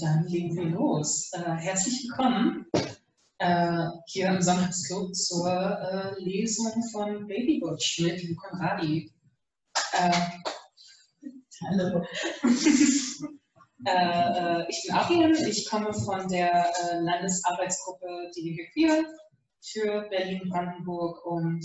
Dann 0.00 0.26
legen 0.28 0.56
wir 0.56 0.64
los. 0.64 1.30
Äh, 1.34 1.56
herzlich 1.56 2.04
willkommen 2.04 2.64
äh, 3.38 3.86
hier 4.06 4.28
im 4.28 4.40
Sonntagsclub 4.40 5.14
zur 5.14 5.46
äh, 5.46 6.22
Lesung 6.22 6.82
von 6.90 7.26
Baby 7.26 7.60
Butch 7.60 8.00
mit 8.00 8.22
Lucan 8.22 8.60
Radi. 8.60 9.12
Äh, 9.92 10.12
hallo. 11.68 12.04
Äh, 13.86 13.92
äh, 13.92 14.66
ich 14.68 14.82
bin 14.84 14.94
Achim, 14.94 15.32
ich 15.32 15.66
komme 15.70 15.90
von 15.94 16.28
der 16.28 16.70
Landesarbeitsgruppe 17.00 18.30
DGG 18.36 18.70
Queer 18.74 19.04
für 19.62 20.06
Berlin-Brandenburg 20.10 21.24
und 21.24 21.64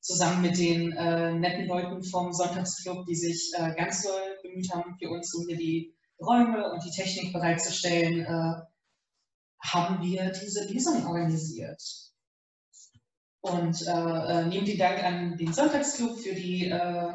zusammen 0.00 0.42
mit 0.42 0.56
den 0.56 0.90
netten 1.40 1.66
Leuten 1.66 2.04
vom 2.04 2.32
Sonntagsclub, 2.32 3.04
die 3.06 3.16
sich 3.16 3.52
ganz 3.76 4.04
doll 4.04 4.38
bemüht 4.44 4.72
haben, 4.72 4.96
für 4.96 5.10
uns 5.10 5.34
um 5.34 5.48
die 5.48 5.91
Räume 6.20 6.72
und 6.72 6.84
die 6.84 6.90
Technik 6.90 7.32
bereitzustellen, 7.32 8.20
äh, 8.20 8.62
haben 9.64 10.02
wir 10.02 10.30
diese 10.30 10.64
Lesung 10.64 11.06
organisiert. 11.06 11.82
Und 13.40 13.86
äh, 13.86 13.90
äh, 13.90 14.46
neben 14.46 14.66
den 14.66 14.78
Dank 14.78 15.02
an 15.02 15.36
den 15.36 15.52
Sonntagsclub 15.52 16.18
für 16.18 16.34
die 16.34 16.68
äh, 16.68 17.12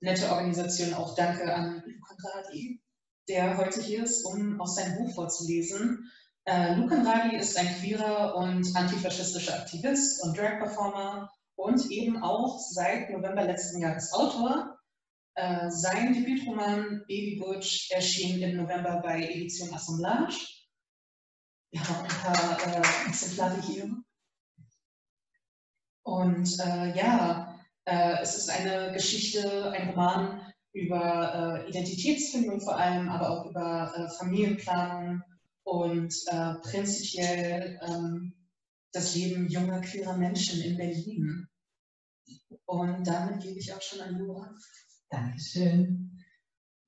nette 0.00 0.30
Organisation 0.30 0.94
auch 0.94 1.14
Danke 1.16 1.52
an 1.52 1.82
Lucan 1.84 2.16
Radi, 2.22 2.80
der 3.28 3.56
heute 3.56 3.80
hier 3.80 4.04
ist, 4.04 4.24
um 4.24 4.60
aus 4.60 4.76
seinem 4.76 4.98
Buch 4.98 5.14
vorzulesen. 5.14 6.10
Äh, 6.44 6.74
Lucan 6.74 7.06
Radi 7.06 7.36
ist 7.36 7.58
ein 7.58 7.66
queerer 7.80 8.36
und 8.36 8.76
antifaschistischer 8.76 9.54
Aktivist 9.54 10.22
und 10.22 10.36
Drag-Performer 10.36 11.30
und 11.56 11.90
eben 11.90 12.22
auch 12.22 12.58
seit 12.58 13.10
November 13.10 13.44
letzten 13.44 13.80
Jahres 13.80 14.12
Autor 14.12 14.73
äh, 15.34 15.70
sein 15.70 16.14
Debütroman 16.14 17.04
Baby 17.08 17.40
Butch 17.40 17.90
erschien 17.90 18.40
im 18.42 18.56
November 18.56 19.00
bei 19.02 19.22
Edition 19.22 19.72
Assemblage. 19.74 20.36
Wir 21.72 21.88
haben 21.88 22.04
ein 22.04 22.08
paar 22.08 22.66
äh, 22.68 23.08
Exemplare 23.08 23.60
hier. 23.62 23.90
Und 26.04 26.48
äh, 26.60 26.96
ja, 26.96 27.58
äh, 27.84 28.18
es 28.22 28.36
ist 28.36 28.50
eine 28.50 28.92
Geschichte, 28.92 29.72
ein 29.72 29.90
Roman 29.90 30.52
über 30.72 31.64
äh, 31.64 31.68
Identitätsfindung 31.68 32.60
vor 32.60 32.76
allem, 32.76 33.08
aber 33.08 33.30
auch 33.30 33.46
über 33.50 34.10
Familienplanung 34.18 35.22
und 35.64 36.14
prinzipiell 36.62 37.80
ähm, 37.88 38.34
das 38.92 39.14
Leben 39.14 39.48
junger 39.48 39.80
queerer 39.80 40.16
Menschen 40.16 40.60
in 40.60 40.76
Berlin. 40.76 41.48
Und 42.66 43.04
damit 43.06 43.42
gebe 43.42 43.58
ich 43.58 43.72
auch 43.72 43.80
schon 43.80 44.00
an 44.00 44.18
Jura. 44.18 44.54
Dankeschön. 45.14 46.24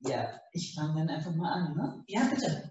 Ja, 0.00 0.40
ich 0.52 0.74
fange 0.74 0.98
dann 0.98 1.08
einfach 1.08 1.34
mal 1.34 1.52
an, 1.52 1.76
ne? 1.76 2.04
Ja, 2.08 2.24
bitte. 2.24 2.70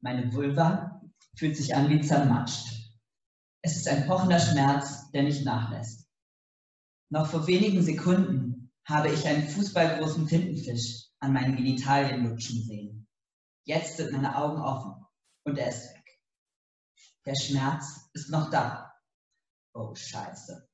Meine 0.00 0.32
Vulva 0.32 1.00
fühlt 1.36 1.56
sich 1.56 1.74
an 1.76 1.88
wie 1.90 2.00
zermatscht. 2.00 2.90
Es 3.62 3.76
ist 3.76 3.86
ein 3.86 4.06
pochender 4.08 4.40
Schmerz, 4.40 5.10
der 5.12 5.22
nicht 5.22 5.44
nachlässt. 5.44 6.08
Noch 7.08 7.28
vor 7.28 7.46
wenigen 7.46 7.82
Sekunden 7.82 8.72
habe 8.84 9.12
ich 9.12 9.24
einen 9.28 9.46
fußballgroßen 9.46 10.26
Tintenfisch 10.26 11.08
an 11.20 11.32
meinen 11.32 11.54
Genitalien 11.54 12.28
lutschen 12.28 12.64
sehen. 12.64 13.06
Jetzt 13.64 13.96
sind 13.96 14.10
meine 14.10 14.36
Augen 14.36 14.60
offen 14.60 15.06
und 15.44 15.56
er 15.56 15.68
ist 15.68 15.94
weg. 15.94 16.01
Der 17.24 17.36
Schmerz 17.36 18.10
ist 18.14 18.30
noch 18.30 18.50
da. 18.50 18.92
Oh 19.74 19.94
Scheiße. 19.94 20.68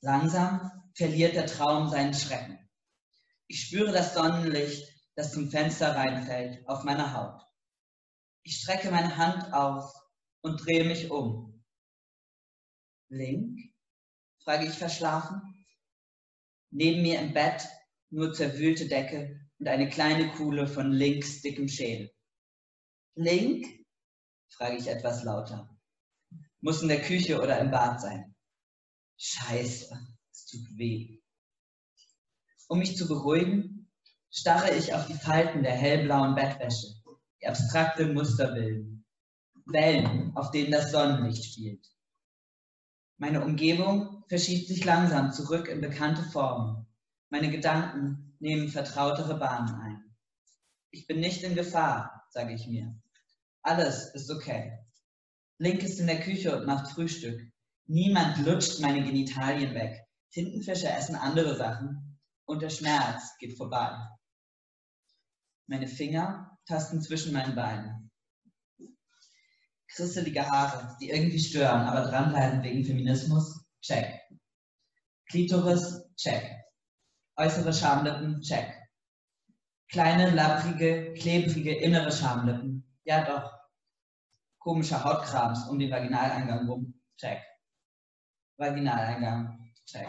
Langsam 0.00 0.70
verliert 0.94 1.34
der 1.36 1.46
Traum 1.46 1.88
seinen 1.88 2.14
Schrecken. 2.14 2.58
Ich 3.46 3.66
spüre 3.66 3.92
das 3.92 4.14
Sonnenlicht, 4.14 4.88
das 5.16 5.32
zum 5.32 5.50
Fenster 5.50 5.94
reinfällt, 5.94 6.66
auf 6.66 6.84
meiner 6.84 7.12
Haut. 7.12 7.42
Ich 8.44 8.60
strecke 8.60 8.90
meine 8.90 9.16
Hand 9.16 9.52
aus 9.52 9.92
und 10.40 10.64
drehe 10.64 10.84
mich 10.84 11.10
um. 11.10 11.62
Link? 13.10 13.58
frage 14.42 14.66
ich 14.66 14.72
verschlafen. 14.72 15.42
Neben 16.70 17.02
mir 17.02 17.20
im 17.20 17.34
Bett 17.34 17.68
nur 18.08 18.32
zerwühlte 18.32 18.88
Decke 18.88 19.38
und 19.58 19.68
eine 19.68 19.90
kleine 19.90 20.30
Kuhle 20.32 20.66
von 20.66 20.92
Links 20.92 21.42
dickem 21.42 21.68
Schädel. 21.68 22.10
Link? 23.16 23.79
Frage 24.50 24.76
ich 24.76 24.86
etwas 24.88 25.22
lauter. 25.24 25.68
Muss 26.60 26.82
in 26.82 26.88
der 26.88 27.02
Küche 27.02 27.40
oder 27.40 27.58
im 27.58 27.70
Bad 27.70 28.00
sein. 28.00 28.34
Scheiße, 29.16 29.98
es 30.32 30.46
tut 30.46 30.76
weh. 30.76 31.20
Um 32.68 32.78
mich 32.78 32.96
zu 32.96 33.08
beruhigen, 33.08 33.90
starre 34.30 34.74
ich 34.74 34.94
auf 34.94 35.06
die 35.06 35.14
Falten 35.14 35.62
der 35.62 35.72
hellblauen 35.74 36.34
Bettwäsche, 36.34 36.88
die 37.40 37.46
abstrakte 37.46 38.06
Muster 38.06 38.52
bilden. 38.52 39.04
Wellen, 39.66 40.36
auf 40.36 40.50
denen 40.50 40.70
das 40.70 40.90
Sonnenlicht 40.90 41.44
spielt. 41.44 41.86
Meine 43.18 43.44
Umgebung 43.44 44.24
verschiebt 44.28 44.68
sich 44.68 44.84
langsam 44.84 45.32
zurück 45.32 45.68
in 45.68 45.80
bekannte 45.80 46.22
Formen. 46.22 46.86
Meine 47.28 47.50
Gedanken 47.50 48.36
nehmen 48.40 48.68
vertrautere 48.68 49.38
Bahnen 49.38 49.74
ein. 49.80 50.16
Ich 50.90 51.06
bin 51.06 51.20
nicht 51.20 51.42
in 51.42 51.54
Gefahr, 51.54 52.26
sage 52.30 52.54
ich 52.54 52.66
mir. 52.66 52.98
Alles 53.62 54.14
ist 54.14 54.30
okay. 54.30 54.78
Link 55.58 55.82
ist 55.82 56.00
in 56.00 56.06
der 56.06 56.20
Küche 56.20 56.56
und 56.56 56.66
macht 56.66 56.90
Frühstück. 56.92 57.40
Niemand 57.86 58.38
lutscht 58.46 58.80
meine 58.80 59.04
Genitalien 59.04 59.74
weg. 59.74 60.06
Tintenfische 60.32 60.88
essen 60.88 61.16
andere 61.16 61.56
Sachen 61.56 62.18
und 62.46 62.62
der 62.62 62.70
Schmerz 62.70 63.36
geht 63.38 63.56
vorbei. 63.56 63.96
Meine 65.66 65.88
Finger 65.88 66.58
tasten 66.66 67.02
zwischen 67.02 67.32
meinen 67.32 67.54
Beinen. 67.54 68.10
Krisselige 69.88 70.48
Haare, 70.48 70.96
die 71.00 71.10
irgendwie 71.10 71.38
stören, 71.38 71.82
aber 71.82 72.08
dranbleiben 72.08 72.62
wegen 72.62 72.84
Feminismus, 72.84 73.64
check. 73.82 74.20
Klitoris, 75.28 76.04
check. 76.16 76.64
Äußere 77.36 77.72
Schamlippen, 77.72 78.40
check. 78.40 78.72
Kleine, 79.88 80.30
lapprige, 80.30 81.12
klebrige 81.14 81.74
innere 81.74 82.12
Schamlippen, 82.12 82.79
ja 83.04 83.24
doch. 83.24 83.52
Komischer 84.58 85.02
Hautkrams 85.04 85.68
um 85.68 85.78
den 85.78 85.90
Vaginaleingang 85.90 86.68
rum. 86.68 87.02
Check. 87.16 87.40
Vaginaleingang. 88.56 89.72
Check. 89.86 90.08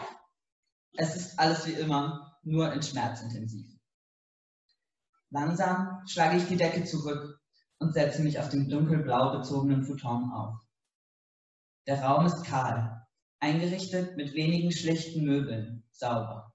Es 0.94 1.16
ist 1.16 1.38
alles 1.38 1.66
wie 1.66 1.72
immer, 1.72 2.38
nur 2.42 2.72
in 2.72 2.82
schmerzintensiv. 2.82 3.72
Langsam 5.30 6.06
schlage 6.06 6.36
ich 6.36 6.46
die 6.48 6.56
Decke 6.56 6.84
zurück 6.84 7.40
und 7.78 7.94
setze 7.94 8.22
mich 8.22 8.38
auf 8.38 8.50
dem 8.50 8.68
dunkelblau 8.68 9.38
bezogenen 9.38 9.82
Futon 9.82 10.30
auf. 10.30 10.58
Der 11.86 12.02
Raum 12.02 12.26
ist 12.26 12.44
kahl, 12.44 13.06
eingerichtet 13.40 14.16
mit 14.16 14.34
wenigen 14.34 14.70
schlichten 14.70 15.24
Möbeln, 15.24 15.84
sauber. 15.90 16.54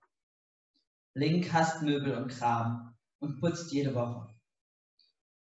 Link 1.15 1.51
hasst 1.51 1.81
Möbel 1.81 2.15
und 2.15 2.29
Kram 2.29 2.95
und 3.19 3.39
putzt 3.39 3.71
jede 3.73 3.95
Woche. 3.95 4.36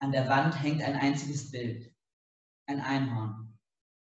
An 0.02 0.14
der 0.14 0.30
Wand 0.30 0.62
hängt 0.64 0.82
ein 0.82 0.96
einziges 0.96 1.52
Bild. 1.52 1.94
Ein 2.68 2.80
Einhorn. 2.80 3.60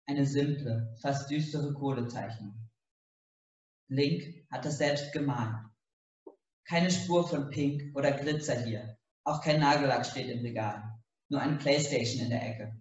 Eine 0.08 0.26
simple, 0.26 0.96
fast 1.02 1.30
düstere 1.30 1.74
Kohlezeichnung. 1.74 2.70
Link 3.88 4.46
hat 4.52 4.64
das 4.64 4.78
selbst 4.78 5.12
gemalt. 5.12 5.66
Keine 6.66 6.92
Spur 6.92 7.28
von 7.28 7.50
Pink 7.50 7.96
oder 7.96 8.12
Glitzer 8.12 8.64
hier. 8.64 8.98
Auch 9.24 9.42
kein 9.42 9.60
Nagellack 9.60 10.06
steht 10.06 10.30
im 10.30 10.40
Regal. 10.42 10.84
Nur 11.30 11.42
eine 11.42 11.58
Playstation 11.58 12.26
in 12.26 12.30
der 12.30 12.48
Ecke. 12.48 12.80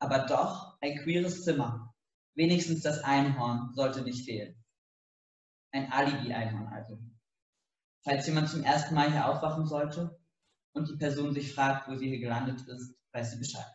Aber 0.00 0.26
doch 0.26 0.76
ein 0.80 0.98
queeres 0.98 1.44
Zimmer. 1.44 1.94
Wenigstens 2.34 2.82
das 2.82 3.02
Einhorn 3.04 3.72
sollte 3.74 4.02
nicht 4.02 4.24
fehlen. 4.24 4.62
Ein 5.72 5.92
Alibi-Einhorn 5.92 6.66
also. 6.66 6.98
Falls 8.02 8.26
jemand 8.26 8.48
zum 8.48 8.64
ersten 8.64 8.94
Mal 8.94 9.12
hier 9.12 9.28
aufwachen 9.28 9.66
sollte, 9.66 10.19
und 10.72 10.88
die 10.88 10.96
Person 10.96 11.34
sich 11.34 11.52
fragt, 11.52 11.88
wo 11.88 11.96
sie 11.96 12.08
hier 12.08 12.20
gelandet 12.20 12.66
ist, 12.66 12.94
weiß 13.12 13.32
sie 13.32 13.38
Bescheid. 13.38 13.72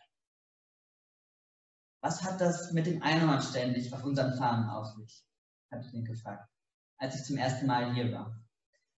Was 2.02 2.22
hat 2.22 2.40
das 2.40 2.72
mit 2.72 2.86
dem 2.86 3.02
Einhorn 3.02 3.42
ständig 3.42 3.92
auf 3.92 4.04
unseren 4.04 4.36
Fahnen 4.36 4.68
auf 4.68 4.86
sich? 4.94 5.24
habe 5.72 5.82
ich 5.84 5.92
ihn 5.92 6.04
gefragt, 6.04 6.48
als 6.98 7.16
ich 7.16 7.24
zum 7.24 7.36
ersten 7.36 7.66
Mal 7.66 7.92
hier 7.92 8.12
war. 8.12 8.40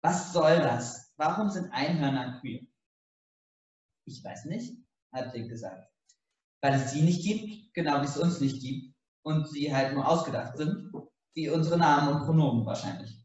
Was 0.02 0.32
soll 0.32 0.58
das? 0.58 1.12
Warum 1.16 1.48
sind 1.48 1.70
Einhörner 1.72 2.40
queer? 2.40 2.66
Ich 4.04 4.22
weiß 4.22 4.46
nicht, 4.46 4.76
hat 5.12 5.32
Link 5.32 5.49
gesagt. 5.49 5.88
Weil 6.60 6.75
es 6.75 6.90
sie 6.90 7.02
nicht 7.02 7.22
gibt, 7.22 7.72
genau 7.75 8.02
wie 8.02 8.06
es 8.06 8.16
uns 8.16 8.40
nicht 8.40 8.60
gibt, 8.60 8.94
und 9.22 9.49
sie 9.49 9.75
halt 9.75 9.94
nur 9.94 10.06
ausgedacht 10.06 10.56
sind, 10.56 10.92
wie 11.34 11.49
unsere 11.49 11.78
Namen 11.78 12.16
und 12.16 12.26
Pronomen 12.26 12.66
wahrscheinlich. 12.66 13.25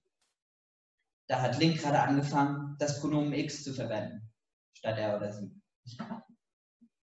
Da 1.27 1.41
hat 1.41 1.59
Link 1.59 1.79
gerade 1.79 2.01
angefangen, 2.01 2.75
das 2.77 2.99
Pronomen 2.99 3.33
X 3.33 3.63
zu 3.63 3.73
verwenden 3.73 4.30
statt 4.73 4.97
er 4.97 5.17
oder 5.17 5.31
sie. 5.31 5.61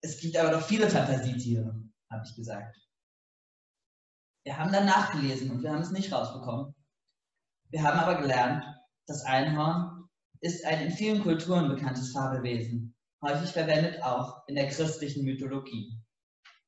Es 0.01 0.19
gibt 0.19 0.37
aber 0.37 0.51
doch 0.51 0.65
viele 0.65 0.89
Fantasietiere, 0.89 1.83
habe 2.11 2.23
ich 2.25 2.35
gesagt. 2.35 2.77
Wir 4.45 4.57
haben 4.57 4.71
dann 4.71 4.85
nachgelesen 4.85 5.51
und 5.51 5.61
wir 5.61 5.71
haben 5.71 5.81
es 5.81 5.91
nicht 5.91 6.11
rausbekommen. 6.11 6.73
Wir 7.69 7.83
haben 7.83 7.99
aber 7.99 8.21
gelernt, 8.21 8.63
das 9.07 9.23
Einhorn 9.23 10.09
ist 10.41 10.65
ein 10.65 10.87
in 10.87 10.91
vielen 10.91 11.21
Kulturen 11.21 11.67
bekanntes 11.67 12.11
Fabelwesen, 12.11 12.95
häufig 13.21 13.51
verwendet 13.51 14.01
auch 14.01 14.47
in 14.47 14.55
der 14.55 14.69
christlichen 14.69 15.25
Mythologie. 15.25 16.01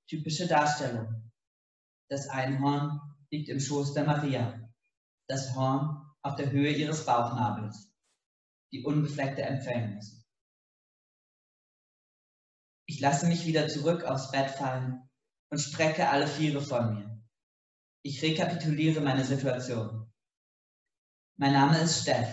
Typische 0.10 0.48
Darstellung. 0.48 1.32
Das 2.10 2.28
Einhorn 2.28 3.00
liegt 3.32 3.48
im 3.50 3.60
Schoß 3.60 3.94
der 3.94 4.04
Maria, 4.04 4.70
das 5.28 5.56
Horn 5.56 6.06
auf 6.22 6.36
der 6.36 6.52
Höhe 6.52 6.72
ihres 6.72 7.06
Bauchnabels, 7.06 7.92
die 8.74 8.84
unbefleckte 8.84 9.44
Empfängnis. 9.44 10.21
Ich 12.92 13.00
lasse 13.00 13.26
mich 13.26 13.46
wieder 13.46 13.70
zurück 13.70 14.04
aufs 14.04 14.32
Bett 14.32 14.50
fallen 14.50 15.10
und 15.50 15.60
strecke 15.60 16.10
alle 16.10 16.28
Viere 16.28 16.60
von 16.60 16.94
mir. 16.94 17.22
Ich 18.02 18.22
rekapituliere 18.22 19.00
meine 19.00 19.24
Situation. 19.24 20.12
Mein 21.38 21.54
Name 21.54 21.80
ist 21.80 22.02
Steff 22.02 22.28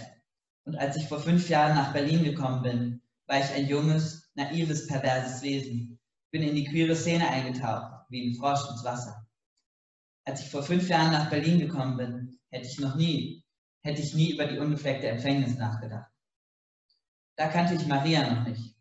und 0.65 0.75
als 0.75 0.97
ich 0.97 1.07
vor 1.07 1.21
fünf 1.21 1.49
Jahren 1.49 1.77
nach 1.77 1.93
Berlin 1.93 2.25
gekommen 2.25 2.63
bin, 2.63 3.03
war 3.29 3.39
ich 3.39 3.53
ein 3.53 3.69
junges, 3.69 4.33
naives, 4.35 4.89
perverses 4.89 5.43
Wesen, 5.43 6.01
bin 6.33 6.43
in 6.43 6.57
die 6.57 6.65
queere 6.65 6.97
Szene 6.97 7.29
eingetaucht, 7.29 8.07
wie 8.09 8.29
ein 8.29 8.35
Frosch 8.35 8.69
ins 8.69 8.83
Wasser. 8.83 9.29
Als 10.25 10.41
ich 10.41 10.51
vor 10.51 10.65
fünf 10.65 10.89
Jahren 10.89 11.13
nach 11.13 11.31
Berlin 11.31 11.61
gekommen 11.61 11.97
bin, 11.97 12.41
hätte 12.51 12.67
ich 12.67 12.81
noch 12.81 12.97
nie, 12.97 13.45
hätte 13.85 14.03
ich 14.03 14.13
nie 14.13 14.33
über 14.33 14.47
die 14.47 14.59
unbefleckte 14.59 15.07
Empfängnis 15.07 15.57
nachgedacht. 15.57 16.11
Da 17.37 17.47
kannte 17.47 17.75
ich 17.75 17.87
Maria 17.87 18.35
noch 18.35 18.45
nicht. 18.45 18.78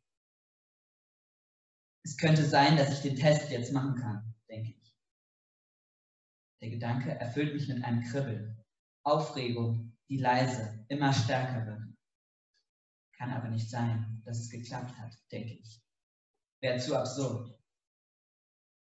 Es 2.03 2.17
könnte 2.17 2.45
sein, 2.45 2.77
dass 2.77 2.91
ich 2.93 3.01
den 3.01 3.15
Test 3.15 3.49
jetzt 3.51 3.73
machen 3.73 3.95
kann, 3.95 4.33
denke 4.49 4.71
ich. 4.71 4.95
Der 6.61 6.69
Gedanke 6.69 7.11
erfüllt 7.11 7.53
mich 7.53 7.67
mit 7.67 7.83
einem 7.83 8.03
Kribbeln, 8.03 8.63
Aufregung, 9.03 9.97
die 10.09 10.17
leise, 10.17 10.85
immer 10.87 11.13
stärker 11.13 11.65
wird. 11.65 11.81
Kann 13.17 13.31
aber 13.31 13.49
nicht 13.49 13.69
sein, 13.69 14.21
dass 14.25 14.39
es 14.39 14.49
geklappt 14.49 14.97
hat, 14.97 15.13
denke 15.31 15.53
ich. 15.53 15.81
Wäre 16.61 16.79
zu 16.79 16.95
absurd. 16.95 17.59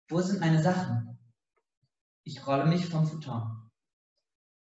Wo 0.09 0.21
sind 0.21 0.39
meine 0.39 0.61
Sachen? 0.61 1.17
Ich 2.23 2.45
rolle 2.45 2.65
mich 2.65 2.85
vom 2.85 3.07
Futon. 3.07 3.71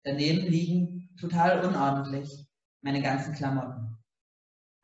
Daneben 0.03 0.47
liegen, 0.47 1.15
total 1.17 1.65
unordentlich, 1.65 2.47
meine 2.81 3.01
ganzen 3.01 3.33
Klamotten. 3.33 3.97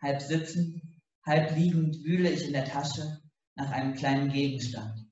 Halb 0.01 0.21
sitzend, 0.21 0.81
halb 1.25 1.55
liegend 1.55 2.03
wühle 2.03 2.29
ich 2.31 2.45
in 2.45 2.53
der 2.53 2.65
Tasche 2.65 3.20
nach 3.55 3.71
einem 3.71 3.93
kleinen 3.93 4.29
Gegenstand. 4.29 5.11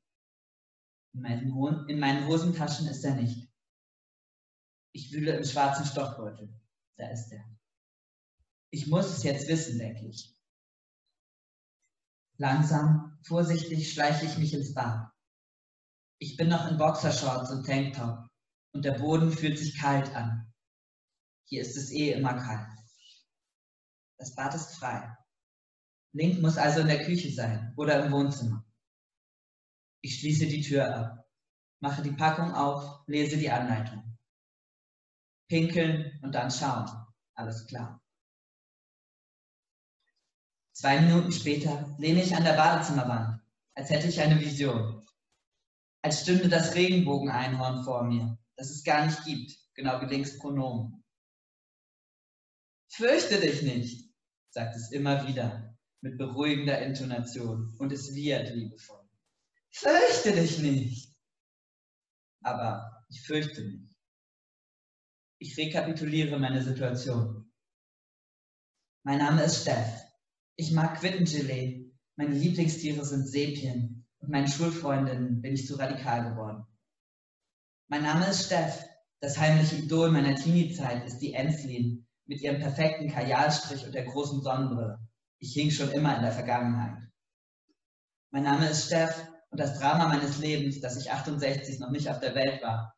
In 1.13 1.21
meinen, 1.21 1.89
in 1.89 1.99
meinen 1.99 2.27
Hosentaschen 2.27 2.87
ist 2.87 3.03
er 3.03 3.15
nicht. 3.15 3.49
Ich 4.93 5.11
wühle 5.11 5.35
im 5.37 5.43
schwarzen 5.43 5.85
Stoffbeutel. 5.85 6.53
Da 6.97 7.09
ist 7.09 7.31
er. 7.31 7.43
Ich 8.71 8.87
muss 8.87 9.07
es 9.07 9.23
jetzt 9.23 9.47
wissen, 9.47 9.79
denke 9.79 10.07
ich. 10.07 10.35
Langsam, 12.37 13.19
vorsichtig 13.23 13.91
schleiche 13.91 14.25
ich 14.25 14.37
mich 14.37 14.53
ins 14.53 14.73
Bad. 14.73 15.11
Ich 16.19 16.37
bin 16.37 16.49
noch 16.49 16.69
in 16.69 16.77
Boxershorts 16.77 17.51
und 17.51 17.65
Tanktop 17.65 18.27
und 18.73 18.85
der 18.85 18.93
Boden 18.93 19.31
fühlt 19.31 19.57
sich 19.57 19.77
kalt 19.77 20.13
an. 20.15 20.53
Hier 21.47 21.61
ist 21.61 21.75
es 21.75 21.91
eh 21.91 22.11
immer 22.11 22.35
kalt. 22.35 22.69
Das 24.17 24.35
Bad 24.35 24.53
ist 24.53 24.75
frei. 24.75 25.17
Link 26.13 26.41
muss 26.41 26.57
also 26.57 26.81
in 26.81 26.87
der 26.87 27.05
Küche 27.05 27.31
sein 27.31 27.73
oder 27.77 28.03
im 28.03 28.11
Wohnzimmer. 28.11 28.65
Ich 30.01 30.19
schließe 30.19 30.47
die 30.47 30.61
Tür 30.61 30.95
ab, 30.95 31.29
mache 31.79 32.01
die 32.01 32.11
Packung 32.11 32.53
auf, 32.53 33.03
lese 33.07 33.37
die 33.37 33.51
Anleitung. 33.51 34.17
Pinkeln 35.47 36.19
und 36.21 36.33
dann 36.33 36.51
schauen. 36.51 36.89
Alles 37.33 37.65
klar. 37.67 38.01
Zwei 40.73 41.01
Minuten 41.01 41.31
später 41.31 41.95
lehne 41.97 42.23
ich 42.23 42.35
an 42.35 42.43
der 42.43 42.53
Badezimmerwand, 42.53 43.41
als 43.73 43.89
hätte 43.89 44.07
ich 44.07 44.21
eine 44.21 44.39
Vision 44.39 44.99
als 46.01 46.21
stünde 46.21 46.47
das 46.47 46.75
Regenbogeneinhorn 46.75 47.83
vor 47.83 48.03
mir, 48.03 48.37
das 48.55 48.69
es 48.69 48.83
gar 48.83 49.05
nicht 49.05 49.23
gibt, 49.25 49.57
genau 49.73 50.01
wie 50.01 50.05
links 50.05 50.37
Pronomen. 50.37 51.03
Fürchte 52.87 53.39
dich 53.39 53.61
nicht, 53.61 54.09
sagt 54.49 54.75
es 54.75 54.91
immer 54.91 55.27
wieder 55.27 55.68
mit 56.01 56.17
beruhigender 56.17 56.79
Intonation 56.81 57.75
und 57.77 57.91
es 57.91 58.13
wiehert 58.13 58.53
liebevoll. 58.55 59.07
Fürchte 59.71 60.33
dich 60.33 60.59
nicht. 60.59 61.13
Aber 62.41 63.03
ich 63.09 63.21
fürchte 63.21 63.63
mich. 63.63 63.95
Ich 65.39 65.57
rekapituliere 65.57 66.39
meine 66.39 66.63
Situation. 66.63 67.51
Mein 69.03 69.19
Name 69.19 69.43
ist 69.43 69.61
Steff. 69.61 70.01
Ich 70.55 70.71
mag 70.71 70.99
Quittengelee. 70.99 71.91
Meine 72.15 72.35
Lieblingstiere 72.35 73.05
sind 73.05 73.27
Sepien 73.27 74.05
und 74.19 74.29
meinen 74.29 74.47
Schulfreundinnen 74.47 75.41
bin 75.41 75.53
ich 75.53 75.65
zu 75.65 75.75
radikal 75.75 76.29
geworden. 76.29 76.65
Mein 77.87 78.03
Name 78.03 78.29
ist 78.29 78.45
Steff. 78.45 78.85
Das 79.21 79.37
heimliche 79.37 79.75
Idol 79.77 80.11
meiner 80.11 80.35
Teenie-Zeit 80.35 81.05
ist 81.05 81.19
die 81.19 81.33
Enslin 81.33 82.07
mit 82.25 82.41
ihrem 82.41 82.59
perfekten 82.59 83.09
Kajalstrich 83.09 83.85
und 83.85 83.93
der 83.93 84.05
großen 84.05 84.41
Sonnenbrille. 84.41 84.99
Ich 85.39 85.53
hing 85.53 85.71
schon 85.71 85.91
immer 85.91 86.15
in 86.17 86.21
der 86.21 86.31
Vergangenheit. 86.31 86.97
Mein 88.31 88.43
Name 88.43 88.69
ist 88.69 88.85
Steff 88.85 89.27
und 89.49 89.59
das 89.59 89.79
Drama 89.79 90.07
meines 90.07 90.37
Lebens, 90.37 90.81
dass 90.81 90.97
ich 90.97 91.11
68 91.11 91.79
noch 91.79 91.91
nicht 91.91 92.09
auf 92.09 92.19
der 92.19 92.35
Welt 92.35 92.61
war. 92.61 92.95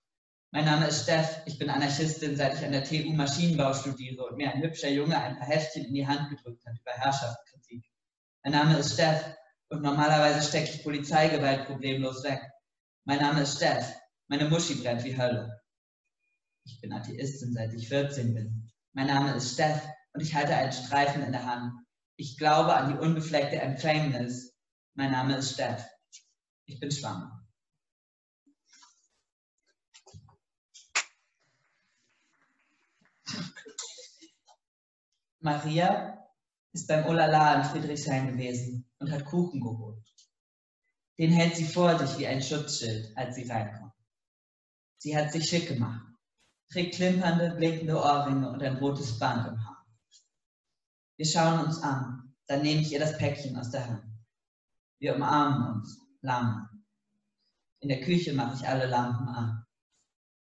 Mein 0.51 0.65
Name 0.65 0.87
ist 0.87 1.03
Steff, 1.03 1.41
ich 1.45 1.57
bin 1.57 1.69
Anarchistin, 1.69 2.35
seit 2.35 2.55
ich 2.55 2.65
an 2.65 2.73
der 2.73 2.83
TU 2.83 3.13
Maschinenbau 3.13 3.73
studiere 3.73 4.25
und 4.25 4.37
mir 4.37 4.51
ein 4.51 4.61
hübscher 4.61 4.89
Junge 4.89 5.17
ein 5.17 5.37
paar 5.37 5.47
Heftchen 5.47 5.85
in 5.85 5.93
die 5.93 6.07
Hand 6.07 6.29
gedrückt 6.29 6.65
hat 6.65 6.77
über 6.77 6.91
Herrschaftskritik. 6.91 7.85
Mein 8.43 8.53
Name 8.53 8.77
ist 8.77 8.93
Steff, 8.93 9.23
und 9.71 9.81
normalerweise 9.81 10.45
stecke 10.45 10.69
ich 10.69 10.83
Polizeigewalt 10.83 11.65
problemlos 11.65 12.23
weg. 12.23 12.41
Mein 13.05 13.19
Name 13.19 13.43
ist 13.43 13.55
Steff. 13.55 13.95
Meine 14.27 14.49
Muschi 14.49 14.75
brennt 14.75 15.03
wie 15.05 15.17
Hölle. 15.17 15.61
Ich 16.65 16.81
bin 16.81 16.91
Atheistin, 16.91 17.53
seit 17.53 17.73
ich 17.73 17.87
14 17.87 18.33
bin. 18.33 18.69
Mein 18.93 19.07
Name 19.07 19.33
ist 19.33 19.53
Steff 19.53 19.81
und 20.11 20.21
ich 20.21 20.35
halte 20.35 20.53
einen 20.53 20.73
Streifen 20.73 21.23
in 21.23 21.31
der 21.31 21.45
Hand. 21.45 21.71
Ich 22.21 22.37
glaube 22.37 22.75
an 22.75 22.93
die 22.93 22.99
unbefleckte 22.99 23.59
Empfängnis. 23.59 24.55
Mein 24.93 25.09
Name 25.09 25.37
ist 25.37 25.53
Steff. 25.53 25.83
Ich 26.65 26.79
bin 26.79 26.91
schwanger. 26.91 27.43
Maria 35.39 36.23
ist 36.73 36.87
beim 36.87 37.07
Olala 37.07 37.55
in 37.55 37.63
Friedrichshain 37.63 38.27
gewesen 38.27 38.87
und 38.99 39.11
hat 39.11 39.25
Kuchen 39.25 39.59
geholt. 39.59 40.05
Den 41.17 41.31
hält 41.31 41.55
sie 41.55 41.65
vor 41.65 41.97
sich 41.97 42.19
wie 42.19 42.27
ein 42.27 42.43
Schutzschild, 42.43 43.17
als 43.17 43.33
sie 43.33 43.49
reinkommt. 43.49 43.93
Sie 44.99 45.17
hat 45.17 45.31
sich 45.31 45.49
schick 45.49 45.69
gemacht, 45.69 46.05
trägt 46.71 46.93
klimpernde, 46.93 47.55
blinkende 47.55 47.95
Ohrringe 47.95 48.47
und 48.51 48.61
ein 48.61 48.77
rotes 48.77 49.17
Band 49.17 49.47
im 49.47 49.65
Haar. 49.65 49.70
Wir 51.21 51.27
schauen 51.27 51.67
uns 51.67 51.77
an, 51.83 52.33
dann 52.47 52.63
nehme 52.63 52.81
ich 52.81 52.91
ihr 52.91 52.99
das 52.99 53.15
Päckchen 53.19 53.55
aus 53.55 53.69
der 53.69 53.87
Hand. 53.87 54.03
Wir 54.99 55.13
umarmen 55.13 55.75
uns, 55.75 55.99
lange. 56.21 56.67
In 57.79 57.89
der 57.89 58.01
Küche 58.01 58.33
mache 58.33 58.55
ich 58.55 58.67
alle 58.67 58.87
Lampen 58.87 59.27
an. 59.27 59.63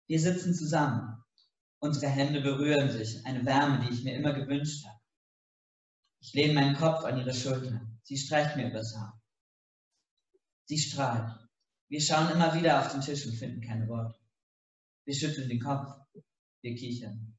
Wir 0.07 0.21
sitzen 0.21 0.55
zusammen. 0.55 1.21
Unsere 1.81 2.07
Hände 2.07 2.43
berühren 2.43 2.89
sich, 2.89 3.27
eine 3.27 3.45
Wärme, 3.45 3.85
die 3.85 3.93
ich 3.93 4.05
mir 4.05 4.15
immer 4.15 4.35
gewünscht 4.35 4.87
habe. 4.87 5.01
Ich 6.21 6.33
lehne 6.33 6.55
meinen 6.55 6.77
Kopf 6.77 7.03
an 7.03 7.19
ihre 7.19 7.35
Schulter. 7.35 7.81
Sie 8.05 8.17
streicht 8.17 8.55
mir 8.55 8.71
übers 8.71 8.97
Haar. 8.97 9.21
Sie 10.67 10.79
strahlt. 10.79 11.41
Wir 11.89 12.01
schauen 12.01 12.31
immer 12.31 12.55
wieder 12.55 12.79
auf 12.79 12.93
den 12.93 13.01
Tisch 13.01 13.27
und 13.27 13.35
finden 13.35 13.63
keine 13.63 13.89
Worte. 13.89 14.17
Wir 15.07 15.15
schütteln 15.17 15.49
den 15.49 15.59
Kopf. 15.59 15.91
Wir 16.61 16.77
kichern. 16.77 17.37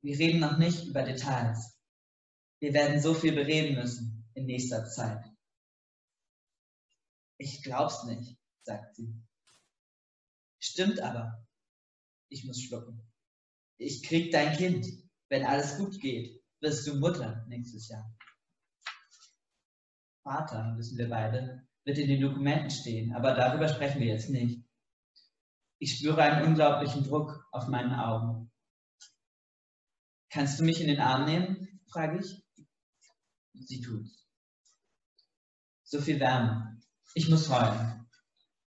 Wir 0.00 0.18
reden 0.18 0.40
noch 0.40 0.56
nicht 0.56 0.86
über 0.86 1.02
Details. 1.02 1.73
Wir 2.60 2.72
werden 2.72 3.00
so 3.00 3.14
viel 3.14 3.34
bereden 3.34 3.76
müssen 3.76 4.26
in 4.34 4.46
nächster 4.46 4.84
Zeit. 4.86 5.24
Ich 7.38 7.62
glaub's 7.62 8.04
nicht, 8.04 8.38
sagt 8.62 8.94
sie. 8.96 9.14
Stimmt 10.60 11.00
aber. 11.00 11.46
Ich 12.28 12.44
muss 12.44 12.62
schlucken. 12.62 13.12
Ich 13.76 14.02
krieg 14.02 14.32
dein 14.32 14.56
Kind. 14.56 14.86
Wenn 15.28 15.44
alles 15.44 15.76
gut 15.78 16.00
geht, 16.00 16.42
wirst 16.60 16.86
du 16.86 16.94
Mutter 16.94 17.44
nächstes 17.48 17.88
Jahr. 17.88 18.14
Vater, 20.22 20.74
wissen 20.78 20.96
wir 20.96 21.08
beide, 21.08 21.66
wird 21.84 21.98
in 21.98 22.08
den 22.08 22.20
Dokumenten 22.20 22.70
stehen, 22.70 23.14
aber 23.14 23.34
darüber 23.34 23.68
sprechen 23.68 24.00
wir 24.00 24.06
jetzt 24.06 24.30
nicht. 24.30 24.64
Ich 25.78 25.98
spüre 25.98 26.22
einen 26.22 26.46
unglaublichen 26.46 27.04
Druck 27.04 27.46
auf 27.52 27.68
meinen 27.68 27.92
Augen. 27.92 28.50
Kannst 30.30 30.58
du 30.58 30.64
mich 30.64 30.80
in 30.80 30.86
den 30.86 31.00
Arm 31.00 31.26
nehmen? 31.26 31.80
frage 31.90 32.20
ich. 32.20 32.43
Sie 33.54 33.80
tut's. 33.80 34.26
So 35.84 36.00
viel 36.00 36.18
Wärme. 36.18 36.80
Ich 37.14 37.28
muss 37.28 37.48
heulen. 37.48 38.08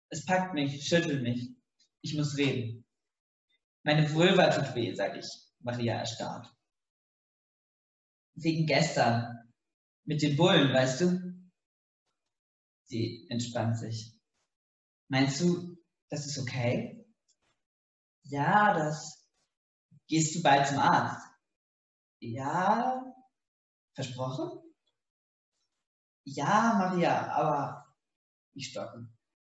Es 0.10 0.26
packt 0.26 0.54
mich, 0.54 0.86
schüttelt 0.88 1.24
mich. 1.24 1.56
Ich 2.02 2.16
muss 2.16 2.38
reden. 2.38 2.86
Meine 3.84 4.12
Vulva 4.14 4.50
tut 4.50 4.76
weh, 4.76 4.94
sage 4.94 5.20
ich. 5.20 5.28
Maria 5.60 5.96
erstarrt. 5.96 6.48
Wegen 8.36 8.66
gestern. 8.66 9.52
Mit 10.04 10.22
den 10.22 10.36
Bullen, 10.36 10.74
weißt 10.74 11.02
du? 11.02 11.36
Sie 12.84 13.28
entspannt 13.30 13.80
sich. 13.80 14.20
Meinst 15.08 15.42
du, 15.42 15.78
das 16.10 16.28
ist 16.28 16.38
okay? 16.38 17.08
Ja, 18.24 18.74
das. 18.74 19.26
Gehst 20.08 20.36
du 20.36 20.42
bald 20.44 20.68
zum 20.68 20.80
Arzt? 20.80 21.26
Ja. 22.20 23.04
Versprochen? 23.96 24.65
Ja, 26.26 26.74
Maria, 26.80 27.28
aber 27.34 27.96
ich 28.56 28.70
stocke. 28.70 29.08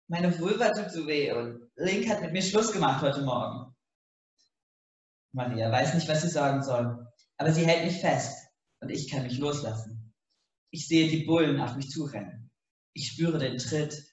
Meine 0.08 0.36
Vulva 0.38 0.70
tut 0.70 0.90
so 0.90 1.06
weh 1.06 1.32
und 1.32 1.70
Link 1.76 2.08
hat 2.08 2.20
mit 2.20 2.32
mir 2.32 2.42
Schluss 2.42 2.72
gemacht 2.72 3.00
heute 3.00 3.22
Morgen. 3.22 3.74
Maria 5.32 5.70
weiß 5.70 5.94
nicht, 5.94 6.08
was 6.08 6.22
sie 6.22 6.28
sagen 6.28 6.62
soll, 6.64 7.06
aber 7.36 7.52
sie 7.52 7.64
hält 7.64 7.84
mich 7.84 8.00
fest 8.00 8.48
und 8.80 8.90
ich 8.90 9.08
kann 9.08 9.22
mich 9.22 9.38
loslassen. 9.38 10.12
Ich 10.70 10.88
sehe 10.88 11.08
die 11.08 11.24
Bullen 11.24 11.60
auf 11.60 11.76
mich 11.76 11.90
zurennen. 11.90 12.50
Ich 12.92 13.08
spüre 13.08 13.38
den 13.38 13.58
Tritt. 13.58 14.12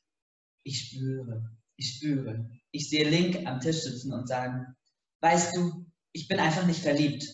Ich 0.64 0.90
spüre, 0.90 1.58
ich 1.78 1.96
spüre. 1.96 2.48
Ich 2.70 2.90
sehe 2.90 3.10
Link 3.10 3.48
am 3.48 3.60
Tisch 3.60 3.82
sitzen 3.82 4.14
und 4.14 4.28
sagen, 4.28 4.76
weißt 5.22 5.56
du, 5.56 5.92
ich 6.12 6.28
bin 6.28 6.40
einfach 6.40 6.68
nicht 6.68 6.82
verliebt. 6.82 7.26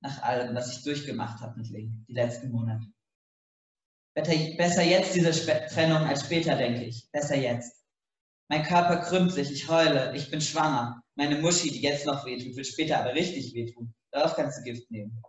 Nach 0.00 0.22
allem, 0.22 0.54
was 0.54 0.74
ich 0.74 0.82
durchgemacht 0.84 1.40
habe 1.42 1.58
mit 1.58 1.68
Link 1.68 2.06
die 2.06 2.14
letzten 2.14 2.50
Monate. 2.50 2.86
Besser 4.16 4.82
jetzt 4.82 5.14
diese 5.14 5.30
Trennung 5.68 6.04
als 6.04 6.22
später, 6.22 6.56
denke 6.56 6.84
ich. 6.84 7.06
Besser 7.12 7.36
jetzt. 7.36 7.84
Mein 8.48 8.62
Körper 8.62 8.98
krümmt 8.98 9.32
sich, 9.32 9.52
ich 9.52 9.68
heule, 9.68 10.16
ich 10.16 10.30
bin 10.30 10.40
schwanger. 10.40 11.02
Meine 11.16 11.38
Muschi, 11.38 11.70
die 11.70 11.82
jetzt 11.82 12.06
noch 12.06 12.24
wehtut, 12.24 12.56
wird 12.56 12.66
später 12.66 13.00
aber 13.00 13.14
richtig 13.14 13.52
wehtun. 13.54 13.94
Darauf 14.12 14.34
kannst 14.34 14.58
du 14.58 14.62
Gift 14.62 14.90
nehmen. 14.90 15.22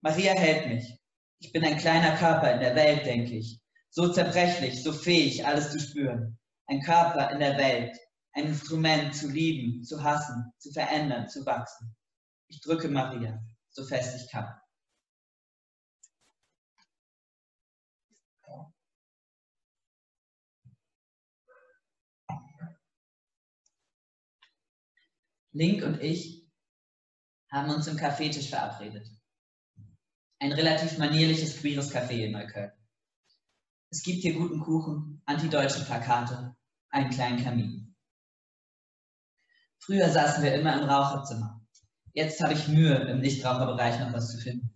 Maria 0.00 0.32
hält 0.32 0.68
mich. 0.68 0.98
Ich 1.40 1.52
bin 1.52 1.62
ein 1.64 1.76
kleiner 1.76 2.16
Körper 2.16 2.54
in 2.54 2.60
der 2.60 2.74
Welt, 2.74 3.04
denke 3.04 3.34
ich. 3.34 3.60
So 3.90 4.10
zerbrechlich, 4.10 4.82
so 4.82 4.92
fähig, 4.92 5.44
alles 5.44 5.70
zu 5.72 5.78
spüren. 5.78 6.38
Ein 6.68 6.80
Körper 6.80 7.30
in 7.32 7.40
der 7.40 7.58
Welt. 7.58 7.98
Ein 8.32 8.46
Instrument 8.46 9.14
zu 9.14 9.28
lieben, 9.28 9.84
zu 9.84 10.02
hassen, 10.02 10.52
zu 10.58 10.72
verändern, 10.72 11.28
zu 11.28 11.44
wachsen. 11.44 11.94
Ich 12.48 12.60
drücke 12.62 12.88
Maria, 12.88 13.42
so 13.70 13.84
fest 13.84 14.16
ich 14.22 14.30
kann. 14.30 14.46
Link 25.56 25.82
und 25.82 26.02
ich 26.02 26.46
haben 27.50 27.70
uns 27.70 27.86
im 27.86 27.96
Kaffeetisch 27.96 28.50
verabredet. 28.50 29.08
Ein 30.38 30.52
relativ 30.52 30.98
manierliches, 30.98 31.56
queeres 31.56 31.90
Café 31.90 32.26
in 32.26 32.32
Neukölln. 32.32 32.72
Es 33.90 34.02
gibt 34.02 34.20
hier 34.20 34.34
guten 34.34 34.60
Kuchen, 34.60 35.22
antideutsche 35.24 35.82
Plakate, 35.82 36.54
einen 36.90 37.08
kleinen 37.08 37.42
Kamin. 37.42 37.96
Früher 39.78 40.10
saßen 40.10 40.44
wir 40.44 40.52
immer 40.54 40.78
im 40.78 40.86
Raucherzimmer. 40.90 41.66
Jetzt 42.12 42.42
habe 42.42 42.52
ich 42.52 42.68
Mühe, 42.68 42.94
im 43.08 43.20
Nichtraucherbereich 43.20 43.98
noch 44.00 44.12
was 44.12 44.32
zu 44.32 44.38
finden. 44.38 44.74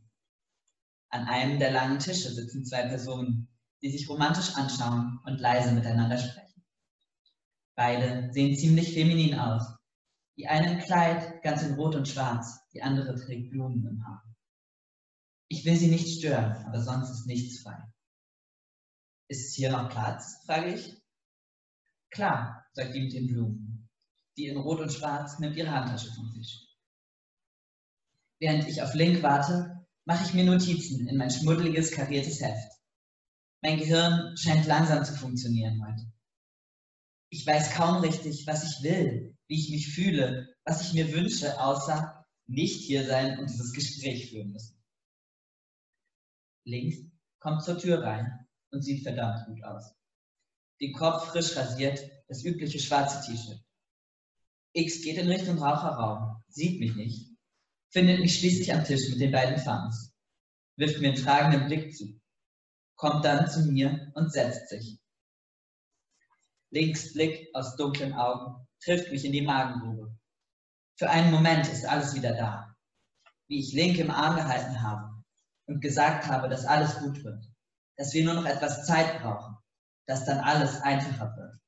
An 1.10 1.26
einem 1.26 1.58
der 1.58 1.72
langen 1.72 1.98
Tische 1.98 2.30
sitzen 2.30 2.64
zwei 2.64 2.88
Personen, 2.88 3.48
die 3.82 3.90
sich 3.90 4.08
romantisch 4.08 4.54
anschauen 4.54 5.20
und 5.26 5.40
leise 5.40 5.72
miteinander 5.72 6.16
sprechen. 6.16 6.64
Beide 7.74 8.32
sehen 8.32 8.56
ziemlich 8.56 8.94
feminin 8.94 9.38
aus 9.38 9.79
die 10.40 10.48
eine 10.48 10.72
im 10.72 10.78
Kleid, 10.78 11.42
ganz 11.42 11.62
in 11.62 11.74
Rot 11.74 11.94
und 11.96 12.08
Schwarz, 12.08 12.66
die 12.72 12.80
andere 12.80 13.14
trägt 13.14 13.50
Blumen 13.50 13.86
im 13.86 14.02
Haar. 14.06 14.24
Ich 15.48 15.66
will 15.66 15.76
sie 15.76 15.90
nicht 15.90 16.18
stören, 16.18 16.64
aber 16.64 16.82
sonst 16.82 17.10
ist 17.10 17.26
nichts 17.26 17.60
frei. 17.60 17.78
Ist 19.28 19.54
hier 19.54 19.70
noch 19.70 19.90
Platz? 19.90 20.42
frage 20.46 20.72
ich. 20.72 20.96
Klar, 22.10 22.64
sagt 22.72 22.94
die 22.94 23.02
mit 23.02 23.12
den 23.12 23.26
Blumen. 23.26 23.90
Die 24.38 24.46
in 24.46 24.56
Rot 24.56 24.80
und 24.80 24.90
Schwarz 24.90 25.38
nimmt 25.40 25.56
ihre 25.56 25.72
Handtasche 25.72 26.10
vom 26.14 26.32
Tisch. 26.32 26.66
Während 28.40 28.66
ich 28.66 28.80
auf 28.80 28.94
Link 28.94 29.22
warte, 29.22 29.86
mache 30.06 30.24
ich 30.24 30.32
mir 30.32 30.44
Notizen 30.44 31.06
in 31.06 31.18
mein 31.18 31.30
schmuddeliges, 31.30 31.90
kariertes 31.90 32.40
Heft. 32.40 32.72
Mein 33.60 33.76
Gehirn 33.76 34.34
scheint 34.38 34.66
langsam 34.66 35.04
zu 35.04 35.14
funktionieren 35.14 35.84
heute. 35.86 36.10
Ich 37.28 37.46
weiß 37.46 37.74
kaum 37.74 37.96
richtig, 37.96 38.46
was 38.46 38.64
ich 38.64 38.82
will, 38.82 39.36
wie 39.50 39.58
ich 39.58 39.70
mich 39.70 39.92
fühle, 39.92 40.54
was 40.64 40.80
ich 40.80 40.92
mir 40.94 41.12
wünsche, 41.12 41.60
außer 41.60 42.24
nicht 42.46 42.84
hier 42.84 43.04
sein 43.04 43.40
und 43.40 43.50
dieses 43.50 43.72
Gespräch 43.72 44.30
führen 44.30 44.52
müssen. 44.52 44.80
Links 46.64 46.98
kommt 47.40 47.64
zur 47.64 47.76
Tür 47.76 48.00
rein 48.00 48.46
und 48.70 48.82
sieht 48.82 49.02
verdammt 49.02 49.46
gut 49.46 49.64
aus. 49.64 49.92
Den 50.80 50.92
Kopf 50.92 51.30
frisch 51.30 51.56
rasiert, 51.56 52.00
das 52.28 52.44
übliche 52.44 52.78
schwarze 52.78 53.26
T-Shirt. 53.26 53.60
X 54.72 55.02
geht 55.02 55.18
in 55.18 55.26
Richtung 55.26 55.58
Raucherraum, 55.58 56.44
sieht 56.46 56.78
mich 56.78 56.94
nicht, 56.94 57.36
findet 57.88 58.20
mich 58.20 58.38
schließlich 58.38 58.72
am 58.72 58.84
Tisch 58.84 59.08
mit 59.10 59.20
den 59.20 59.32
beiden 59.32 59.58
Fans, 59.58 60.12
wirft 60.76 61.00
mir 61.00 61.08
einen 61.08 61.16
fragenden 61.16 61.66
Blick 61.66 61.96
zu, 61.96 62.20
kommt 62.94 63.24
dann 63.24 63.50
zu 63.50 63.64
mir 63.64 64.12
und 64.14 64.32
setzt 64.32 64.68
sich. 64.68 65.00
Links 66.70 67.12
Blick 67.14 67.48
aus 67.52 67.74
dunklen 67.74 68.12
Augen 68.12 68.64
trifft 68.82 69.10
mich 69.10 69.24
in 69.24 69.32
die 69.32 69.42
Magengrube. 69.42 70.16
Für 70.96 71.10
einen 71.10 71.30
Moment 71.30 71.68
ist 71.68 71.84
alles 71.84 72.14
wieder 72.14 72.34
da. 72.34 72.76
Wie 73.48 73.60
ich 73.60 73.72
Link 73.72 73.98
im 73.98 74.10
Arm 74.10 74.36
gehalten 74.36 74.82
habe 74.82 75.22
und 75.66 75.80
gesagt 75.80 76.26
habe, 76.26 76.48
dass 76.48 76.66
alles 76.66 76.98
gut 76.98 77.22
wird, 77.24 77.44
dass 77.96 78.14
wir 78.14 78.24
nur 78.24 78.34
noch 78.34 78.46
etwas 78.46 78.86
Zeit 78.86 79.20
brauchen, 79.20 79.56
dass 80.06 80.24
dann 80.24 80.38
alles 80.38 80.80
einfacher 80.82 81.36
wird. 81.36 81.60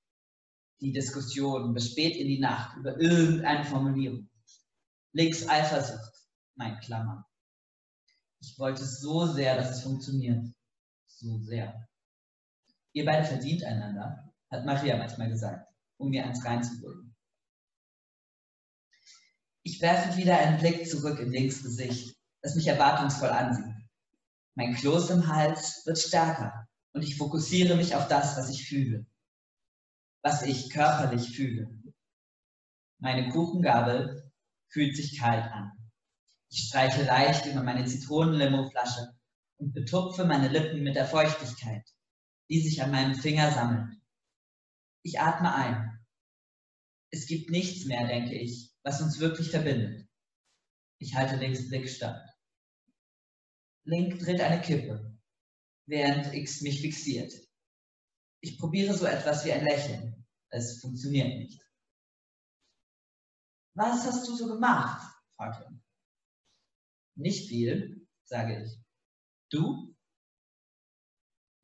Die 0.81 0.93
Diskussion 0.93 1.75
bis 1.75 1.91
spät 1.93 2.17
in 2.17 2.29
die 2.29 2.41
Nacht 2.41 2.77
über 2.77 2.99
irgendeine 2.99 3.65
Formulierung. 3.65 4.29
Links 5.13 5.49
Eifersucht, 5.49 6.13
mein 6.55 6.79
Klammer. 6.81 7.27
Ich 8.41 8.59
wollte 8.59 8.85
so 8.85 9.27
sehr, 9.27 9.57
dass 9.57 9.71
es 9.71 9.83
funktioniert. 9.83 10.47
So 11.07 11.39
sehr. 11.39 11.89
Ihr 12.93 13.05
beide 13.05 13.25
verdient 13.25 13.63
einander, 13.65 14.33
hat 14.51 14.65
Maria 14.65 14.97
manchmal 14.97 15.29
gesagt 15.29 15.72
um 16.03 16.11
mir 16.11 16.25
eins 16.27 16.45
reinzuholen. 16.45 17.15
Ich 19.63 19.81
werfe 19.81 20.17
wieder 20.17 20.37
einen 20.39 20.59
Blick 20.59 20.89
zurück 20.89 21.21
in 21.21 21.31
Links 21.31 21.63
Gesicht, 21.63 22.17
das 22.43 22.57
mich 22.57 22.67
erwartungsvoll 22.67 23.31
ansieht. 23.31 23.75
Mein 24.55 24.75
Kloß 24.75 25.11
im 25.11 25.29
Hals 25.29 25.87
wird 25.87 25.99
stärker 25.99 26.69
und 26.93 27.03
ich 27.03 27.17
fokussiere 27.17 27.77
mich 27.77 27.95
auf 27.95 28.09
das, 28.09 28.37
was 28.37 28.51
ich 28.51 28.67
fühle. 28.67 29.07
Was 30.23 30.43
ich 30.43 30.71
körperlich 30.71 31.35
fühle. 31.35 31.71
Meine 32.99 33.31
Kuchengabel 33.31 34.31
fühlt 34.69 34.97
sich 34.97 35.19
kalt 35.19 35.45
an. 35.53 35.73
Ich 36.51 36.69
streiche 36.69 37.05
leicht 37.05 37.47
über 37.47 37.63
meine 37.63 37.85
Zitronenlimo-Flasche 37.87 39.15
und 39.57 39.73
betupfe 39.73 40.25
meine 40.25 40.49
Lippen 40.49 40.83
mit 40.83 40.97
der 40.97 41.07
Feuchtigkeit, 41.07 41.89
die 42.51 42.61
sich 42.61 42.83
an 42.83 42.91
meinem 42.91 43.15
Finger 43.15 43.51
sammelt. 43.53 43.97
Ich 45.03 45.19
atme 45.19 45.55
ein. 45.55 45.92
Es 47.13 47.27
gibt 47.27 47.51
nichts 47.51 47.85
mehr, 47.85 48.07
denke 48.07 48.35
ich, 48.35 48.73
was 48.83 49.03
uns 49.03 49.21
wirklich 49.21 49.51
verbindet. 49.51 50.09
Ich 50.99 51.15
halte 51.15 51.37
Links 51.37 51.69
Blick 51.69 51.89
stand. 51.89 52.21
Link 53.85 54.19
dreht 54.19 54.41
eine 54.41 54.63
Kippe, 54.63 55.19
während 55.87 56.33
X 56.33 56.63
mich 56.63 56.81
fixiert. 56.81 57.33
Ich 58.41 58.59
probiere 58.59 58.95
so 58.95 59.05
etwas 59.07 59.45
wie 59.45 59.53
ein 59.53 59.65
Lächeln. 59.65 60.27
Es 60.49 60.81
funktioniert 60.81 61.39
nicht. 61.39 61.61
Was 63.75 64.05
hast 64.05 64.27
du 64.29 64.35
so 64.35 64.47
gemacht? 64.47 65.03
fragt 65.37 65.63
er. 65.63 65.73
Nicht 67.17 67.49
viel, 67.49 68.07
sage 68.25 68.65
ich. 68.65 68.79
Du? 69.51 69.95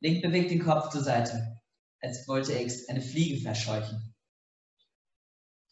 Link 0.01 0.23
bewegt 0.23 0.51
den 0.51 0.63
Kopf 0.63 0.91
zur 0.91 1.03
Seite 1.03 1.59
als 2.01 2.29
wollte 2.29 2.53
X 2.53 2.89
eine 2.89 3.03
Fliege 3.03 3.41
verscheuchen. 3.41 4.15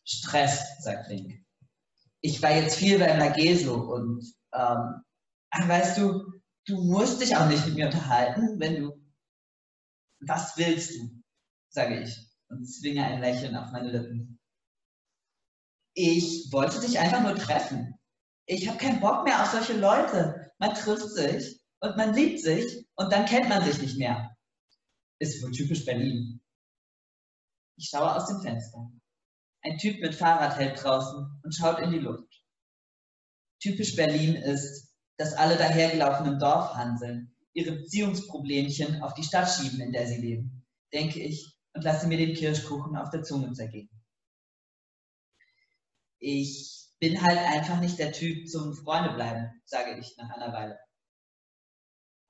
Stress, 0.07 0.83
sagt 0.83 1.09
Link. 1.09 1.45
Ich 2.21 2.43
war 2.43 2.53
jetzt 2.53 2.77
viel 2.77 2.99
bei 2.99 3.17
Mageso 3.17 3.75
und 3.75 4.25
ähm, 4.53 5.03
weißt 5.69 5.99
du, 5.99 6.33
du 6.67 6.83
musst 6.83 7.21
dich 7.21 7.37
auch 7.37 7.49
nicht 7.49 7.67
mit 7.67 7.75
mir 7.75 7.87
unterhalten, 7.87 8.59
wenn 8.59 8.83
du. 8.83 8.93
Was 10.21 10.57
willst 10.57 10.95
du? 10.97 11.23
sage 11.69 12.01
ich 12.01 12.27
und 12.49 12.65
zwinge 12.67 13.05
ein 13.05 13.21
Lächeln 13.21 13.57
auf 13.57 13.71
meine 13.71 13.91
Lippen. 13.91 14.41
Ich 15.95 16.51
wollte 16.53 16.81
dich 16.81 16.99
einfach 16.99 17.23
nur 17.23 17.35
treffen. 17.35 17.99
Ich 18.47 18.69
habe 18.69 18.79
keinen 18.79 19.01
Bock 19.01 19.25
mehr 19.25 19.43
auf 19.43 19.51
solche 19.51 19.79
Leute. 19.79 20.53
Man 20.59 20.75
trifft 20.75 21.11
sich 21.11 21.61
und 21.81 21.97
man 21.97 22.15
liebt 22.15 22.41
sich 22.41 22.87
und 22.95 23.13
dann 23.13 23.27
kennt 23.27 23.49
man 23.49 23.65
sich 23.65 23.81
nicht 23.81 23.99
mehr. 23.99 24.37
Ist 25.19 25.43
wohl 25.43 25.51
typisch 25.51 25.85
Berlin. 25.85 26.41
Ich 27.79 27.89
schaue 27.89 28.15
aus 28.15 28.29
dem 28.29 28.41
Fenster. 28.41 28.91
Ein 29.67 29.79
Typ 29.79 30.01
mit 30.01 30.15
Fahrrad 30.15 30.57
hält 30.59 30.81
draußen 30.81 31.41
und 31.43 31.53
schaut 31.53 31.81
in 31.81 31.91
die 31.91 31.99
Luft. 31.99 32.41
Typisch 33.61 33.97
Berlin 33.97 34.37
ist, 34.37 34.95
dass 35.17 35.33
alle 35.33 35.57
dahergelaufenen 35.57 36.39
Dorfhanseln 36.39 37.35
ihre 37.53 37.73
Beziehungsproblemchen 37.73 39.03
auf 39.03 39.15
die 39.15 39.25
Stadt 39.25 39.51
schieben, 39.51 39.81
in 39.81 39.91
der 39.91 40.07
sie 40.07 40.21
leben, 40.21 40.65
denke 40.93 41.21
ich 41.21 41.53
und 41.75 41.83
lasse 41.83 42.07
mir 42.07 42.17
den 42.17 42.37
Kirschkuchen 42.37 42.97
auf 42.97 43.11
der 43.11 43.25
Zunge 43.25 43.53
zergehen. 43.55 43.91
Ich 46.21 46.89
bin 47.01 47.21
halt 47.21 47.39
einfach 47.39 47.81
nicht 47.81 47.99
der 47.99 48.13
Typ 48.13 48.49
zum 48.49 48.73
Freunde 48.73 49.15
bleiben, 49.15 49.51
sage 49.65 49.99
ich 49.99 50.17
nach 50.17 50.31
einer 50.31 50.53
Weile. 50.53 50.79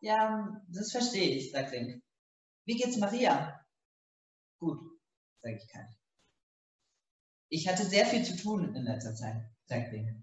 Ja, 0.00 0.62
das 0.68 0.90
verstehe 0.90 1.36
ich, 1.36 1.50
sagt 1.50 1.72
Link. 1.72 2.02
Wie 2.64 2.76
geht's 2.76 2.96
Maria? 2.96 3.60
Gut, 4.58 4.80
sage 5.42 5.58
ich 5.62 5.68
kalt. 5.70 5.95
Ich 7.56 7.66
hatte 7.66 7.86
sehr 7.86 8.04
viel 8.04 8.22
zu 8.22 8.36
tun 8.36 8.74
in 8.74 8.82
letzter 8.82 9.14
Zeit, 9.14 9.42
sagt 9.64 9.90
Link. 9.90 10.22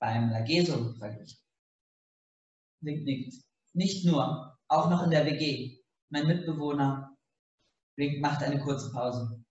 Beim 0.00 0.30
Lageso, 0.30 0.92
sage 0.92 1.20
ich. 1.24 1.36
Link 2.80 3.02
nickt. 3.02 3.44
Nicht 3.72 4.04
nur, 4.04 4.56
auch 4.68 4.88
noch 4.88 5.02
in 5.02 5.10
der 5.10 5.26
WG. 5.26 5.82
Mein 6.10 6.28
Mitbewohner. 6.28 7.12
Link 7.96 8.20
macht 8.20 8.44
eine 8.44 8.60
kurze 8.60 8.92
Pause. 8.92 9.44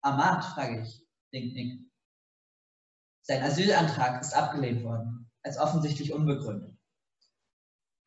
Ahmad, 0.00 0.42
frage 0.42 0.80
ich. 0.80 1.06
Link 1.32 1.52
nickt. 1.52 1.92
Sein 3.20 3.42
Asylantrag 3.42 4.22
ist 4.22 4.32
abgelehnt 4.32 4.84
worden, 4.84 5.30
als 5.42 5.58
offensichtlich 5.58 6.14
unbegründet. 6.14 6.78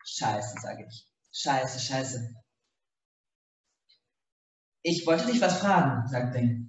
Scheiße, 0.04 0.60
sage 0.60 0.88
ich. 0.90 1.08
Scheiße, 1.32 1.80
scheiße. 1.80 2.34
Ich 4.82 5.06
wollte 5.06 5.28
dich 5.28 5.40
was 5.40 5.60
fragen, 5.60 6.08
sagt 6.08 6.34
Link. 6.34 6.69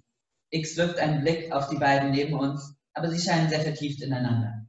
X 0.50 0.76
wirft 0.76 0.98
einen 0.98 1.22
Blick 1.22 1.52
auf 1.52 1.68
die 1.68 1.78
beiden 1.78 2.10
neben 2.10 2.34
uns, 2.34 2.74
aber 2.92 3.10
sie 3.10 3.20
scheinen 3.20 3.48
sehr 3.48 3.60
vertieft 3.60 4.02
ineinander. 4.02 4.66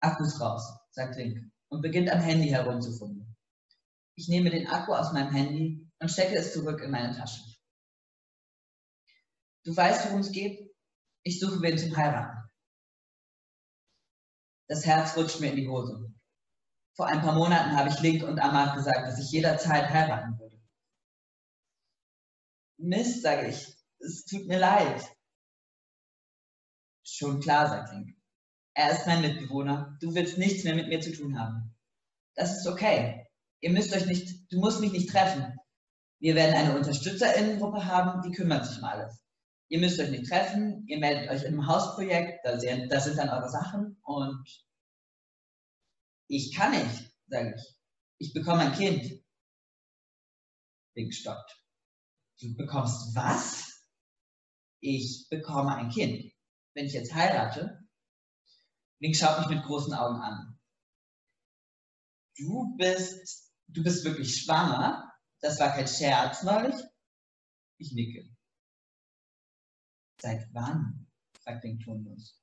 Akkus 0.00 0.40
raus, 0.40 0.62
sagt 0.90 1.16
Link 1.16 1.38
und 1.68 1.82
beginnt 1.82 2.10
am 2.10 2.20
Handy 2.20 2.48
herumzufummeln. 2.48 3.36
Ich 4.16 4.28
nehme 4.28 4.50
den 4.50 4.66
Akku 4.66 4.92
aus 4.92 5.12
meinem 5.12 5.32
Handy 5.32 5.88
und 6.00 6.10
stecke 6.10 6.36
es 6.36 6.52
zurück 6.52 6.80
in 6.82 6.90
meine 6.90 7.16
Tasche. 7.16 7.40
Du 9.64 9.76
weißt, 9.76 10.06
worum 10.06 10.20
es 10.20 10.32
geht? 10.32 10.74
Ich 11.22 11.38
suche 11.38 11.62
wen 11.62 11.78
zum 11.78 11.96
Heiraten. 11.96 12.50
Das 14.68 14.84
Herz 14.84 15.16
rutscht 15.16 15.40
mir 15.40 15.50
in 15.50 15.56
die 15.56 15.68
Hose. 15.68 16.12
Vor 16.94 17.06
ein 17.06 17.20
paar 17.20 17.34
Monaten 17.34 17.76
habe 17.76 17.88
ich 17.88 18.00
Link 18.00 18.22
und 18.22 18.38
Amar 18.38 18.74
gesagt, 18.74 19.06
dass 19.06 19.18
ich 19.18 19.30
jederzeit 19.30 19.88
heiraten 19.88 20.38
würde. 20.38 20.60
Mist, 22.78 23.22
sage 23.22 23.48
ich. 23.48 23.81
Es 24.04 24.24
tut 24.24 24.46
mir 24.46 24.58
leid. 24.58 25.04
Schon 27.04 27.40
klar, 27.40 27.68
sagt 27.68 27.92
Link. 27.92 28.16
Er 28.74 28.90
ist 28.90 29.06
mein 29.06 29.20
Mitbewohner. 29.20 29.96
Du 30.00 30.14
willst 30.14 30.38
nichts 30.38 30.64
mehr 30.64 30.74
mit 30.74 30.88
mir 30.88 31.00
zu 31.00 31.12
tun 31.12 31.38
haben. 31.38 31.74
Das 32.34 32.56
ist 32.56 32.66
okay. 32.66 33.26
Ihr 33.60 33.70
müsst 33.70 33.94
euch 33.94 34.06
nicht, 34.06 34.50
du 34.52 34.58
musst 34.58 34.80
mich 34.80 34.92
nicht 34.92 35.10
treffen. 35.10 35.56
Wir 36.18 36.34
werden 36.34 36.54
eine 36.54 36.76
Unterstützerinnengruppe 36.76 37.84
haben, 37.84 38.22
die 38.22 38.34
kümmert 38.34 38.66
sich 38.66 38.78
um 38.78 38.84
alles. 38.84 39.22
Ihr 39.68 39.78
müsst 39.78 40.00
euch 40.00 40.10
nicht 40.10 40.28
treffen, 40.28 40.84
ihr 40.86 40.98
meldet 40.98 41.30
euch 41.30 41.44
im 41.44 41.66
Hausprojekt, 41.66 42.44
da 42.44 42.58
sind, 42.58 42.90
da 42.90 43.00
sind 43.00 43.18
dann 43.18 43.28
eure 43.28 43.48
Sachen 43.48 43.98
und 44.02 44.44
ich 46.28 46.54
kann 46.54 46.72
nicht, 46.72 47.10
sage 47.26 47.54
ich. 47.56 47.76
Ich 48.18 48.32
bekomme 48.34 48.62
ein 48.62 48.72
Kind. 48.72 49.22
Link 50.94 51.14
stoppt. 51.14 51.62
Du 52.40 52.54
bekommst 52.54 53.14
was? 53.14 53.71
Ich 54.82 55.28
bekomme 55.30 55.76
ein 55.76 55.90
Kind. 55.90 56.32
Wenn 56.74 56.86
ich 56.86 56.92
jetzt 56.92 57.14
heirate, 57.14 57.86
Link 58.98 59.16
schaut 59.16 59.38
mich 59.38 59.48
mit 59.48 59.64
großen 59.64 59.94
Augen 59.94 60.20
an. 60.20 60.58
Du 62.36 62.76
bist, 62.76 63.52
du 63.68 63.84
bist 63.84 64.04
wirklich 64.04 64.42
schwanger? 64.42 65.12
Das 65.40 65.60
war 65.60 65.72
kein 65.72 65.86
Scherz 65.86 66.42
neulich? 66.42 66.74
Ich 67.78 67.92
nicke. 67.92 68.28
Seit 70.20 70.52
wann? 70.52 71.08
fragt 71.42 71.62
Link 71.62 71.84
tonlos. 71.84 72.40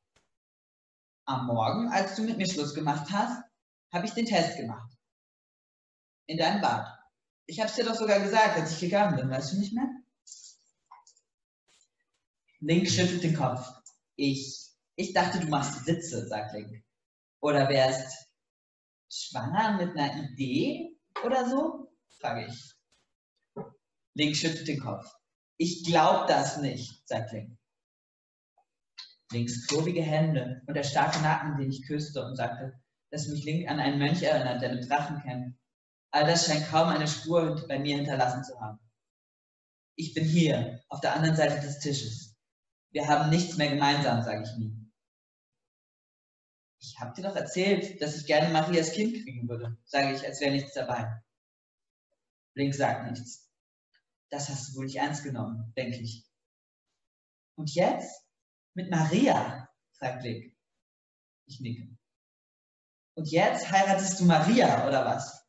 Am 1.25 1.45
Morgen, 1.45 1.89
als 1.89 2.15
du 2.15 2.23
mit 2.23 2.38
mir 2.38 2.49
Schluss 2.49 2.73
gemacht 2.73 3.12
hast, 3.12 3.43
habe 3.91 4.06
ich 4.06 4.13
den 4.13 4.25
Test 4.25 4.58
gemacht. 4.58 4.97
In 6.28 6.38
deinem 6.38 6.62
Bad. 6.62 6.88
Ich 7.47 7.60
habe 7.60 7.69
es 7.69 7.75
dir 7.75 7.86
doch 7.86 7.95
sogar 7.95 8.21
gesagt, 8.21 8.56
als 8.58 8.73
ich 8.73 8.80
gegangen 8.80 9.17
bin, 9.17 9.30
weißt 9.30 9.54
du 9.54 9.60
nicht 9.60 9.73
mehr? 9.73 9.89
Link 12.62 12.89
schüttelt 12.89 13.24
den 13.24 13.36
Kopf. 13.36 13.67
Ich, 14.15 14.69
ich 14.95 15.13
dachte, 15.13 15.39
du 15.39 15.48
machst 15.48 15.86
Witze, 15.88 16.28
sagt 16.28 16.54
Link. 16.54 16.84
Oder 17.41 17.69
wärst 17.69 18.28
schwanger 19.10 19.78
mit 19.78 19.98
einer 19.98 20.30
Idee 20.30 20.98
oder 21.24 21.50
so? 21.50 21.91
frage 22.19 22.48
ich. 22.48 22.74
Link 24.13 24.36
schüttelt 24.36 24.67
den 24.67 24.80
Kopf. 24.80 25.06
Ich 25.58 25.86
glaube 25.86 26.26
das 26.28 26.58
nicht, 26.58 27.08
sagt 27.08 27.32
Link. 27.32 27.58
Links 29.32 29.67
klobige 29.67 30.02
Hände 30.02 30.62
und 30.65 30.74
der 30.74 30.84
starke 30.84 31.19
Nacken, 31.22 31.58
den 31.58 31.69
ich 31.69 31.86
küsste 31.86 32.26
und 32.26 32.36
sagte, 32.36 32.82
dass 33.12 33.28
mich 33.28 33.43
Link 33.43 33.69
an 33.69 33.80
einen 33.80 34.00
Mönch 34.00 34.24
erinnert, 34.24 34.62
der 34.62 34.74
mit 34.74 34.89
Drachen 34.89 35.22
kämpft. 35.22 35.60
All 36.12 36.26
das 36.26 36.48
scheint 36.48 36.67
kaum 36.67 36.89
eine 36.89 37.08
Spur 37.08 37.63
bei 37.67 37.78
mir 37.78 37.98
hinterlassen 37.98 38.43
zu 38.43 38.60
haben. 38.60 38.80
Ich 39.95 40.13
bin 40.13 40.26
hier, 40.26 40.82
auf 40.89 41.02
der 41.02 41.13
anderen 41.13 41.36
Seite 41.36 41.62
des 41.62 41.80
Tisches. 41.80 42.29
Wir 42.91 43.08
haben 43.08 43.30
nichts 43.30 43.58
mehr 43.58 43.69
gemeinsam, 43.69 44.23
sage 44.23 44.43
ich 44.43 44.58
nie. 44.58 44.75
Ich 46.82 46.99
habe 46.99 47.13
dir 47.13 47.23
doch 47.23 47.36
erzählt, 47.36 48.02
dass 48.02 48.17
ich 48.17 48.25
gerne 48.25 48.52
Marias 48.52 48.93
Kind 48.93 49.13
kriegen 49.13 49.47
würde, 49.47 49.78
sage 49.86 50.15
ich, 50.15 50.25
als 50.25 50.39
wäre 50.39 50.52
nichts 50.52 50.73
dabei. 50.73 51.21
Link 52.56 52.73
sagt 52.73 53.12
nichts. 53.12 53.49
Das 54.30 54.49
hast 54.49 54.69
du 54.69 54.75
wohl 54.78 54.86
nicht 54.86 54.95
ernst 54.95 55.23
genommen, 55.23 55.73
denke 55.75 55.97
ich. 55.97 56.25
Und 57.56 57.73
jetzt? 57.75 58.23
Mit 58.73 58.89
Maria? 58.89 59.69
fragt 59.93 60.23
Link. 60.23 60.56
Ich 61.45 61.60
nicke. 61.60 61.97
Und 63.15 63.30
jetzt 63.32 63.69
heiratest 63.69 64.19
du 64.19 64.25
Maria, 64.25 64.88
oder 64.88 65.04
was? 65.06 65.45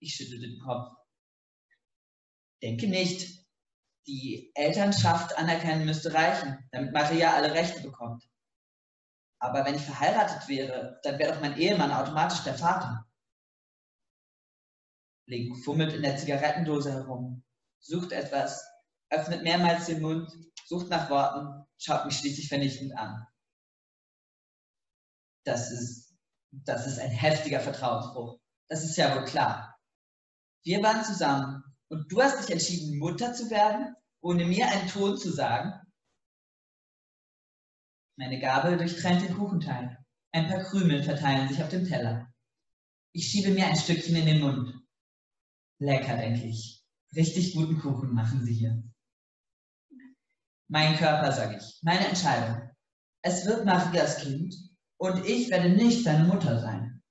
Ich 0.00 0.14
schüttel 0.14 0.40
den 0.40 0.58
Kopf. 0.60 0.94
Denke 2.60 2.88
nicht. 2.88 3.41
Die 4.06 4.50
Elternschaft 4.54 5.36
anerkennen 5.36 5.86
müsste 5.86 6.12
reichen, 6.12 6.68
damit 6.72 6.92
Maria 6.92 7.34
alle 7.34 7.52
Rechte 7.52 7.80
bekommt. 7.80 8.28
Aber 9.38 9.64
wenn 9.64 9.74
ich 9.74 9.82
verheiratet 9.82 10.48
wäre, 10.48 11.00
dann 11.02 11.18
wäre 11.18 11.34
doch 11.34 11.40
mein 11.40 11.56
Ehemann 11.56 11.92
automatisch 11.92 12.42
der 12.42 12.54
Vater. 12.54 13.06
Link 15.26 15.56
fummelt 15.64 15.92
in 15.92 16.02
der 16.02 16.16
Zigarettendose 16.16 16.92
herum, 16.92 17.44
sucht 17.80 18.12
etwas, 18.12 18.68
öffnet 19.10 19.42
mehrmals 19.42 19.86
den 19.86 20.02
Mund, 20.02 20.30
sucht 20.66 20.88
nach 20.88 21.08
Worten, 21.10 21.64
schaut 21.78 22.04
mich 22.04 22.18
schließlich 22.18 22.48
vernichtend 22.48 22.96
an. 22.96 23.26
Das 25.44 25.70
ist 25.70 26.12
das 26.52 26.86
ist 26.86 26.98
ein 26.98 27.10
heftiger 27.10 27.60
Vertrauensbruch. 27.60 28.38
Das 28.68 28.84
ist 28.84 28.96
ja 28.96 29.14
wohl 29.14 29.24
klar. 29.24 29.78
Wir 30.64 30.82
waren 30.82 31.04
zusammen 31.04 31.64
und 31.92 32.10
du 32.10 32.22
hast 32.22 32.42
dich 32.42 32.50
entschieden, 32.50 32.98
Mutter 32.98 33.34
zu 33.34 33.50
werden, 33.50 33.94
ohne 34.22 34.46
mir 34.46 34.66
einen 34.66 34.88
Ton 34.88 35.18
zu 35.18 35.30
sagen. 35.30 35.78
Meine 38.16 38.40
Gabel 38.40 38.78
durchtrennt 38.78 39.20
den 39.20 39.36
Kuchenteig. 39.36 39.98
Ein 40.32 40.48
paar 40.48 40.62
Krümel 40.64 41.02
verteilen 41.02 41.48
sich 41.48 41.62
auf 41.62 41.68
dem 41.68 41.86
Teller. 41.86 42.32
Ich 43.12 43.28
schiebe 43.28 43.50
mir 43.50 43.66
ein 43.66 43.76
Stückchen 43.76 44.16
in 44.16 44.24
den 44.24 44.40
Mund. 44.40 44.74
Lecker, 45.80 46.16
denke 46.16 46.46
ich. 46.46 46.82
Richtig 47.14 47.52
guten 47.52 47.78
Kuchen 47.78 48.14
machen 48.14 48.42
sie 48.42 48.54
hier. 48.54 48.82
Mein 50.68 50.96
Körper, 50.96 51.30
sage 51.30 51.58
ich. 51.58 51.78
Meine 51.82 52.08
Entscheidung. 52.08 52.70
Es 53.20 53.44
wird 53.44 53.66
Marias 53.66 54.16
Kind 54.16 54.54
und 54.96 55.26
ich 55.26 55.50
werde 55.50 55.68
nicht 55.68 56.06
deine 56.06 56.24
Mutter 56.24 56.58
sein. 56.58 57.02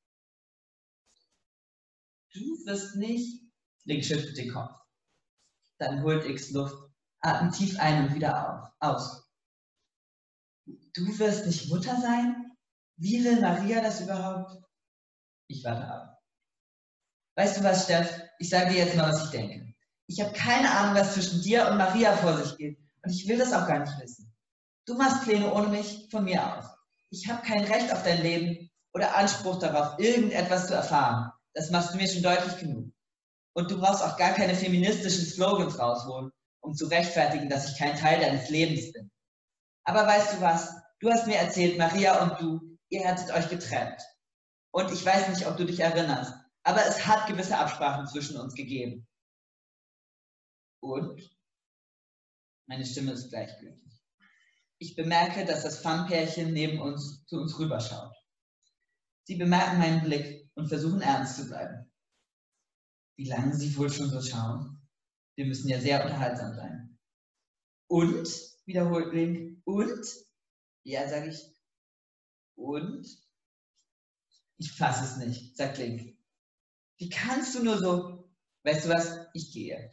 Du 2.34 2.66
wirst 2.66 2.96
nicht, 2.96 3.51
Link 3.86 4.06
schüttelt 4.06 4.38
den 4.38 4.54
Kopf. 4.54 4.72
Dann 5.80 6.04
holt 6.04 6.26
X 6.26 6.52
Luft, 6.52 6.76
atmet 7.22 7.56
tief 7.56 7.80
ein 7.80 8.08
und 8.08 8.16
wieder 8.16 8.50
auf, 8.50 8.72
aus. 8.80 9.28
Du 10.94 11.20
wirst 11.20 11.46
nicht 11.46 11.70
Mutter 11.70 12.00
sein? 12.00 12.52
Wie 12.98 13.24
will 13.24 13.42
Maria 13.42 13.82
das 13.82 14.02
überhaupt? 14.02 14.62
Ich 15.48 15.64
warte 15.64 15.88
ab. 15.88 16.22
Weißt 17.36 17.58
du 17.58 17.64
was, 17.64 17.86
Steff? 17.86 18.22
Ich 18.40 18.50
sage 18.50 18.72
dir 18.72 18.86
jetzt 18.86 18.96
mal, 18.96 19.12
was 19.12 19.26
ich 19.26 19.32
denke. 19.32 19.74
Ich 20.08 20.22
habe 20.22 20.34
keine 20.34 20.70
Ahnung, 20.70 20.96
was 20.96 21.14
zwischen 21.14 21.42
dir 21.42 21.68
und 21.68 21.78
Maria 21.78 22.16
vor 22.18 22.38
sich 22.38 22.58
geht. 22.58 22.78
Und 23.04 23.12
ich 23.12 23.28
will 23.28 23.38
das 23.38 23.54
auch 23.54 23.68
gar 23.68 23.80
nicht 23.80 24.00
wissen. 24.00 24.34
Du 24.86 24.96
machst 24.96 25.24
Pläne 25.24 25.52
ohne 25.54 25.70
mich, 25.70 26.08
von 26.12 26.24
mir 26.24 26.58
aus 26.58 26.66
ich 27.12 27.30
habe 27.30 27.46
kein 27.46 27.66
Recht 27.66 27.92
auf 27.94 28.04
dein 28.04 28.22
Leben 28.24 28.72
oder 28.94 29.16
Anspruch 29.16 29.60
darauf, 29.60 30.00
irgendetwas 30.00 30.68
zu 30.68 30.74
erfahren. 30.74 31.32
Das 31.54 31.70
machst 31.70 31.94
du 31.94 31.98
mir 31.98 32.08
schon 32.08 32.24
deutlich 32.24 32.58
genug. 32.58 32.92
Und 33.54 33.70
du 33.70 33.80
brauchst 33.80 34.04
auch 34.04 34.18
gar 34.18 34.34
keine 34.34 34.56
feministischen 34.56 35.26
Slogans 35.26 35.78
rausholen, 35.78 36.32
um 36.62 36.74
zu 36.74 36.86
rechtfertigen, 36.88 37.50
dass 37.50 37.72
ich 37.72 37.78
kein 37.78 37.98
Teil 37.98 38.20
deines 38.22 38.50
Lebens 38.50 38.94
bin. 38.94 39.12
Aber 39.84 40.08
weißt 40.08 40.34
du 40.34 40.42
was? 40.42 40.74
Du 41.00 41.10
hast 41.10 41.28
mir 41.28 41.38
erzählt, 41.38 41.78
Maria 41.78 42.24
und 42.24 42.42
du, 42.42 42.78
ihr 42.90 43.08
hattet 43.08 43.32
euch 43.32 43.50
getrennt. 43.50 44.02
Und 44.72 44.92
ich 44.92 45.06
weiß 45.06 45.30
nicht, 45.30 45.48
ob 45.48 45.58
du 45.58 45.66
dich 45.66 45.80
erinnerst, 45.80 46.34
aber 46.64 46.86
es 46.86 47.06
hat 47.06 47.28
gewisse 47.28 47.58
Absprachen 47.58 48.08
zwischen 48.08 48.38
uns 48.38 48.54
gegeben. 48.54 49.08
Und? 50.80 51.22
Meine 52.68 52.86
Stimme 52.86 53.12
ist 53.12 53.30
gleichgültig. 53.30 54.02
Ich 54.78 54.96
bemerke, 54.96 55.46
dass 55.46 55.64
das 55.64 55.80
Fun-Pärchen 55.80 56.54
neben 56.54 56.80
uns 56.80 57.26
zu 57.26 57.38
uns 57.38 57.60
rüberschaut. 57.60 58.16
Sie 59.28 59.36
bemerken 59.36 59.78
meinen 59.78 60.04
Blick 60.04 60.50
und 60.56 60.68
versuchen 60.68 61.02
ernst 61.02 61.36
zu 61.36 61.48
bleiben. 61.48 61.91
Wie 63.18 63.28
lange 63.28 63.56
sie 63.56 63.76
wohl 63.78 63.92
schon 63.92 64.10
so 64.10 64.22
schauen? 64.22 64.82
Wir 65.36 65.46
müssen 65.46 65.70
ja 65.70 65.80
sehr 65.80 66.04
unterhaltsam 66.04 66.54
sein. 66.56 67.00
Und, 67.88 68.28
wiederholt 68.66 69.14
Link, 69.14 69.62
und? 69.66 70.06
Ja, 70.84 71.08
sage 71.10 71.30
ich. 71.30 71.40
Und? 72.56 73.08
Ich 74.58 74.72
fasse 74.72 75.04
es 75.04 75.18
nicht, 75.18 75.58
sagt 75.58 75.78
Link. 75.78 76.18
Wie 76.98 77.10
kannst 77.10 77.56
du 77.56 77.64
nur 77.64 77.80
so? 77.80 78.32
Weißt 78.64 78.86
du 78.86 78.90
was? 78.90 79.28
Ich 79.34 79.52
gehe. 79.52 79.92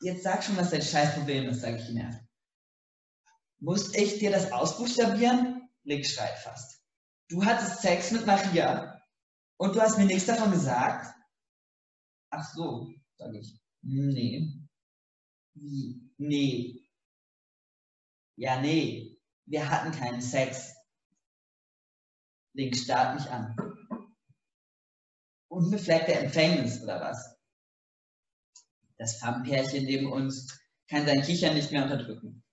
Jetzt 0.00 0.22
sag 0.22 0.42
schon, 0.44 0.56
was 0.56 0.70
dein 0.70 0.82
Scheißproblem 0.82 1.48
ist, 1.48 1.60
sage 1.60 1.78
ich 1.78 1.88
ihm 1.88 1.98
erst. 1.98 2.20
Muss 3.58 3.94
ich 3.94 4.18
dir 4.18 4.30
das 4.30 4.52
ausbuchstabieren? 4.52 5.68
Link 5.84 6.06
schreit 6.06 6.38
fast. 6.38 6.82
Du 7.28 7.44
hattest 7.44 7.80
Sex 7.80 8.10
mit 8.10 8.26
Maria 8.26 9.02
und 9.58 9.74
du 9.74 9.80
hast 9.80 9.98
mir 9.98 10.06
nichts 10.06 10.26
davon 10.26 10.50
gesagt? 10.50 11.14
Ach 12.30 12.44
so, 12.54 12.88
sage 13.16 13.38
ich. 13.38 13.60
Nee. 13.82 14.52
Wie? 15.54 16.00
Nee. 16.16 16.88
Ja, 18.36 18.60
nee. 18.60 19.18
Wir 19.46 19.68
hatten 19.68 19.92
keinen 19.92 20.20
Sex. 20.20 20.74
Link 22.54 22.76
starrt 22.76 23.20
mich 23.20 23.30
an. 23.30 23.56
Unbefleckte 25.48 26.14
Empfängnis, 26.14 26.82
oder 26.82 27.00
was? 27.00 27.36
Das 28.96 29.18
Farmpärchen 29.18 29.84
neben 29.84 30.12
uns 30.12 30.60
kann 30.88 31.06
sein 31.06 31.22
Kichern 31.22 31.54
nicht 31.54 31.72
mehr 31.72 31.84
unterdrücken. 31.84 32.44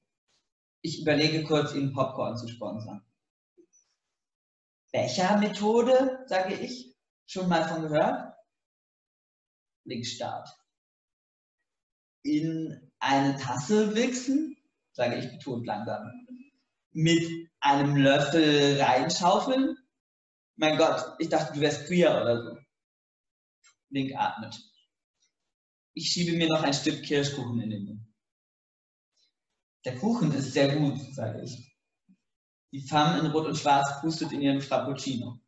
Ich 0.82 1.02
überlege 1.02 1.44
kurz, 1.44 1.74
ihnen 1.74 1.94
Popcorn 1.94 2.38
zu 2.38 2.48
sponsern. 2.48 3.06
Bechermethode, 4.92 6.24
sage 6.28 6.56
ich. 6.56 6.96
Schon 7.28 7.50
mal 7.50 7.68
von 7.68 7.82
gehört? 7.82 8.37
Linksstart. 9.88 10.50
In 12.24 12.92
eine 13.00 13.38
Tasse 13.38 13.96
wichsen, 13.96 14.58
sage 14.92 15.18
ich 15.18 15.32
betont 15.32 15.66
langsam. 15.66 16.12
Mit 16.92 17.24
einem 17.60 17.96
Löffel 17.96 18.82
reinschaufeln? 18.82 19.78
Mein 20.56 20.78
Gott, 20.78 21.16
ich 21.20 21.30
dachte, 21.30 21.54
du 21.54 21.62
wärst 21.62 21.88
queer 21.88 22.22
oder 22.22 22.44
so. 22.44 22.58
Link 23.90 24.14
atmet. 24.16 24.60
Ich 25.94 26.10
schiebe 26.10 26.36
mir 26.36 26.50
noch 26.50 26.64
ein 26.64 26.74
Stück 26.74 27.04
Kirschkuchen 27.04 27.62
in 27.62 27.70
den 27.70 27.86
Mund. 27.86 28.02
Der 29.86 29.98
Kuchen 29.98 30.32
ist 30.34 30.54
sehr 30.54 30.76
gut, 30.76 31.00
sage 31.14 31.44
ich. 31.44 31.76
Die 32.74 32.82
Femme 32.82 33.20
in 33.20 33.28
Rot 33.28 33.46
und 33.46 33.58
Schwarz 33.58 34.02
pustet 34.02 34.34
in 34.34 34.42
ihren 34.42 34.62
Frappuccino. 34.62 35.40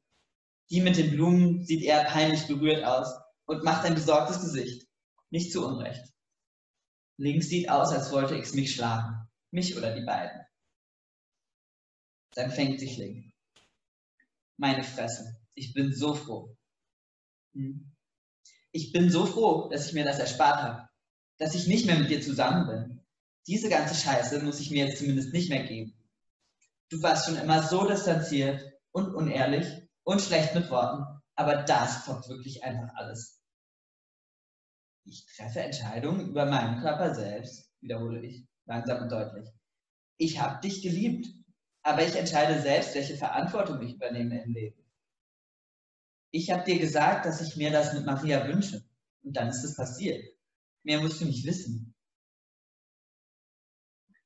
Die 0.70 0.82
mit 0.82 0.96
den 0.98 1.12
Blumen 1.12 1.66
sieht 1.66 1.82
eher 1.82 2.06
peinlich 2.06 2.48
berührt 2.48 2.86
aus 2.86 3.10
und 3.50 3.64
macht 3.64 3.84
ein 3.84 3.96
besorgtes 3.96 4.42
Gesicht. 4.42 4.88
Nicht 5.32 5.52
zu 5.52 5.66
Unrecht. 5.66 6.14
Links 7.18 7.50
sieht 7.50 7.68
aus, 7.68 7.92
als 7.92 8.12
wollte 8.12 8.36
X 8.36 8.54
mich 8.54 8.76
schlagen. 8.76 9.28
Mich 9.50 9.76
oder 9.76 9.96
die 9.96 10.06
beiden. 10.06 10.46
Dann 12.36 12.52
fängt 12.52 12.80
sich 12.80 12.98
Link. 12.98 13.34
Meine 14.58 14.84
Fresse. 14.84 15.36
Ich 15.56 15.74
bin 15.74 15.92
so 15.92 16.14
froh. 16.14 16.56
Hm. 17.54 17.92
Ich 18.72 18.92
bin 18.92 19.10
so 19.10 19.26
froh, 19.26 19.68
dass 19.70 19.88
ich 19.88 19.94
mir 19.94 20.06
das 20.06 20.20
erspart 20.20 20.62
habe. 20.62 20.90
Dass 21.40 21.56
ich 21.56 21.66
nicht 21.66 21.88
mehr 21.88 21.98
mit 21.98 22.12
dir 22.12 22.22
zusammen 22.22 22.68
bin. 22.68 23.02
Diese 23.48 23.70
ganze 23.70 23.96
Scheiße 23.96 24.44
muss 24.44 24.60
ich 24.60 24.70
mir 24.70 24.86
jetzt 24.86 25.00
zumindest 25.00 25.34
nicht 25.34 25.50
mehr 25.50 25.64
geben. 25.64 25.96
Du 26.90 27.02
warst 27.02 27.26
schon 27.26 27.38
immer 27.38 27.64
so 27.64 27.88
distanziert 27.88 28.64
und 28.92 29.16
unehrlich 29.16 29.66
und 30.04 30.22
schlecht 30.22 30.54
mit 30.54 30.70
Worten, 30.70 31.04
aber 31.34 31.64
das 31.64 32.06
toppt 32.06 32.30
wirklich 32.30 32.64
einfach 32.64 32.94
alles. 32.94 33.39
Ich 35.06 35.26
treffe 35.26 35.62
Entscheidungen 35.62 36.30
über 36.30 36.46
meinen 36.46 36.82
Körper 36.82 37.16
selbst, 37.16 37.72
wiederhole 37.82 38.26
ich, 38.26 38.46
langsam 38.66 39.04
und 39.04 39.12
deutlich. 39.12 39.50
Ich 40.18 40.40
habe 40.40 40.62
dich 40.62 40.82
geliebt, 40.82 41.28
aber 41.82 42.06
ich 42.06 42.16
entscheide 42.16 42.62
selbst, 42.62 42.94
welche 42.96 43.16
Verantwortung 43.16 43.82
ich 43.82 43.96
übernehme 43.96 44.44
im 44.44 44.54
Leben. 44.54 44.86
Ich 46.32 46.52
habe 46.52 46.64
dir 46.64 46.80
gesagt, 46.80 47.26
dass 47.26 47.42
ich 47.42 47.56
mir 47.56 47.72
das 47.72 47.94
mit 47.94 48.06
Maria 48.06 48.48
wünsche. 48.48 48.84
Und 49.24 49.36
dann 49.36 49.50
ist 49.50 49.64
es 49.64 49.76
passiert. 49.76 50.24
Mehr 50.84 51.02
musst 51.02 51.20
du 51.22 51.26
nicht 51.26 51.46
wissen. 51.46 51.96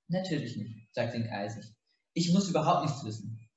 Natürlich 0.07 0.57
nicht, 0.57 0.93
sagt 0.93 1.13
Link 1.13 1.31
eisig. 1.31 1.73
Ich 2.13 2.31
muss 2.31 2.49
überhaupt 2.49 2.85
nichts 2.85 3.03
wissen. 3.03 3.49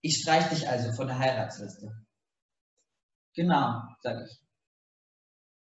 Ich 0.00 0.18
streich 0.18 0.48
dich 0.48 0.68
also 0.68 0.92
von 0.92 1.08
der 1.08 1.18
Heiratsliste. 1.18 2.06
Genau, 3.34 3.82
sage 4.00 4.24
ich. 4.24 4.41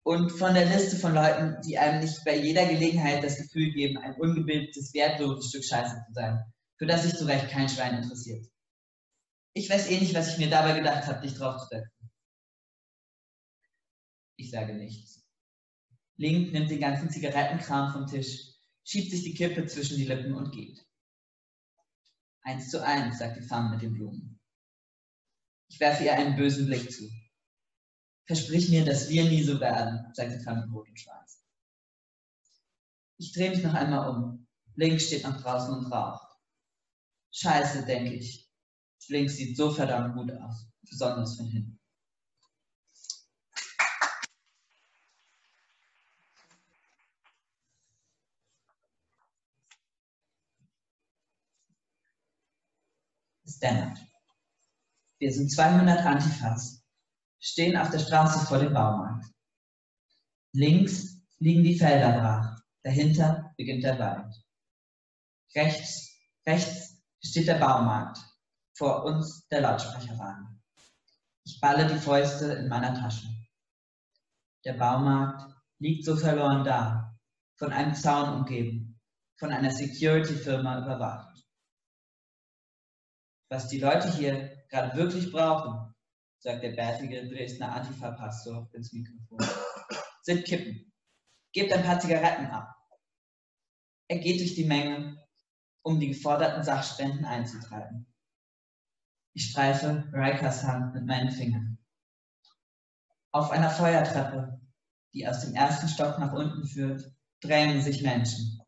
Und 0.03 0.31
von 0.31 0.55
der 0.55 0.67
Liste 0.67 0.97
von 0.97 1.15
Leuten, 1.15 1.61
die 1.63 1.79
einem 1.79 2.01
nicht 2.01 2.25
bei 2.25 2.37
jeder 2.37 2.67
Gelegenheit 2.67 3.23
das 3.23 3.37
Gefühl 3.37 3.73
geben, 3.73 3.99
ein 3.99 4.15
ungebildetes, 4.15 4.95
wertloses 4.95 5.51
Stück 5.51 5.65
Scheiße 5.65 6.03
zu 6.07 6.13
sein, 6.13 6.43
für 6.79 6.87
das 6.87 7.03
sich 7.03 7.15
zu 7.15 7.27
Recht 7.27 7.49
kein 7.51 7.69
Schwein 7.69 8.03
interessiert. 8.03 8.47
Ich 9.53 9.69
weiß 9.69 9.91
eh 9.91 10.01
nicht, 10.01 10.15
was 10.15 10.33
ich 10.33 10.39
mir 10.39 10.49
dabei 10.49 10.79
gedacht 10.79 11.07
habe, 11.07 11.21
dich 11.21 11.35
draufzusetzen. 11.35 12.11
Ich 14.37 14.51
sage 14.51 14.75
nichts. 14.75 15.23
Link 16.17 16.53
nimmt 16.53 16.71
den 16.71 16.81
ganzen 16.81 17.11
Zigarettenkram 17.11 17.93
vom 17.93 18.07
Tisch, 18.07 18.55
schiebt 18.85 19.11
sich 19.11 19.23
die 19.23 19.35
Kippe 19.35 19.67
zwischen 19.67 19.97
die 19.97 20.05
Lippen 20.05 20.35
und 20.35 20.53
geht. 20.53 20.87
Eins 22.43 22.71
zu 22.71 22.83
eins, 22.85 23.19
sagt 23.19 23.37
die 23.37 23.47
Femme 23.47 23.71
mit 23.71 23.83
den 23.83 23.93
Blumen. 23.93 24.41
Ich 25.69 25.79
werfe 25.79 26.05
ihr 26.05 26.15
einen 26.15 26.37
bösen 26.37 26.67
Blick 26.67 26.91
zu. 26.91 27.09
Versprich 28.31 28.69
mir, 28.69 28.85
dass 28.85 29.09
wir 29.09 29.25
nie 29.25 29.43
so 29.43 29.59
werden, 29.59 30.07
sagt 30.15 30.33
die 30.33 30.45
Femme 30.45 30.63
in 30.63 30.71
Rot 30.71 30.89
und 30.89 31.01
Schwarz. 31.01 31.45
Ich 33.19 33.33
drehe 33.33 33.51
mich 33.51 33.65
noch 33.65 33.75
einmal 33.75 34.09
um. 34.09 34.47
Link 34.77 35.01
steht 35.01 35.25
noch 35.25 35.43
draußen 35.43 35.75
und 35.75 35.91
raucht. 35.91 36.29
Scheiße, 37.33 37.85
denke 37.87 38.15
ich. 38.15 38.49
Link 39.09 39.29
sieht 39.31 39.57
so 39.57 39.73
verdammt 39.73 40.15
gut 40.15 40.31
aus, 40.31 40.65
besonders 40.89 41.35
von 41.35 41.49
hinten. 41.49 41.81
dämmert. 53.61 53.99
Wir 55.19 55.33
sind 55.33 55.51
200 55.51 55.99
Antifas, 56.07 56.80
stehen 57.41 57.77
auf 57.77 57.91
der 57.91 57.99
Straße 57.99 58.47
vor 58.47 58.59
dem 58.59 58.73
Baumarkt. 58.73 59.27
Links 60.53 61.21
liegen 61.39 61.63
die 61.63 61.79
Felder 61.79 62.21
brach, 62.21 62.61
dahinter 62.83 63.53
beginnt 63.57 63.85
der 63.85 63.99
Wald. 63.99 64.35
Rechts, 65.55 66.17
rechts 66.47 67.03
steht 67.25 67.49
der 67.49 67.59
Baumarkt, 67.59 68.19
vor 68.77 69.05
uns 69.05 69.47
der 69.49 69.63
Lautsprecherwagen. 69.63 70.63
Ich 71.45 71.61
balle 71.61 71.87
die 71.87 71.99
Fäuste 71.99 72.53
in 72.53 72.69
meiner 72.69 72.95
Tasche. 72.95 73.27
Der 74.65 74.75
Baumarkt 74.75 75.55
liegt 75.79 76.05
so 76.05 76.17
verloren 76.17 76.65
da, 76.65 77.19
von 77.57 77.73
einem 77.73 77.95
Zaun 77.95 78.41
umgeben, 78.41 79.01
von 79.39 79.51
einer 79.53 79.71
Security-Firma 79.71 80.85
überwacht 80.85 81.31
was 83.51 83.67
die 83.67 83.79
Leute 83.79 84.11
hier 84.17 84.65
gerade 84.69 84.97
wirklich 84.97 85.31
brauchen, 85.31 85.90
sagt 86.41 86.63
der 86.63 86.73
bärtige 86.73 87.29
Dresdner 87.29 87.73
Antifa-Pastor 87.73 88.71
ins 88.73 88.93
Mikrofon, 88.93 89.39
sind 90.23 90.45
Kippen. 90.45 90.93
Gebt 91.53 91.73
ein 91.73 91.85
paar 91.85 92.01
Zigaretten 92.01 92.47
ab. 92.47 92.75
Er 94.09 94.19
geht 94.19 94.41
durch 94.41 94.55
die 94.55 94.65
Menge, 94.65 95.17
um 95.83 96.01
die 96.01 96.09
geforderten 96.09 96.65
Sachspenden 96.65 97.25
einzutreiben. 97.25 98.07
Ich 99.35 99.51
streife 99.51 100.11
Rikers 100.13 100.65
Hand 100.65 100.95
mit 100.95 101.07
meinen 101.07 101.31
Fingern. 101.31 101.79
Auf 103.33 103.51
einer 103.51 103.71
Feuertreppe, 103.71 104.61
die 105.15 105.29
aus 105.29 105.43
dem 105.43 105.55
ersten 105.55 105.89
Stock 105.89 106.19
nach 106.19 106.33
unten 106.33 106.67
führt, 106.67 107.03
drängen 107.41 107.83
sich 107.83 108.03
Menschen. 108.03 108.61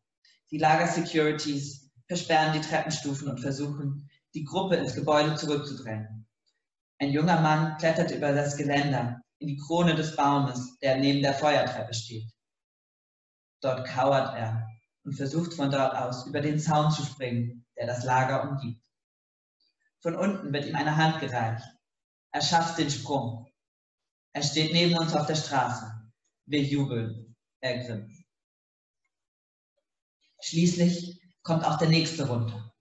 Die 0.51 0.57
Lager-Securities 0.57 1.91
versperren 2.07 2.53
die 2.53 2.61
Treppenstufen 2.61 3.27
und 3.27 3.39
versuchen, 3.39 4.09
die 4.33 4.43
Gruppe 4.43 4.75
ins 4.75 4.95
Gebäude 4.95 5.35
zurückzudrängen. 5.35 6.22
Ein 6.99 7.11
junger 7.11 7.41
Mann 7.41 7.77
klettert 7.77 8.11
über 8.11 8.33
das 8.33 8.57
Geländer 8.57 9.21
in 9.39 9.47
die 9.47 9.57
Krone 9.57 9.95
des 9.95 10.15
Baumes, 10.15 10.77
der 10.79 10.97
neben 10.97 11.21
der 11.21 11.33
Feuertreppe 11.33 11.93
steht. 11.93 12.31
Dort 13.61 13.87
kauert 13.87 14.35
er 14.35 14.67
und 15.03 15.13
versucht 15.13 15.53
von 15.53 15.69
dort 15.69 15.95
aus 15.95 16.25
über 16.27 16.41
den 16.41 16.59
Zaun 16.59 16.91
zu 16.91 17.03
springen, 17.03 17.65
der 17.77 17.87
das 17.87 18.03
Lager 18.03 18.49
umgibt. 18.49 18.81
Von 20.01 20.15
unten 20.15 20.51
wird 20.53 20.65
ihm 20.65 20.75
eine 20.75 20.95
Hand 20.95 21.19
gereicht. 21.19 21.65
Er 22.31 22.41
schafft 22.41 22.77
den 22.77 22.89
Sprung. 22.89 23.47
Er 24.33 24.43
steht 24.43 24.73
neben 24.73 24.97
uns 24.97 25.13
auf 25.13 25.27
der 25.27 25.35
Straße. 25.35 25.91
Wir 26.45 26.61
jubeln. 26.61 27.35
Er 27.61 27.85
grinst. 27.85 28.23
Schließlich 30.41 31.21
kommt 31.41 31.63
auch 31.63 31.77
der 31.77 31.87
nächste 31.87 32.27
runter. 32.27 32.73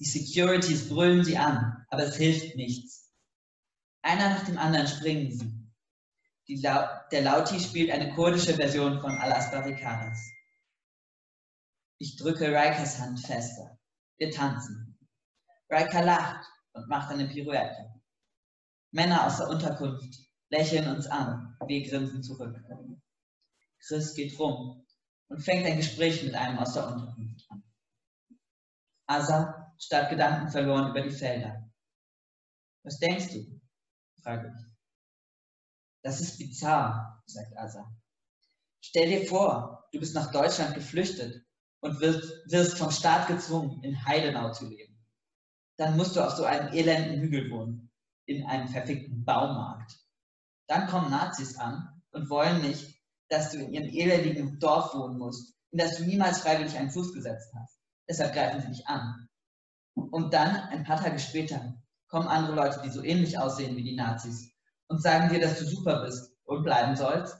Die 0.00 0.06
Securities 0.06 0.88
brüllen 0.88 1.24
sie 1.24 1.38
an, 1.38 1.86
aber 1.88 2.02
es 2.04 2.16
hilft 2.16 2.56
nichts. 2.56 2.99
Einer 4.02 4.30
nach 4.30 4.44
dem 4.44 4.58
anderen 4.58 4.86
springen 4.86 5.30
sie. 5.30 5.60
La 6.62 7.06
der 7.12 7.22
Lauti 7.22 7.60
spielt 7.60 7.90
eine 7.90 8.12
kurdische 8.14 8.54
Version 8.54 9.00
von 9.00 9.12
Alas 9.18 9.50
Barricadas. 9.50 10.18
Ich 11.98 12.16
drücke 12.16 12.48
Rikers 12.48 12.98
Hand 12.98 13.20
fester. 13.20 13.78
Wir 14.16 14.30
tanzen. 14.30 14.98
Riker 15.70 16.04
lacht 16.04 16.44
und 16.72 16.88
macht 16.88 17.10
eine 17.10 17.28
Pirouette. 17.28 17.94
Männer 18.90 19.26
aus 19.26 19.36
der 19.36 19.48
Unterkunft 19.48 20.18
lächeln 20.48 20.88
uns 20.88 21.06
an. 21.06 21.56
Wir 21.66 21.88
grinsen 21.88 22.22
zurück. 22.22 22.56
Chris 23.78 24.14
geht 24.14 24.38
rum 24.38 24.86
und 25.28 25.40
fängt 25.42 25.66
ein 25.66 25.76
Gespräch 25.76 26.22
mit 26.24 26.34
einem 26.34 26.58
aus 26.58 26.74
der 26.74 26.88
Unterkunft 26.88 27.46
an. 27.50 27.62
Asa 29.06 29.74
starrt 29.78 30.10
gedankenverloren 30.10 30.90
über 30.90 31.02
die 31.02 31.10
Felder. 31.10 31.70
Was 32.82 32.98
denkst 32.98 33.28
du? 33.32 33.59
Frage 34.22 34.52
ich. 34.54 34.66
Das 36.02 36.20
ist 36.20 36.38
bizarr, 36.38 37.22
sagt 37.26 37.56
Asa. 37.56 37.90
Stell 38.80 39.08
dir 39.08 39.26
vor, 39.26 39.88
du 39.92 40.00
bist 40.00 40.14
nach 40.14 40.32
Deutschland 40.32 40.74
geflüchtet 40.74 41.44
und 41.80 42.00
wirst, 42.00 42.50
wirst 42.50 42.78
vom 42.78 42.90
Staat 42.90 43.28
gezwungen, 43.28 43.82
in 43.82 44.04
Heidenau 44.06 44.52
zu 44.52 44.66
leben. 44.68 44.96
Dann 45.76 45.96
musst 45.96 46.16
du 46.16 46.20
auf 46.20 46.32
so 46.32 46.44
einem 46.44 46.72
elenden 46.72 47.20
Hügel 47.20 47.50
wohnen, 47.50 47.90
in 48.26 48.46
einem 48.46 48.68
verfickten 48.68 49.24
Baumarkt. 49.24 49.98
Dann 50.66 50.86
kommen 50.88 51.10
Nazis 51.10 51.56
an 51.56 52.02
und 52.12 52.30
wollen 52.30 52.62
nicht, 52.62 53.00
dass 53.28 53.50
du 53.50 53.58
in 53.58 53.72
ihrem 53.72 53.88
elendigen 53.88 54.58
Dorf 54.58 54.94
wohnen 54.94 55.18
musst, 55.18 55.54
in 55.70 55.78
das 55.78 55.96
du 55.96 56.04
niemals 56.04 56.40
freiwillig 56.40 56.76
einen 56.76 56.90
Fuß 56.90 57.12
gesetzt 57.12 57.52
hast. 57.54 57.80
Deshalb 58.08 58.34
greifen 58.34 58.60
sie 58.60 58.68
dich 58.68 58.86
an. 58.86 59.28
Und 59.94 60.34
dann, 60.34 60.56
ein 60.56 60.84
paar 60.84 61.00
Tage 61.00 61.18
später, 61.18 61.80
kommen 62.10 62.28
andere 62.28 62.54
Leute, 62.54 62.80
die 62.84 62.90
so 62.90 63.02
ähnlich 63.02 63.38
aussehen 63.38 63.76
wie 63.76 63.84
die 63.84 63.96
Nazis 63.96 64.52
und 64.88 65.00
sagen 65.00 65.32
dir, 65.32 65.40
dass 65.40 65.58
du 65.58 65.64
super 65.64 66.04
bist 66.04 66.32
und 66.44 66.64
bleiben 66.64 66.96
sollst 66.96 67.36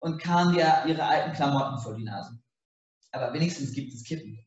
und 0.00 0.22
kauen 0.22 0.54
dir 0.54 0.84
ihre 0.86 1.04
alten 1.04 1.32
Klamotten 1.34 1.78
vor 1.78 1.94
die 1.94 2.04
Nase. 2.04 2.38
Aber 3.12 3.32
wenigstens 3.32 3.72
gibt 3.72 3.92
es 3.92 4.04
Kippen. 4.04 4.44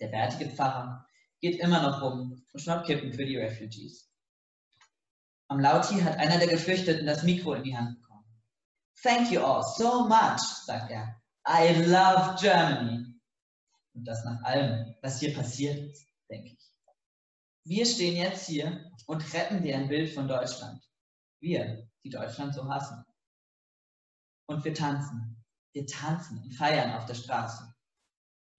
Der 0.00 0.08
bärtige 0.08 0.50
Pfarrer 0.50 1.06
geht 1.40 1.60
immer 1.60 1.82
noch 1.82 2.02
rum 2.02 2.44
und 2.52 2.60
schnappt 2.60 2.86
Kippen 2.86 3.12
für 3.12 3.24
die 3.24 3.36
Refugees. 3.36 4.10
Am 5.48 5.60
Lauti 5.60 6.00
hat 6.00 6.16
einer 6.18 6.38
der 6.38 6.48
Geflüchteten 6.48 7.06
das 7.06 7.22
Mikro 7.22 7.54
in 7.54 7.64
die 7.64 7.76
Hand 7.76 8.00
bekommen. 8.00 8.24
Thank 9.02 9.30
you 9.30 9.40
all 9.40 9.62
so 9.62 10.06
much, 10.08 10.40
sagt 10.64 10.90
er. 10.90 11.20
I 11.46 11.84
love 11.84 12.36
Germany. 12.40 13.04
Und 13.94 14.04
das 14.04 14.24
nach 14.24 14.42
allem, 14.42 14.94
was 15.02 15.20
hier 15.20 15.34
passiert 15.34 15.78
ist, 15.78 16.06
denke 16.30 16.48
ich. 16.48 16.63
Wir 17.64 17.86
stehen 17.86 18.16
jetzt 18.16 18.46
hier 18.46 18.90
und 19.06 19.32
retten 19.34 19.62
dir 19.62 19.76
ein 19.76 19.88
Bild 19.88 20.12
von 20.12 20.28
Deutschland. 20.28 20.82
Wir, 21.40 21.88
die 22.04 22.10
Deutschland 22.10 22.54
so 22.54 22.68
hassen. 22.68 23.04
Und 24.46 24.64
wir 24.64 24.74
tanzen. 24.74 25.44
Wir 25.72 25.86
tanzen 25.86 26.38
und 26.42 26.52
feiern 26.52 26.92
auf 26.92 27.06
der 27.06 27.14
Straße. 27.14 27.74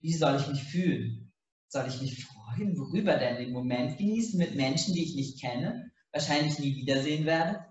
Wie 0.02 0.14
soll 0.14 0.36
ich 0.38 0.48
mich 0.48 0.64
fühlen? 0.64 1.34
Soll 1.68 1.88
ich 1.88 2.02
mich 2.02 2.26
freuen? 2.26 2.78
Worüber 2.78 3.18
denn 3.18 3.38
den 3.38 3.54
Moment 3.54 3.98
genießen 3.98 4.38
mit 4.38 4.56
Menschen, 4.56 4.94
die 4.94 5.04
ich 5.04 5.16
nicht 5.16 5.40
kenne? 5.40 5.92
wahrscheinlich 6.16 6.58
nie 6.60 6.76
wiedersehen 6.76 7.26
werde. 7.26 7.66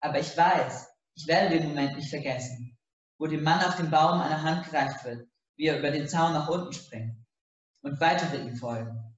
Aber 0.00 0.18
ich 0.18 0.36
weiß, 0.36 0.88
ich 1.14 1.26
werde 1.26 1.56
den 1.56 1.68
Moment 1.68 1.96
nicht 1.96 2.10
vergessen, 2.10 2.76
wo 3.18 3.26
dem 3.26 3.42
Mann 3.42 3.64
auf 3.64 3.76
dem 3.76 3.90
Baum 3.90 4.20
eine 4.20 4.42
Hand 4.42 4.66
gereicht 4.66 5.04
wird, 5.04 5.26
wie 5.56 5.66
er 5.66 5.78
über 5.78 5.90
den 5.90 6.08
Zaun 6.08 6.32
nach 6.32 6.48
unten 6.48 6.72
springt 6.72 7.16
und 7.82 8.00
weitere 8.00 8.42
ihm 8.42 8.56
folgen. 8.56 9.16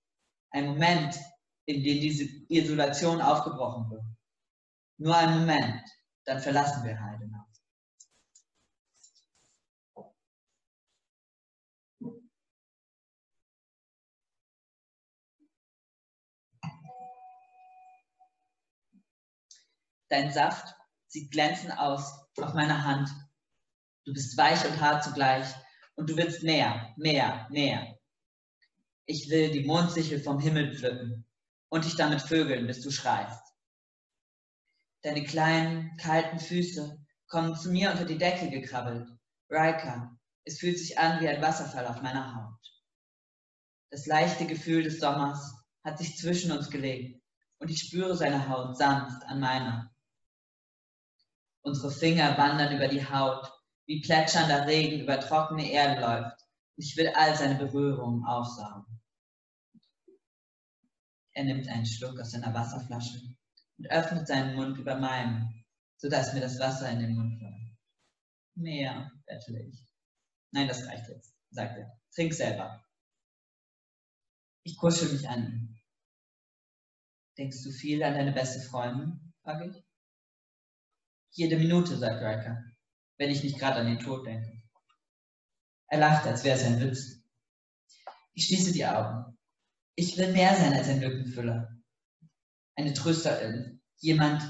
Ein 0.50 0.66
Moment, 0.66 1.18
in 1.68 1.85
dem 1.85 2.00
diese 2.00 2.24
Isolation 2.48 3.20
aufgebrochen 3.20 3.90
wird. 3.90 4.02
Nur 4.96 5.14
ein 5.14 5.38
Moment, 5.38 5.83
dann 6.24 6.40
verlassen 6.40 6.83
wir 6.83 6.98
Heidenau. 6.98 7.44
Dein 20.09 20.33
Saft 20.33 20.74
sieht 21.07 21.31
glänzend 21.31 21.78
aus 21.78 22.18
auf 22.38 22.54
meiner 22.54 22.83
Hand. 22.83 23.11
Du 24.07 24.14
bist 24.14 24.38
weich 24.38 24.64
und 24.64 24.81
hart 24.81 25.04
zugleich 25.04 25.54
und 25.96 26.09
du 26.09 26.16
willst 26.16 26.42
mehr, 26.42 26.94
mehr, 26.96 27.46
mehr. 27.50 27.98
Ich 29.04 29.28
will 29.28 29.50
die 29.50 29.64
Mondsichel 29.64 30.22
vom 30.22 30.40
Himmel 30.40 30.74
pflücken 30.74 31.27
und 31.68 31.85
dich 31.85 31.96
damit 31.96 32.22
vögeln, 32.22 32.66
bis 32.66 32.81
du 32.81 32.90
schreist. 32.90 33.42
Deine 35.02 35.24
kleinen, 35.24 35.96
kalten 35.96 36.40
Füße 36.40 36.98
kommen 37.28 37.54
zu 37.54 37.70
mir 37.70 37.90
unter 37.90 38.04
die 38.04 38.18
Decke 38.18 38.50
gekrabbelt. 38.50 39.09
Riker, 39.50 40.18
es 40.44 40.59
fühlt 40.59 40.78
sich 40.78 40.98
an 40.98 41.20
wie 41.20 41.28
ein 41.28 41.42
Wasserfall 41.42 41.87
auf 41.87 42.02
meiner 42.02 42.35
Haut. 42.35 42.59
Das 43.90 44.07
leichte 44.07 44.46
Gefühl 44.46 44.83
des 44.83 44.98
Sommers 44.98 45.54
hat 45.85 45.98
sich 45.98 46.16
zwischen 46.16 46.52
uns 46.52 46.70
gelegt 46.70 47.22
und 47.59 47.70
ich 47.70 47.81
spüre 47.81 48.16
seine 48.16 48.48
Haut 48.48 48.76
sanft 48.76 49.24
an 49.26 49.40
meiner. 49.40 49.94
Unsere 51.62 51.90
Finger 51.90 52.37
wandern 52.38 52.76
über 52.76 52.88
die 52.88 53.04
Haut, 53.04 53.50
wie 53.87 54.00
plätschernder 54.00 54.66
Regen 54.66 55.00
über 55.00 55.20
trockene 55.20 55.70
Erde 55.70 56.00
läuft. 56.00 56.44
Ich 56.76 56.96
will 56.96 57.09
all 57.09 57.37
seine 57.37 57.57
Berührungen 57.57 58.24
aufsaugen. 58.24 58.97
Er 61.38 61.44
nimmt 61.44 61.68
einen 61.68 61.87
Schluck 61.87 62.18
aus 62.18 62.33
seiner 62.33 62.53
Wasserflasche 62.53 63.20
und 63.79 63.88
öffnet 63.92 64.27
seinen 64.27 64.57
Mund 64.57 64.77
über 64.77 64.96
meinen, 64.96 65.64
sodass 65.96 66.35
mir 66.35 66.40
das 66.40 66.59
Wasser 66.59 66.90
in 66.90 66.98
den 66.98 67.14
Mund 67.14 67.40
läuft. 67.40 67.79
Mehr, 68.57 69.12
bettle 69.24 69.68
ich. 69.68 69.87
Nein, 70.51 70.66
das 70.66 70.85
reicht 70.85 71.07
jetzt, 71.07 71.37
sagt 71.51 71.79
er. 71.79 71.96
Trink 72.12 72.35
selber. 72.35 72.85
Ich 74.64 74.77
kuschel 74.79 75.12
mich 75.12 75.29
an 75.29 75.44
ihn. 75.44 75.81
Denkst 77.37 77.62
du 77.62 77.70
viel 77.70 78.03
an 78.03 78.14
deine 78.14 78.33
beste 78.33 78.59
Freundin? 78.68 79.33
frage 79.44 79.68
ich. 79.68 79.85
Jede 81.31 81.57
Minute, 81.57 81.96
sagt 81.98 82.20
Riker, 82.20 82.64
wenn 83.16 83.31
ich 83.31 83.44
nicht 83.44 83.61
gerade 83.61 83.79
an 83.79 83.87
den 83.87 84.01
Tod 84.01 84.27
denke. 84.27 84.61
Er 85.87 86.01
lacht, 86.01 86.27
als 86.27 86.42
wäre 86.42 86.59
es 86.59 86.64
ein 86.64 86.81
Witz. 86.81 87.22
Ich 88.35 88.46
schließe 88.46 88.72
die 88.72 88.85
Augen. 88.85 89.38
Ich 89.98 90.16
will 90.16 90.30
mehr 90.30 90.54
sein 90.54 90.74
als 90.74 90.87
ein 90.87 91.00
Lückenfüller. 91.00 91.76
Eine 92.76 92.94
Trösterin. 92.94 93.82
Jemand, 93.96 94.40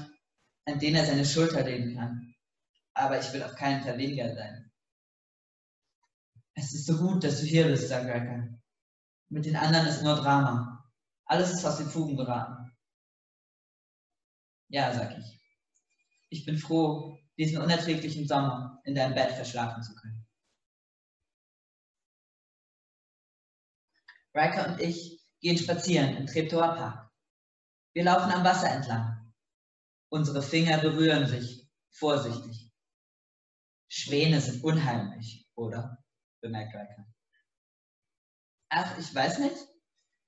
an 0.65 0.77
den 0.77 0.93
er 0.93 1.07
seine 1.07 1.25
Schulter 1.25 1.63
legen 1.63 1.95
kann. 1.95 2.35
Aber 2.93 3.19
ich 3.19 3.33
will 3.33 3.41
auf 3.41 3.55
keinen 3.55 3.81
Fall 3.81 3.97
weniger 3.97 4.31
sein. 4.35 4.71
Es 6.53 6.75
ist 6.75 6.85
so 6.85 6.97
gut, 6.99 7.23
dass 7.23 7.39
du 7.39 7.47
hier 7.47 7.65
bist, 7.65 7.91
Riker. 7.91 8.47
Mit 9.29 9.47
den 9.47 9.55
anderen 9.55 9.87
ist 9.87 10.03
nur 10.03 10.17
Drama. 10.17 10.87
Alles 11.25 11.51
ist 11.51 11.65
aus 11.65 11.77
den 11.77 11.89
Fugen 11.89 12.15
geraten. 12.15 12.71
Ja, 14.67 14.93
sag 14.93 15.17
ich. 15.17 15.41
Ich 16.29 16.45
bin 16.45 16.59
froh, 16.59 17.17
diesen 17.39 17.59
unerträglichen 17.59 18.27
Sommer 18.27 18.79
in 18.83 18.93
deinem 18.93 19.15
Bett 19.15 19.31
verschlafen 19.31 19.81
zu 19.81 19.95
können. 19.95 20.27
Riker 24.35 24.73
und 24.73 24.79
ich 24.79 25.18
gehen 25.41 25.57
spazieren 25.57 26.17
im 26.17 26.27
Treptower 26.27 26.75
Park. 26.75 27.11
Wir 27.93 28.03
laufen 28.03 28.31
am 28.31 28.43
Wasser 28.43 28.69
entlang. 28.69 29.33
Unsere 30.11 30.41
Finger 30.41 30.79
berühren 30.79 31.27
sich 31.27 31.67
vorsichtig. 31.91 32.71
Schwäne 33.89 34.39
sind 34.41 34.63
unheimlich, 34.63 35.47
oder? 35.55 36.03
bemerkt 36.41 36.73
Riker. 36.73 37.05
Ach, 38.69 38.97
ich 38.97 39.13
weiß 39.13 39.39
nicht. 39.39 39.57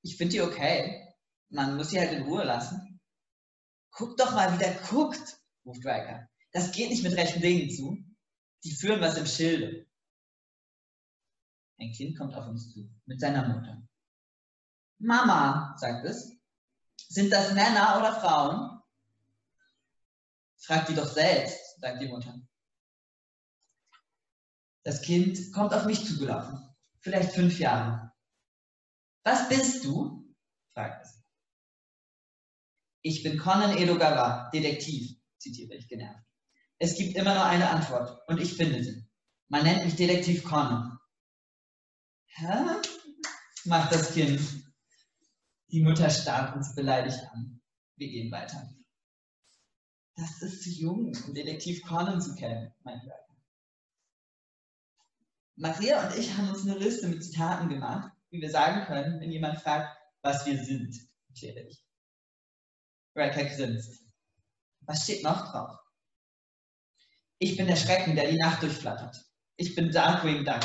Ich 0.03 0.17
finde 0.17 0.33
die 0.33 0.41
okay. 0.41 1.15
Man 1.49 1.77
muss 1.77 1.91
sie 1.91 1.99
halt 1.99 2.11
in 2.11 2.23
Ruhe 2.23 2.43
lassen. 2.43 2.99
Guck 3.91 4.17
doch 4.17 4.33
mal, 4.33 4.53
wie 4.53 4.57
der 4.57 4.73
guckt, 4.89 5.39
ruft 5.65 5.85
Riker. 5.85 6.27
Das 6.51 6.71
geht 6.71 6.89
nicht 6.89 7.03
mit 7.03 7.15
rechten 7.15 7.41
Dingen 7.41 7.69
zu. 7.69 7.97
Die 8.63 8.75
führen 8.75 9.01
was 9.01 9.17
im 9.17 9.25
Schilde. 9.25 9.87
Ein 11.79 11.91
Kind 11.93 12.17
kommt 12.17 12.35
auf 12.35 12.47
uns 12.47 12.73
zu, 12.73 12.89
mit 13.05 13.19
seiner 13.19 13.47
Mutter. 13.47 13.81
Mama, 15.01 15.75
sagt 15.77 16.05
es, 16.05 16.31
sind 17.09 17.31
das 17.31 17.53
Männer 17.53 17.97
oder 17.97 18.19
Frauen? 18.19 18.81
Frag 20.59 20.85
die 20.85 20.93
doch 20.93 21.11
selbst, 21.11 21.79
sagt 21.79 22.01
die 22.01 22.07
Mutter. 22.07 22.39
Das 24.83 25.01
Kind 25.01 25.51
kommt 25.53 25.73
auf 25.73 25.85
mich 25.85 26.05
zugelaufen, 26.05 26.59
vielleicht 26.99 27.31
fünf 27.31 27.59
Jahre. 27.59 28.11
Was 29.23 29.49
bist 29.49 29.83
du? 29.85 30.35
fragt 30.73 31.05
es. 31.05 31.23
Ich 33.01 33.23
bin 33.23 33.39
Conan 33.39 33.77
Edogawa, 33.77 34.49
Detektiv, 34.51 35.15
zitiere 35.39 35.75
ich 35.75 35.87
genervt. 35.87 36.23
Es 36.77 36.95
gibt 36.95 37.15
immer 37.15 37.33
nur 37.33 37.45
eine 37.45 37.69
Antwort 37.69 38.21
und 38.27 38.39
ich 38.39 38.55
finde 38.55 38.83
sie. 38.83 39.07
Man 39.49 39.63
nennt 39.63 39.83
mich 39.83 39.95
Detektiv 39.95 40.43
Conan. 40.43 40.99
Hä? 42.27 42.81
macht 43.65 43.91
das 43.91 44.13
Kind. 44.13 44.39
Die 45.71 45.81
Mutter 45.81 46.09
starrt 46.09 46.55
uns 46.55 46.75
beleidigt 46.75 47.19
an. 47.31 47.61
Wir 47.95 48.09
gehen 48.09 48.29
weiter. 48.29 48.69
Das 50.15 50.41
ist 50.41 50.63
zu 50.63 50.69
jung, 50.69 51.15
um 51.25 51.33
Detektiv 51.33 51.81
Conan 51.83 52.21
zu 52.21 52.35
kennen, 52.35 52.73
meint 52.83 53.05
Werner. 53.05 53.37
Maria 55.55 56.07
und 56.07 56.17
ich 56.17 56.35
haben 56.35 56.49
uns 56.49 56.63
eine 56.63 56.77
Liste 56.77 57.07
mit 57.07 57.23
Zitaten 57.23 57.69
gemacht, 57.69 58.11
wie 58.31 58.41
wir 58.41 58.49
sagen 58.49 58.85
können, 58.85 59.21
wenn 59.21 59.31
jemand 59.31 59.61
fragt, 59.61 59.97
was 60.21 60.45
wir 60.45 60.61
sind, 60.61 60.93
erkläre 61.29 61.67
ich. 61.67 61.85
Riker 63.15 63.45
grinst. 63.45 64.03
Was 64.81 65.03
steht 65.03 65.23
noch 65.23 65.51
drauf? 65.51 65.77
Ich 67.37 67.55
bin 67.55 67.67
der 67.67 67.77
Schrecken, 67.77 68.15
der 68.15 68.29
die 68.29 68.37
Nacht 68.37 68.61
durchflattert. 68.61 69.23
Ich 69.55 69.73
bin 69.75 69.91
Darkwing 69.91 70.43
Duck. 70.43 70.63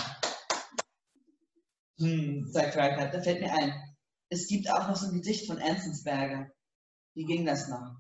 Hm, 1.99 2.51
sagt 2.51 2.77
Riker, 2.77 3.09
da 3.09 3.23
fällt 3.23 3.41
mir 3.41 3.53
ein. 3.53 3.86
Es 4.29 4.49
gibt 4.49 4.71
auch 4.71 4.89
noch 4.89 4.97
so 4.97 5.07
ein 5.07 5.15
Gedicht 5.15 5.47
von 5.47 5.59
Enzensberger. 5.59 6.51
Wie 7.15 7.25
ging 7.25 7.47
das 7.47 7.69
noch? 7.69 7.97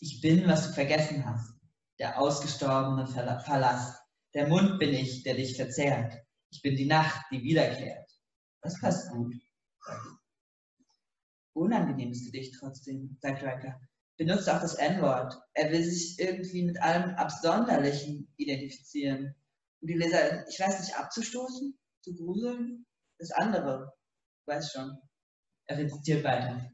Ich 0.00 0.20
bin, 0.20 0.46
was 0.48 0.68
du 0.68 0.72
vergessen 0.72 1.24
hast. 1.24 1.54
Der 1.98 2.18
ausgestorbene 2.18 3.06
Verlass. 3.06 3.98
Der 4.34 4.48
Mund 4.48 4.78
bin 4.78 4.94
ich, 4.94 5.22
der 5.22 5.34
dich 5.34 5.56
verzehrt. 5.56 6.14
Ich 6.50 6.62
bin 6.62 6.76
die 6.76 6.86
Nacht, 6.86 7.24
die 7.30 7.42
wiederkehrt. 7.42 8.10
Das 8.62 8.80
passt 8.80 9.10
gut. 9.10 9.34
Unangenehmes 11.52 12.24
Gedicht 12.24 12.56
trotzdem, 12.58 13.16
sagt 13.20 13.42
Riker. 13.42 13.78
Benutzt 14.16 14.48
auch 14.48 14.60
das 14.60 14.74
N-Wort. 14.74 15.34
Er 15.52 15.70
will 15.70 15.84
sich 15.84 16.18
irgendwie 16.18 16.64
mit 16.64 16.80
allem 16.80 17.14
Absonderlichen 17.16 18.32
identifizieren. 18.36 19.34
Um 19.80 19.88
die 19.88 19.94
Leser, 19.94 20.48
ich 20.48 20.58
weiß 20.58 20.80
nicht, 20.80 20.96
abzustoßen, 20.96 21.78
zu 22.00 22.14
gruseln. 22.14 22.86
Das 23.18 23.30
andere, 23.32 23.92
weiß 24.46 24.72
schon. 24.72 24.98
Er 25.66 25.78
rezitiert 25.78 26.24
weiter. 26.24 26.70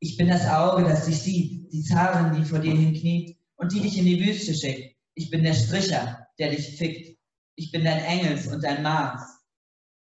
Ich 0.00 0.16
bin 0.16 0.28
das 0.28 0.46
Auge, 0.46 0.84
das 0.84 1.06
dich 1.06 1.20
sieht, 1.20 1.72
die 1.72 1.82
Zarin, 1.82 2.34
die 2.34 2.48
vor 2.48 2.60
dir 2.60 2.74
hinkniet 2.74 3.38
und 3.56 3.72
die 3.72 3.80
dich 3.80 3.98
in 3.98 4.04
die 4.04 4.24
Wüste 4.24 4.54
schickt. 4.54 4.96
Ich 5.14 5.30
bin 5.30 5.42
der 5.42 5.54
Stricher, 5.54 6.28
der 6.38 6.50
dich 6.50 6.76
fickt. 6.76 7.18
Ich 7.56 7.72
bin 7.72 7.84
dein 7.84 8.04
Engels 8.04 8.46
und 8.46 8.62
dein 8.62 8.82
Mars. 8.82 9.22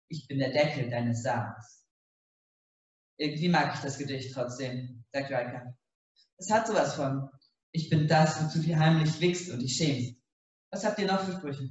Ich 0.09 0.27
bin 0.27 0.39
der 0.39 0.53
Deckel 0.53 0.89
deines 0.89 1.23
Saals. 1.23 1.87
Irgendwie 3.19 3.49
mag 3.49 3.75
ich 3.75 3.81
das 3.81 3.99
Gedicht 3.99 4.33
trotzdem, 4.33 5.05
sagt 5.13 5.31
Riker. 5.31 5.77
Es 6.39 6.51
hat 6.51 6.67
sowas 6.67 6.95
von, 6.95 7.29
ich 7.73 7.91
bin 7.91 8.09
das, 8.09 8.43
wozu 8.43 8.63
du 8.63 8.77
heimlich 8.77 9.21
wickst 9.21 9.51
und 9.51 9.61
dich 9.61 9.77
schämst. 9.77 10.17
Was 10.71 10.85
habt 10.85 10.99
ihr 10.99 11.07
noch 11.07 11.25
für 11.25 11.33
Sprüche? 11.33 11.71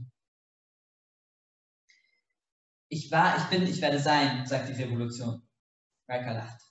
Ich 2.93 3.09
war, 3.09 3.37
ich 3.37 3.43
bin, 3.45 3.63
ich 3.65 3.81
werde 3.81 3.99
sein, 3.99 4.45
sagt 4.45 4.67
die 4.67 4.73
Revolution. 4.73 5.41
Riker 6.09 6.33
lacht. 6.33 6.61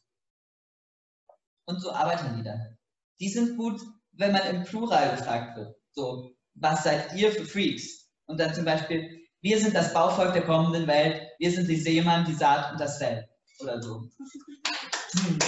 Und 1.64 1.80
so 1.80 1.92
Arbeiterlieder. 1.92 2.76
Die 3.20 3.30
sind 3.30 3.56
gut, 3.56 3.80
wenn 4.12 4.32
man 4.32 4.46
im 4.48 4.64
Plural 4.64 5.16
gefragt 5.16 5.56
wird. 5.56 5.74
So, 5.92 6.36
was 6.54 6.84
seid 6.84 7.14
ihr 7.14 7.32
für 7.32 7.46
Freaks? 7.46 8.10
Und 8.26 8.38
dann 8.38 8.52
zum 8.52 8.66
Beispiel, 8.66 9.26
wir 9.40 9.58
sind 9.58 9.74
das 9.74 9.94
Bauvolk 9.94 10.34
der 10.34 10.44
kommenden 10.44 10.86
Welt, 10.86 11.22
wir 11.38 11.50
sind 11.50 11.68
die 11.68 11.80
Seemann, 11.80 12.26
die 12.26 12.34
Saat 12.34 12.72
und 12.72 12.80
das 12.80 12.98
Fell. 12.98 13.26
Oder 13.60 13.82
so. 13.82 14.02
Hm, 15.16 15.38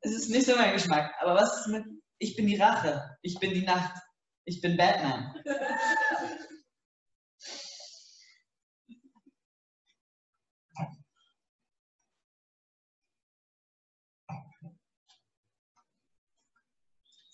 es 0.00 0.12
ist 0.12 0.30
nicht 0.30 0.46
so 0.46 0.56
mein 0.56 0.72
Geschmack, 0.72 1.12
aber 1.20 1.36
was 1.36 1.60
ist 1.60 1.68
mit, 1.68 1.84
ich 2.18 2.34
bin 2.34 2.48
die 2.48 2.56
Rache, 2.56 3.16
ich 3.22 3.38
bin 3.38 3.54
die 3.54 3.64
Nacht, 3.64 4.02
ich 4.44 4.60
bin 4.60 4.76
Batman. 4.76 5.32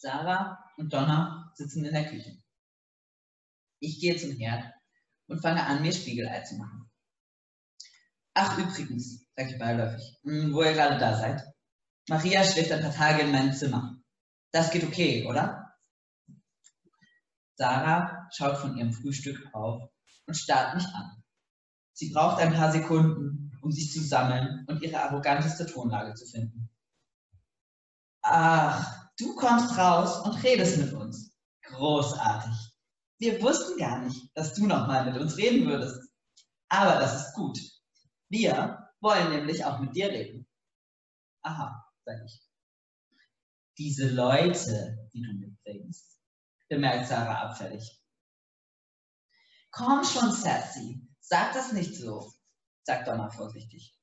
Sarah 0.00 0.58
und 0.78 0.94
Donna 0.94 1.52
sitzen 1.54 1.84
in 1.84 1.92
der 1.92 2.08
Küche. 2.08 2.38
Ich 3.80 4.00
gehe 4.00 4.16
zum 4.16 4.32
Herd 4.32 4.72
und 5.26 5.42
fange 5.42 5.62
an, 5.62 5.82
mir 5.82 5.92
Spiegelei 5.92 6.40
zu 6.40 6.56
machen. 6.56 6.90
Ach, 8.32 8.56
übrigens, 8.56 9.26
sage 9.36 9.50
ich 9.52 9.58
beiläufig, 9.58 10.18
hm, 10.22 10.54
wo 10.54 10.62
ihr 10.62 10.72
gerade 10.72 10.98
da 10.98 11.18
seid. 11.18 11.42
Maria 12.08 12.42
schläft 12.44 12.72
ein 12.72 12.80
paar 12.80 12.94
Tage 12.94 13.24
in 13.24 13.32
meinem 13.32 13.52
Zimmer. 13.52 14.00
Das 14.52 14.70
geht 14.70 14.84
okay, 14.84 15.26
oder? 15.26 15.76
Sarah 17.56 18.26
schaut 18.32 18.56
von 18.56 18.78
ihrem 18.78 18.94
Frühstück 18.94 19.52
auf 19.52 19.90
und 20.26 20.34
starrt 20.34 20.76
mich 20.76 20.86
an. 20.94 21.22
Sie 21.92 22.10
braucht 22.10 22.40
ein 22.40 22.54
paar 22.54 22.72
Sekunden, 22.72 23.52
um 23.60 23.70
sich 23.70 23.92
zu 23.92 24.02
sammeln 24.02 24.64
und 24.66 24.80
ihre 24.80 25.02
arroganteste 25.02 25.66
Tonlage 25.66 26.14
zu 26.14 26.24
finden. 26.24 26.70
Ach, 28.22 29.00
Du 29.20 29.34
kommst 29.34 29.76
raus 29.76 30.24
und 30.24 30.42
redest 30.42 30.78
mit 30.78 30.94
uns. 30.94 31.30
Großartig. 31.64 32.54
Wir 33.18 33.42
wussten 33.42 33.78
gar 33.78 34.02
nicht, 34.02 34.34
dass 34.34 34.54
du 34.54 34.66
nochmal 34.66 35.12
mit 35.12 35.20
uns 35.20 35.36
reden 35.36 35.68
würdest. 35.68 36.10
Aber 36.70 36.98
das 36.98 37.26
ist 37.26 37.34
gut. 37.34 37.58
Wir 38.30 38.90
wollen 39.00 39.28
nämlich 39.28 39.62
auch 39.62 39.78
mit 39.78 39.94
dir 39.94 40.08
reden. 40.08 40.48
Aha, 41.42 41.86
sag 42.06 42.24
ich. 42.24 42.40
Diese 43.76 44.08
Leute, 44.08 45.10
die 45.12 45.20
du 45.20 45.32
mitbringst, 45.34 46.18
bemerkt 46.70 47.08
Sarah 47.08 47.42
abfällig. 47.42 48.02
Komm 49.70 50.02
schon, 50.02 50.32
Sassy, 50.32 51.06
sag 51.20 51.52
das 51.52 51.72
nicht 51.72 51.94
so, 51.94 52.32
sagt 52.84 53.06
Donna 53.06 53.28
vorsichtig. 53.28 53.94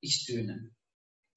Ich 0.00 0.22
stöhne. 0.22 0.73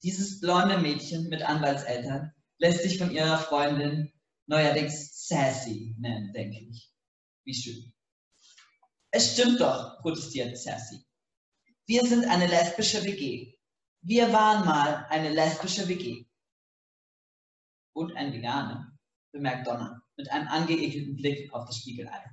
Dieses 0.04 0.40
blonde 0.40 0.78
Mädchen 0.78 1.28
mit 1.30 1.42
Anwaltseltern 1.42 2.32
lässt 2.60 2.84
sich 2.84 2.98
von 2.98 3.12
ihrer 3.12 3.38
Freundin 3.38 4.12
neuerdings 4.46 5.28
Sassy 5.28 5.96
nennen, 6.00 6.32
denke 6.34 6.60
ich. 6.70 6.92
Wie 7.44 7.54
schön. 7.54 7.94
Es 9.12 9.34
stimmt 9.34 9.60
doch, 9.60 10.00
protestiert 10.02 10.58
Sassy. 10.58 11.04
Wir 11.86 12.06
sind 12.06 12.26
eine 12.26 12.48
lesbische 12.48 13.04
WG. 13.04 13.58
Wir 14.02 14.32
waren 14.32 14.66
mal 14.66 15.06
eine 15.10 15.30
lesbische 15.30 15.88
WG. 15.88 16.26
Und 17.94 18.16
ein 18.16 18.34
Veganer, 18.34 18.98
bemerkt 19.32 19.68
Donna 19.68 20.02
mit 20.18 20.30
einem 20.32 20.48
angeekelten 20.48 21.16
Blick 21.16 21.52
auf 21.54 21.66
das 21.66 21.78
Spiegelei. 21.78 22.24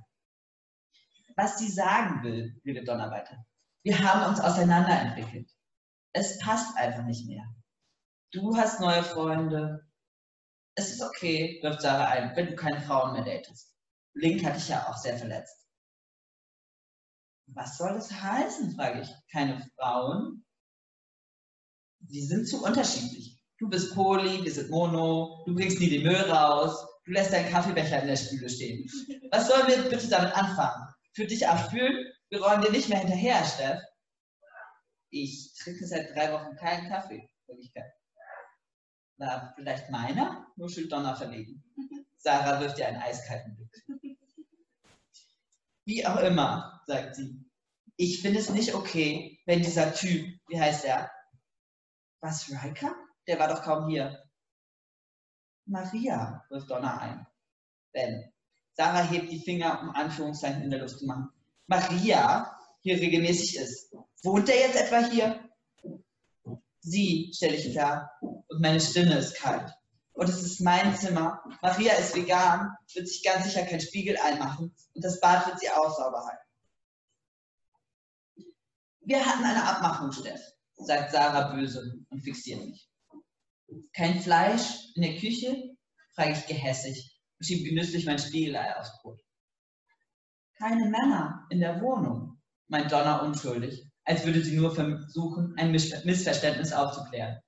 Was 1.35 1.57
sie 1.57 1.69
sagen 1.69 2.23
will, 2.23 2.59
redet 2.65 2.87
Donna 2.87 3.09
weiter. 3.11 3.45
Wir 3.83 3.99
haben 3.99 4.29
uns 4.29 4.39
auseinanderentwickelt. 4.39 5.54
Es 6.15 6.39
passt 6.39 6.77
einfach 6.77 7.03
nicht 7.03 7.27
mehr. 7.27 7.43
Du 8.31 8.55
hast 8.55 8.79
neue 8.79 9.03
Freunde, 9.03 9.85
es 10.75 10.89
ist 10.93 11.01
okay, 11.01 11.59
wirft 11.61 11.81
Sarah 11.81 12.07
ein, 12.07 12.33
wenn 12.37 12.47
du 12.47 12.55
keine 12.55 12.79
Frauen 12.79 13.11
mehr 13.11 13.25
datest. 13.25 13.75
Link 14.13 14.45
hat 14.45 14.55
dich 14.55 14.69
ja 14.69 14.87
auch 14.87 14.95
sehr 14.95 15.17
verletzt. 15.17 15.67
Was 17.47 17.77
soll 17.77 17.93
das 17.95 18.09
heißen, 18.11 18.75
frage 18.75 19.01
ich. 19.01 19.09
Keine 19.29 19.61
Frauen? 19.77 20.45
Die 21.99 22.21
sind 22.21 22.47
zu 22.47 22.63
unterschiedlich. 22.63 23.43
Du 23.57 23.69
bist 23.69 23.93
Poli, 23.93 24.41
wir 24.41 24.51
sind 24.53 24.69
Mono, 24.69 25.43
du 25.45 25.53
bringst 25.53 25.81
nie 25.81 25.89
den 25.89 26.03
Müll 26.03 26.15
raus, 26.15 26.87
du 27.03 27.11
lässt 27.11 27.33
deinen 27.33 27.51
Kaffeebecher 27.51 28.01
in 28.01 28.07
der 28.07 28.15
Spüle 28.15 28.49
stehen. 28.49 28.89
Was 29.31 29.49
sollen 29.49 29.67
wir 29.67 29.89
bitte 29.89 30.07
damit 30.07 30.33
anfangen? 30.33 30.87
Für 31.13 31.25
dich 31.25 31.45
abfühlen? 31.45 32.05
Wir 32.29 32.41
räumen 32.41 32.63
dir 32.63 32.71
nicht 32.71 32.87
mehr 32.87 32.99
hinterher, 32.99 33.43
Steff. 33.43 33.81
Ich 35.17 35.53
trinke 35.53 35.87
seit 35.87 36.13
drei 36.13 36.33
Wochen 36.33 36.57
keinen 36.57 36.89
Kaffee, 36.89 37.29
Wirklichkeit. 37.47 37.89
Na, 39.15 39.53
vielleicht 39.55 39.89
meiner? 39.89 40.45
nuschelt 40.57 40.91
Donna 40.91 41.15
verlegen. 41.15 41.63
Sarah 42.17 42.59
wirft 42.59 42.77
ihr 42.79 42.87
einen 42.89 43.01
eiskalten 43.01 43.55
Blick. 43.55 44.13
Wie 45.85 46.05
auch 46.05 46.17
immer, 46.17 46.81
sagt 46.85 47.15
sie. 47.15 47.49
Ich 47.95 48.21
finde 48.21 48.39
es 48.39 48.49
nicht 48.49 48.73
okay, 48.73 49.39
wenn 49.45 49.61
dieser 49.61 49.93
Typ, 49.93 50.37
wie 50.49 50.59
heißt 50.59 50.83
er? 50.83 51.09
Was, 52.19 52.51
Riker? 52.51 52.93
Der 53.25 53.39
war 53.39 53.47
doch 53.47 53.63
kaum 53.63 53.87
hier. 53.87 54.21
Maria, 55.65 56.43
wirft 56.49 56.69
Donna 56.69 56.97
ein. 56.97 57.25
Ben. 57.93 58.33
Sarah 58.73 59.03
hebt 59.03 59.31
die 59.31 59.39
Finger, 59.39 59.81
um 59.81 59.91
Anführungszeichen 59.91 60.61
in 60.61 60.71
der 60.71 60.81
Luft 60.81 60.99
zu 60.99 61.05
machen. 61.05 61.29
Maria 61.67 62.54
hier 62.85 63.01
regelmäßig 63.01 63.57
ist. 63.57 63.95
Wohnt 64.23 64.47
er 64.47 64.59
jetzt 64.59 64.75
etwa 64.75 65.09
hier? 65.09 65.49
Sie, 66.81 67.31
stelle 67.35 67.55
ich 67.55 67.71
klar, 67.71 68.11
und 68.21 68.61
meine 68.61 68.79
Stimme 68.79 69.17
ist 69.17 69.37
kalt. 69.37 69.73
Und 70.13 70.29
es 70.29 70.43
ist 70.43 70.61
mein 70.61 70.95
Zimmer. 70.95 71.43
Maria 71.63 71.93
ist 71.93 72.15
vegan, 72.15 72.69
wird 72.93 73.07
sich 73.07 73.23
ganz 73.23 73.45
sicher 73.45 73.65
kein 73.65 73.81
Spiegel 73.81 74.17
einmachen 74.17 74.71
und 74.93 75.03
das 75.03 75.19
Bad 75.19 75.47
wird 75.47 75.59
sie 75.59 75.69
auch 75.71 75.97
sauber 75.97 76.27
halten. 76.27 76.45
Wir 79.01 79.25
hatten 79.25 79.43
eine 79.43 79.63
Abmachung, 79.63 80.11
Steff, 80.11 80.41
sagt 80.75 81.11
Sarah 81.11 81.55
böse 81.55 81.95
und 82.09 82.21
fixiert 82.21 82.63
mich. 82.63 82.87
Kein 83.93 84.21
Fleisch 84.21 84.93
in 84.93 85.01
der 85.01 85.17
Küche? 85.17 85.75
frage 86.13 86.33
ich 86.33 86.45
gehässig 86.45 87.19
und 87.39 87.45
schiebe 87.45 87.67
genüsslich 87.67 88.05
mein 88.05 88.19
Spiegelei 88.19 88.75
aufs 88.77 88.91
Brot. 89.01 89.19
Keine 90.59 90.85
Männer 90.85 91.47
in 91.49 91.59
der 91.59 91.81
Wohnung, 91.81 92.34
meint 92.67 92.91
Donna 92.91 93.19
unschuldig, 93.19 93.87
als 94.03 94.25
würde 94.25 94.43
sie 94.43 94.55
nur 94.55 94.73
versuchen, 94.73 95.55
ein 95.57 95.71
Missverständnis 95.71 96.73
aufzuklären. 96.73 97.39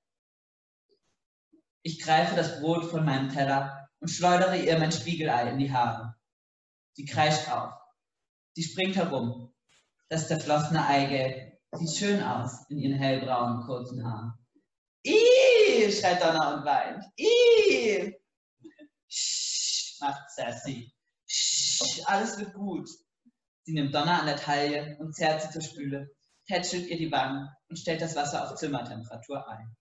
Ich 1.82 2.00
greife 2.00 2.36
das 2.36 2.60
Brot 2.60 2.84
von 2.84 3.04
meinem 3.04 3.30
Teller 3.30 3.88
und 4.00 4.08
schleudere 4.08 4.56
ihr 4.56 4.78
mein 4.78 4.92
Spiegelei 4.92 5.50
in 5.50 5.58
die 5.58 5.72
Haare. 5.72 6.14
Sie 6.94 7.04
kreischt 7.04 7.50
auf. 7.50 7.72
Sie 8.54 8.62
springt 8.62 8.96
herum. 8.96 9.54
Das 10.08 10.28
zerflossene 10.28 10.84
Eigelb 10.86 11.58
sieht 11.72 11.96
schön 11.96 12.22
aus 12.22 12.68
in 12.70 12.78
ihren 12.78 12.98
hellbraunen, 12.98 13.64
kurzen 13.66 14.04
Haaren. 14.04 14.32
Ih, 15.04 15.92
schreit 15.92 16.20
Donna 16.20 16.54
und 16.54 16.64
weint. 16.64 17.04
Ih! 17.16 18.14
Sch, 19.08 20.00
macht 20.00 20.30
Sassy. 20.30 20.92
Sch, 21.26 22.02
alles 22.06 22.38
wird 22.38 22.54
gut. 22.54 22.88
Sie 23.68 23.74
nimmt 23.74 23.94
Donna 23.94 24.20
an 24.20 24.26
der 24.26 24.36
Taille 24.36 24.96
und 24.98 25.14
zerrt 25.14 25.42
sie 25.42 25.50
zur 25.50 25.60
Spüle, 25.60 26.10
tätschelt 26.46 26.86
ihr 26.86 26.96
die 26.96 27.12
Wangen 27.12 27.50
und 27.68 27.76
stellt 27.76 28.00
das 28.00 28.16
Wasser 28.16 28.42
auf 28.42 28.56
Zimmertemperatur 28.56 29.46
ein. 29.46 29.76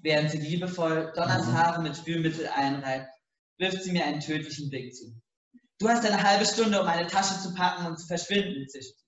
Während 0.00 0.30
sie 0.30 0.38
liebevoll 0.38 1.12
Donners 1.14 1.48
Haare 1.48 1.82
mit 1.82 1.98
Spülmittel 1.98 2.48
einreibt, 2.48 3.10
wirft 3.58 3.82
sie 3.82 3.92
mir 3.92 4.06
einen 4.06 4.20
tödlichen 4.20 4.70
Blick 4.70 4.94
zu. 4.94 5.20
Du 5.78 5.90
hast 5.90 6.06
eine 6.06 6.22
halbe 6.22 6.46
Stunde, 6.46 6.80
um 6.80 6.86
eine 6.86 7.06
Tasche 7.08 7.38
zu 7.38 7.52
packen 7.52 7.84
und 7.88 7.98
zu 7.98 8.06
verschwinden, 8.06 8.66
zischt 8.66 9.04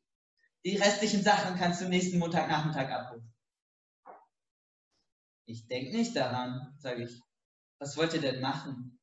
Die 0.67 0.77
restlichen 0.77 1.23
Sachen 1.23 1.57
kannst 1.57 1.81
du 1.81 1.89
nächsten 1.89 2.19
Montagnachmittag 2.19 2.91
abholen. 2.91 3.33
Ich 5.47 5.67
denke 5.69 5.97
nicht 5.97 6.15
daran, 6.15 6.77
sage 6.77 7.05
ich. 7.05 7.19
Was 7.79 7.97
wollt 7.97 8.13
ihr 8.13 8.21
denn 8.21 8.43
machen? 8.43 8.98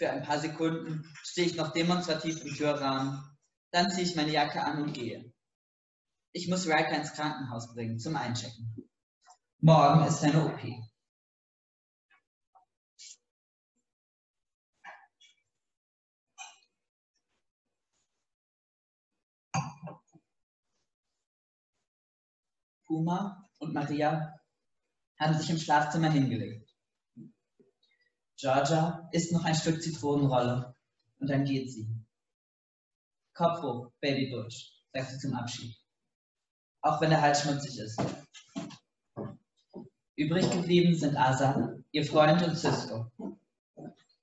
Für 0.00 0.08
ein 0.08 0.22
paar 0.22 0.40
Sekunden 0.40 1.04
stehe 1.22 1.46
ich 1.46 1.56
noch 1.56 1.74
demonstrativ 1.74 2.42
im 2.42 2.54
Türrahmen. 2.54 3.22
Dann 3.70 3.90
ziehe 3.90 4.06
ich 4.06 4.16
meine 4.16 4.32
Jacke 4.32 4.62
an 4.62 4.82
und 4.82 4.94
gehe. 4.94 5.30
Ich 6.32 6.48
muss 6.48 6.66
Riker 6.66 6.96
ins 6.96 7.12
Krankenhaus 7.12 7.74
bringen 7.74 7.98
zum 7.98 8.16
Einchecken. 8.16 8.88
Morgen 9.58 10.06
ist 10.06 10.24
eine 10.24 10.46
OP. 10.46 10.58
Puma 22.86 23.50
und 23.58 23.74
Maria 23.74 24.34
haben 25.18 25.38
sich 25.38 25.50
im 25.50 25.58
Schlafzimmer 25.58 26.10
hingelegt. 26.10 26.69
Georgia 28.40 29.06
isst 29.12 29.32
noch 29.32 29.44
ein 29.44 29.54
Stück 29.54 29.82
Zitronenrolle 29.82 30.74
und 31.18 31.28
dann 31.28 31.44
geht 31.44 31.70
sie. 31.70 31.86
Kopf 33.34 33.62
hoch, 33.62 33.92
Baby 34.00 34.30
Butch, 34.30 34.82
sagt 34.94 35.10
sie 35.10 35.18
zum 35.18 35.34
Abschied. 35.34 35.76
Auch 36.80 37.02
wenn 37.02 37.10
der 37.10 37.20
Hals 37.20 37.42
schmutzig 37.42 37.78
ist. 37.78 38.02
Übrig 40.16 40.50
geblieben 40.50 40.94
sind 40.94 41.16
Asa, 41.16 41.76
ihr 41.92 42.06
Freund 42.06 42.42
und 42.42 42.56
Cisco. 42.56 43.10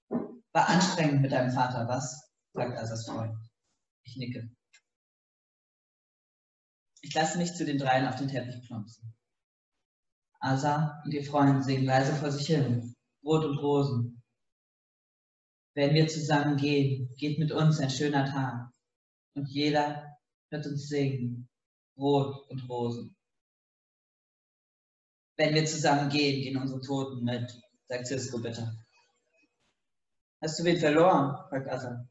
War 0.09 0.68
anstrengend 0.68 1.22
mit 1.22 1.32
deinem 1.32 1.51
Vater, 1.51 1.88
was? 1.88 2.32
fragt 2.53 2.76
Asas 2.76 3.05
Freund. 3.05 3.38
Ich 4.03 4.18
nicke. 4.18 4.49
Ich 7.01 7.13
lasse 7.13 7.38
mich 7.38 7.53
zu 7.53 7.65
den 7.65 7.78
dreien 7.78 8.07
auf 8.07 8.15
den 8.15 8.30
Teppich 8.30 8.65
plumpsen. 8.65 9.13
Asa 10.39 11.01
und 11.05 11.13
ihr 11.13 11.24
Freund 11.24 11.63
singen 11.63 11.86
leise 11.86 12.15
vor 12.15 12.32
sich 12.32 12.47
hin, 12.47 12.95
Brot 13.28 13.43
und 13.43 13.57
Rosen. 13.57 14.23
Wenn 15.75 15.93
wir 15.93 16.07
zusammen 16.07 16.55
gehen, 16.55 17.13
geht 17.17 17.38
mit 17.39 17.51
uns 17.51 17.78
ein 17.82 17.89
schöner 17.89 18.23
Tag. 18.23 18.71
Und 19.36 19.49
jeder 19.49 20.17
wird 20.49 20.65
uns 20.65 20.88
singen, 20.88 21.49
Brot 21.95 22.49
und 22.49 22.69
Rosen. 22.69 23.17
Wenn 25.36 25.53
wir 25.53 25.65
zusammen 25.65 26.09
gehen, 26.09 26.41
gehen 26.41 26.55
unsere 26.55 26.80
Toten 26.80 27.25
mit, 27.25 27.51
sagt 27.89 28.07
Cisco 28.07 28.39
bitter. 28.39 28.73
Hast 30.41 30.59
du 30.59 30.63
wen 30.63 30.80
verloren? 30.80 31.36
fragt 31.49 31.69
Asa. 31.69 32.07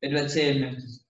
Wenn 0.00 0.10
du 0.10 0.18
erzählen 0.18 0.60
möchtest. 0.60 1.06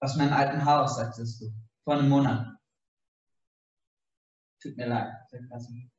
Aus 0.00 0.16
meinem 0.16 0.32
alten 0.32 0.64
Haus, 0.64 0.96
sagt 0.96 1.16
Cisco. 1.16 1.52
Vor 1.84 1.98
einem 1.98 2.08
Monat. 2.08 2.56
Tut 4.62 4.74
mir 4.74 4.88
leid, 4.88 5.12
sagt 5.30 5.52
Asa. 5.52 5.91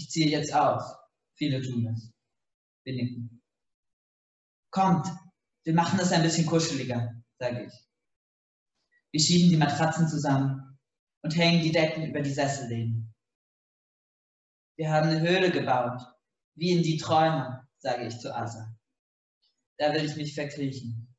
Ich 0.00 0.08
ziehe 0.08 0.30
jetzt 0.30 0.54
aus. 0.54 0.96
Viele 1.36 1.60
tun 1.60 1.84
das. 1.84 2.10
Wir 2.84 2.94
nicken. 2.94 3.42
Kommt, 4.70 5.06
wir 5.64 5.74
machen 5.74 6.00
es 6.00 6.10
ein 6.10 6.22
bisschen 6.22 6.46
kuscheliger, 6.46 7.22
sage 7.38 7.66
ich. 7.66 7.72
Wir 9.12 9.20
schieben 9.20 9.50
die 9.50 9.56
Matratzen 9.58 10.08
zusammen 10.08 10.78
und 11.22 11.36
hängen 11.36 11.62
die 11.62 11.72
Decken 11.72 12.06
über 12.06 12.22
die 12.22 12.32
Sessellehnen. 12.32 13.14
Wir 14.78 14.90
haben 14.90 15.10
eine 15.10 15.20
Höhle 15.20 15.50
gebaut, 15.50 16.00
wie 16.54 16.70
in 16.70 16.82
die 16.82 16.96
Träume, 16.96 17.68
sage 17.76 18.06
ich 18.06 18.18
zu 18.18 18.34
Asa. 18.34 18.74
Da 19.76 19.92
will 19.92 20.04
ich 20.04 20.16
mich 20.16 20.34
verkriechen. 20.34 21.14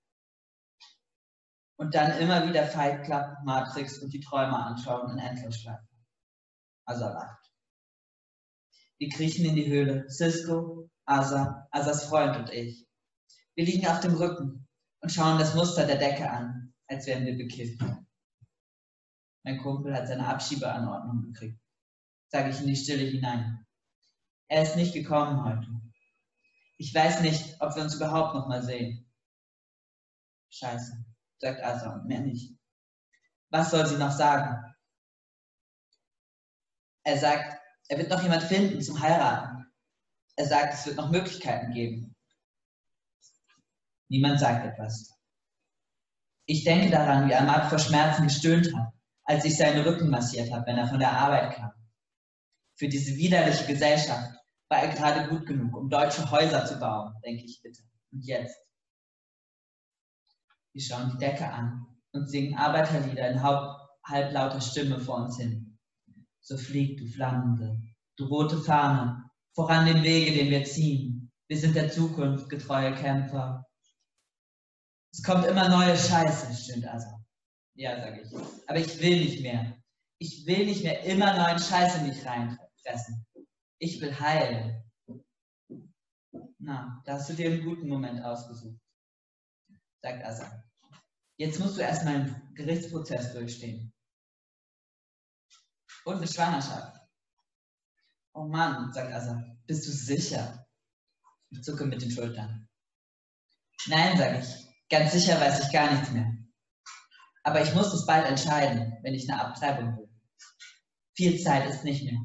Und 1.78 1.94
dann 1.94 2.20
immer 2.20 2.50
wieder 2.50 2.66
Fight 2.66 3.04
Club, 3.06 3.28
Matrix 3.44 4.00
und 4.00 4.12
die 4.12 4.22
Träume 4.22 4.58
anschauen 4.58 5.12
in 5.12 5.20
Endlosschleife. 5.20 5.88
Asa 6.86 7.14
lacht. 7.14 7.41
Wir 9.02 9.10
kriechen 9.10 9.46
in 9.46 9.56
die 9.56 9.66
Höhle. 9.66 10.08
Cisco, 10.12 10.88
Asa, 11.06 11.68
Asas 11.72 12.06
Freund 12.06 12.38
und 12.38 12.52
ich. 12.52 12.86
Wir 13.56 13.66
liegen 13.66 13.88
auf 13.88 14.00
dem 14.00 14.14
Rücken 14.14 14.68
und 15.00 15.12
schauen 15.12 15.40
das 15.40 15.56
Muster 15.56 15.88
der 15.88 15.98
Decke 15.98 16.30
an, 16.30 16.72
als 16.86 17.08
wären 17.08 17.26
wir 17.26 17.36
bekifft. 17.36 17.82
Mein 19.44 19.58
Kumpel 19.58 19.96
hat 19.96 20.08
seine 20.08 20.28
Abschiebeanordnung 20.28 21.34
gekriegt. 21.34 21.60
Sage 22.28 22.52
ich 22.52 22.60
in 22.60 22.68
die 22.68 22.76
Stille 22.76 23.06
hinein. 23.06 23.66
Er 24.50 24.62
ist 24.62 24.76
nicht 24.76 24.94
gekommen 24.94 25.46
heute. 25.46 25.68
Ich 26.78 26.94
weiß 26.94 27.22
nicht, 27.22 27.60
ob 27.60 27.76
wir 27.76 27.82
uns 27.82 27.96
überhaupt 27.96 28.36
noch 28.36 28.48
mal 28.48 28.62
sehen. 28.62 29.12
Scheiße, 30.52 31.04
sagt 31.40 31.64
Asa 31.64 31.96
und 31.96 32.06
mehr 32.06 32.22
nicht. 32.22 32.56
Was 33.50 33.72
soll 33.72 33.88
sie 33.88 33.98
noch 33.98 34.12
sagen? 34.12 34.76
Er 37.04 37.18
sagt, 37.18 37.61
er 37.92 37.98
wird 37.98 38.10
noch 38.10 38.24
jemand 38.24 38.44
finden 38.44 38.82
zum 38.82 39.02
Heiraten. 39.02 39.66
Er 40.38 40.48
sagt, 40.48 40.74
es 40.74 40.86
wird 40.86 40.96
noch 40.96 41.12
Möglichkeiten 41.12 41.74
geben. 41.74 42.16
Niemand 44.08 44.40
sagt 44.40 44.66
etwas. 44.66 45.14
Ich 46.46 46.64
denke 46.64 46.90
daran, 46.90 47.28
wie 47.28 47.36
Ahmad 47.36 47.68
vor 47.68 47.80
Schmerzen 47.80 48.24
gestöhnt 48.24 48.74
hat, 48.74 48.94
als 49.26 49.44
ich 49.44 49.58
seinen 49.58 49.84
Rücken 49.84 50.10
massiert 50.10 50.54
habe, 50.54 50.66
wenn 50.68 50.78
er 50.78 50.88
von 50.88 51.00
der 51.00 51.12
Arbeit 51.12 51.54
kam. 51.54 51.72
Für 52.76 52.88
diese 52.88 53.18
widerliche 53.18 53.66
Gesellschaft 53.66 54.38
war 54.70 54.84
er 54.84 54.96
gerade 54.96 55.28
gut 55.28 55.46
genug, 55.46 55.76
um 55.76 55.90
deutsche 55.90 56.32
Häuser 56.32 56.66
zu 56.66 56.80
bauen, 56.80 57.14
denke 57.26 57.44
ich 57.44 57.62
bitte. 57.62 57.82
Und 58.14 58.26
jetzt? 58.26 58.58
Wir 60.72 60.82
schauen 60.82 61.12
die 61.12 61.18
Decke 61.18 61.46
an 61.46 61.88
und 62.14 62.30
singen 62.30 62.58
Arbeiterlieder 62.58 63.28
in 63.32 63.44
halblauter 63.44 64.62
Stimme 64.62 64.98
vor 65.02 65.26
uns 65.26 65.36
hin. 65.36 65.71
So 66.52 66.58
fliegt 66.58 67.00
du 67.00 67.08
Flammende, 67.08 67.82
du 68.18 68.26
rote 68.26 68.58
Fahne, 68.58 69.24
voran 69.56 69.86
den 69.86 70.04
Wege, 70.04 70.34
den 70.34 70.50
wir 70.50 70.66
ziehen. 70.66 71.32
Wir 71.48 71.58
sind 71.58 71.78
der 71.78 71.90
Zukunft 71.90 72.50
getreue 72.50 72.94
Kämpfer. 72.94 73.66
Es 75.14 75.24
kommt 75.24 75.46
immer 75.46 75.70
neue 75.70 75.96
Scheiße, 75.96 76.54
stimmt 76.54 76.88
also. 76.88 77.08
Ja, 77.76 78.02
sage 78.02 78.24
ich. 78.24 78.34
Aber 78.68 78.80
ich 78.80 79.00
will 79.00 79.22
nicht 79.24 79.42
mehr. 79.42 79.82
Ich 80.18 80.46
will 80.46 80.66
nicht 80.66 80.84
mehr 80.84 81.02
immer 81.06 81.38
neuen 81.38 81.58
Scheiß 81.58 82.00
in 82.00 82.10
mich 82.10 82.26
reinfressen. 82.26 83.26
Ich 83.80 84.02
will 84.02 84.20
heilen. 84.20 84.84
Na, 86.60 87.02
da 87.06 87.14
hast 87.14 87.30
du 87.30 87.34
dir 87.34 87.50
einen 87.50 87.64
guten 87.64 87.88
Moment 87.88 88.22
ausgesucht, 88.26 88.78
sagt 90.02 90.26
Asa. 90.26 90.66
Jetzt 91.38 91.62
musst 91.62 91.78
du 91.78 91.82
erstmal 91.82 92.16
einen 92.16 92.54
Gerichtsprozess 92.56 93.32
durchstehen. 93.32 93.94
Und 96.06 96.18
eine 96.18 96.28
Schwangerschaft. 96.28 97.00
Oh 98.34 98.46
Mann, 98.46 98.92
sagt 98.94 99.14
Asa, 99.14 99.44
bist 99.68 99.88
du 99.88 99.92
sicher? 99.92 100.66
Ich 101.50 101.62
zucke 101.64 101.86
mit 101.86 102.02
den 102.02 102.12
Schultern. 102.12 102.70
Nein, 103.88 104.18
sage 104.18 104.40
ich, 104.40 104.90
ganz 104.90 105.12
sicher 105.12 105.40
weiß 105.40 105.66
ich 105.66 105.72
gar 105.74 105.92
nichts 105.92 106.12
mehr. 106.12 106.32
Aber 107.44 107.62
ich 107.62 107.74
muss 107.74 107.94
es 107.94 108.06
bald 108.06 108.26
entscheiden, 108.28 108.98
wenn 109.02 109.14
ich 109.14 109.30
eine 109.30 109.44
Abtreibung 109.44 109.98
will. 109.98 110.10
Viel 111.16 111.40
Zeit 111.42 111.70
ist 111.70 111.84
nicht 111.84 112.04
mehr. 112.04 112.20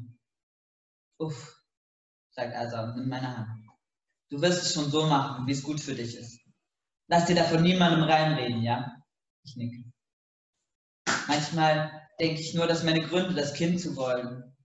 Uff, 1.19 1.61
sagt 2.31 2.55
Asa 2.55 2.83
und 2.83 2.95
nimmt 2.95 3.09
meine 3.09 3.35
Hand. 3.35 3.67
Du 4.29 4.41
wirst 4.41 4.61
es 4.61 4.73
schon 4.73 4.91
so 4.91 5.07
machen, 5.07 5.47
wie 5.47 5.51
es 5.51 5.63
gut 5.63 5.79
für 5.79 5.95
dich 5.95 6.15
ist. 6.15 6.39
Lass 7.07 7.25
dir 7.25 7.35
davon 7.35 7.63
niemandem 7.63 8.03
reinreden, 8.03 8.61
ja? 8.61 9.01
Ich 9.43 9.55
nicke. 9.55 9.91
Manchmal 11.27 11.96
denke 12.19 12.41
ich 12.41 12.53
nur, 12.53 12.67
dass 12.67 12.83
meine 12.83 13.01
Gründe, 13.01 13.33
das 13.33 13.53
Kind 13.53 13.79
zu 13.79 13.95
wollen, 13.95 14.55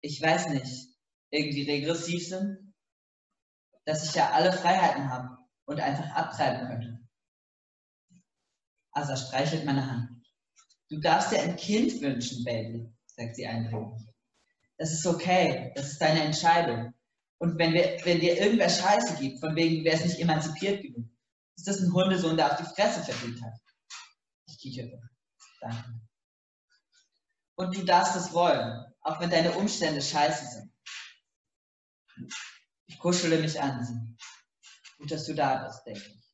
ich 0.00 0.20
weiß 0.20 0.48
nicht, 0.48 0.88
irgendwie 1.30 1.70
regressiv 1.70 2.28
sind, 2.28 2.74
dass 3.84 4.04
ich 4.04 4.14
ja 4.14 4.30
alle 4.30 4.52
Freiheiten 4.52 5.08
habe 5.10 5.38
und 5.66 5.80
einfach 5.80 6.10
abtreiben 6.10 6.68
könnte. 6.68 6.98
Asa 8.92 9.16
streichelt 9.16 9.64
meine 9.64 9.90
Hand. 9.90 10.24
Du 10.88 11.00
darfst 11.00 11.32
dir 11.32 11.40
ein 11.40 11.56
Kind 11.56 12.00
wünschen, 12.00 12.44
Baby, 12.44 12.92
sagt 13.06 13.36
sie 13.36 13.46
eindringlich. 13.46 14.06
Das 14.78 14.92
ist 14.92 15.06
okay, 15.06 15.72
das 15.74 15.92
ist 15.92 16.00
deine 16.00 16.22
Entscheidung. 16.22 16.92
Und 17.38 17.58
wenn, 17.58 17.72
wir, 17.72 17.98
wenn 18.04 18.20
dir 18.20 18.38
irgendwer 18.38 18.68
Scheiße 18.68 19.16
gibt, 19.20 19.40
von 19.40 19.56
wegen, 19.56 19.84
wer 19.84 19.94
es 19.94 20.04
nicht 20.04 20.20
emanzipiert 20.20 20.82
genug, 20.82 21.08
ist 21.56 21.66
das 21.66 21.80
ein 21.80 21.92
Hundesohn, 21.92 22.36
der 22.36 22.52
auf 22.52 22.58
die 22.58 22.74
Fresse 22.74 23.02
verdient 23.02 23.42
hat. 23.42 23.54
Ich 24.46 24.58
kicherte. 24.58 25.00
Danke. 25.60 26.03
Und 27.56 27.76
du 27.76 27.84
darfst 27.84 28.16
es 28.16 28.32
wollen, 28.32 28.84
auch 29.00 29.20
wenn 29.20 29.30
deine 29.30 29.52
Umstände 29.52 30.02
scheiße 30.02 30.46
sind. 30.46 30.72
Ich 32.86 32.98
kuschele 32.98 33.38
mich 33.38 33.60
an 33.60 33.84
sie. 33.84 34.16
Gut, 34.98 35.10
dass 35.10 35.26
du 35.26 35.34
da 35.34 35.64
bist, 35.64 35.86
denke 35.86 36.00
ich. 36.00 36.24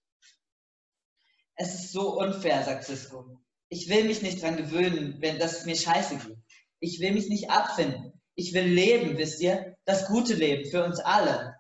Es 1.57 1.75
ist 1.75 1.93
so 1.93 2.19
unfair, 2.19 2.65
sagt 2.65 2.85
Cisco. 2.85 3.43
Ich 3.69 3.89
will 3.89 4.05
mich 4.05 4.23
nicht 4.23 4.43
dran 4.43 4.57
gewöhnen, 4.57 5.21
wenn 5.21 5.39
das 5.39 5.65
mir 5.67 5.77
scheiße 5.77 6.17
geht. 6.17 6.39
Ich 6.81 7.01
will 7.01 7.13
mich 7.13 7.29
nicht 7.29 7.51
abfinden. 7.51 8.21
Ich 8.35 8.55
will 8.55 8.65
leben, 8.65 9.19
wisst 9.19 9.41
ihr? 9.41 9.77
Das 9.85 10.07
gute 10.07 10.35
Leben 10.35 10.71
für 10.71 10.85
uns 10.85 10.99
alle. 11.01 11.57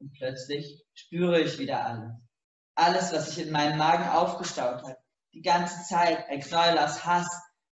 Und 0.00 0.12
plötzlich 0.12 0.84
spüre 0.92 1.40
ich 1.40 1.58
wieder 1.58 1.84
alles. 1.84 2.12
Alles, 2.74 3.12
was 3.12 3.26
sich 3.30 3.46
in 3.46 3.52
meinem 3.52 3.78
Magen 3.78 4.08
aufgestaut 4.08 4.82
hat. 4.84 4.98
Die 5.32 5.42
ganze 5.42 5.82
Zeit, 5.84 6.28
ein 6.28 6.40
Knäuel 6.40 6.78
aus 6.78 7.04
Hass, 7.04 7.28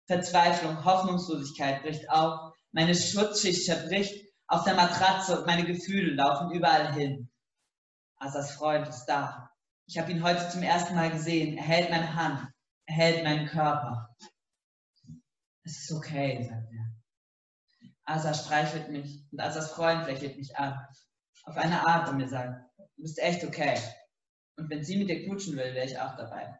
Verzweiflung, 0.05 0.83
Hoffnungslosigkeit 0.83 1.81
bricht 1.81 2.09
auf. 2.09 2.53
Meine 2.71 2.95
Schutzschicht 2.95 3.65
zerbricht 3.65 4.13
auf 4.47 4.63
der 4.63 4.75
Matratze 4.75 5.39
und 5.39 5.47
meine 5.47 5.65
Gefühle 5.65 6.13
laufen 6.13 6.51
überall 6.51 6.93
hin. 6.93 7.29
Asas 8.17 8.51
Freund 8.51 8.87
ist 8.87 9.05
da. 9.05 9.49
Ich 9.85 9.97
habe 9.97 10.11
ihn 10.11 10.23
heute 10.23 10.49
zum 10.49 10.63
ersten 10.63 10.95
Mal 10.95 11.11
gesehen. 11.11 11.57
Er 11.57 11.63
hält 11.63 11.89
meine 11.89 12.15
Hand, 12.15 12.47
er 12.85 12.95
hält 12.95 13.23
meinen 13.23 13.47
Körper. 13.47 14.09
Es 15.63 15.83
ist 15.83 15.91
okay, 15.91 16.47
sagt 16.49 16.71
er. 16.71 16.83
Asa 18.05 18.33
streichelt 18.33 18.89
mich 18.89 19.25
und 19.31 19.39
Asas 19.39 19.71
Freund 19.71 20.05
lächelt 20.07 20.37
mich 20.37 20.57
an. 20.57 20.77
Auf 21.43 21.55
eine 21.57 21.85
Art 21.85 22.09
und 22.09 22.17
mir 22.17 22.27
sagt, 22.27 22.61
du 22.77 23.01
bist 23.01 23.19
echt 23.19 23.43
okay. 23.43 23.77
Und 24.57 24.69
wenn 24.69 24.83
sie 24.83 24.97
mit 24.97 25.09
dir 25.09 25.23
knutschen 25.25 25.55
will, 25.57 25.73
wäre 25.73 25.85
ich 25.85 25.97
auch 25.97 26.15
dabei. 26.15 26.57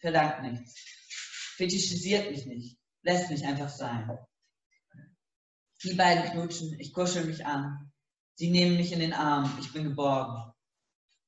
Verlangt 0.00 0.42
nichts. 0.42 0.74
Fetischisiert 1.56 2.30
mich 2.30 2.46
nicht. 2.46 2.78
Lässt 3.06 3.30
mich 3.30 3.46
einfach 3.46 3.68
sein. 3.68 4.18
Die 5.84 5.94
beiden 5.94 6.32
knutschen, 6.32 6.74
ich 6.80 6.92
kuschel 6.92 7.24
mich 7.24 7.46
an. 7.46 7.92
Sie 8.34 8.50
nehmen 8.50 8.76
mich 8.76 8.90
in 8.90 8.98
den 8.98 9.12
Arm, 9.12 9.56
ich 9.60 9.72
bin 9.72 9.84
geborgen. 9.84 10.52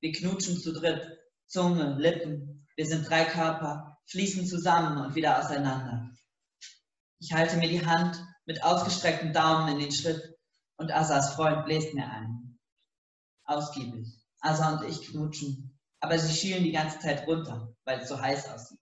Wir 0.01 0.11
knutschen 0.11 0.59
zu 0.59 0.73
dritt, 0.73 1.07
Zunge, 1.47 1.95
Lippen, 1.97 2.67
wir 2.75 2.85
sind 2.85 3.09
drei 3.09 3.25
Körper, 3.25 3.97
fließen 4.07 4.45
zusammen 4.45 4.99
und 5.07 5.15
wieder 5.15 5.39
auseinander. 5.39 6.11
Ich 7.21 7.33
halte 7.33 7.57
mir 7.59 7.69
die 7.69 7.87
Hand 7.87 8.21
mit 8.45 8.65
ausgestreckten 8.65 9.33
Daumen 9.33 9.69
in 9.69 9.79
den 9.79 9.93
Schritt 9.93 10.37
und 10.79 10.91
Asas 10.91 11.35
Freund 11.35 11.65
bläst 11.65 11.95
mir 11.95 12.11
ein. 12.11 12.59
Ausgiebig. 13.45 14.09
Asa 14.41 14.81
und 14.81 14.89
ich 14.89 15.07
knutschen, 15.07 15.79
aber 16.01 16.19
sie 16.19 16.35
schielen 16.35 16.65
die 16.65 16.73
ganze 16.73 16.99
Zeit 16.99 17.25
runter, 17.29 17.73
weil 17.85 18.01
es 18.01 18.09
so 18.09 18.21
heiß 18.21 18.49
aussieht. 18.49 18.81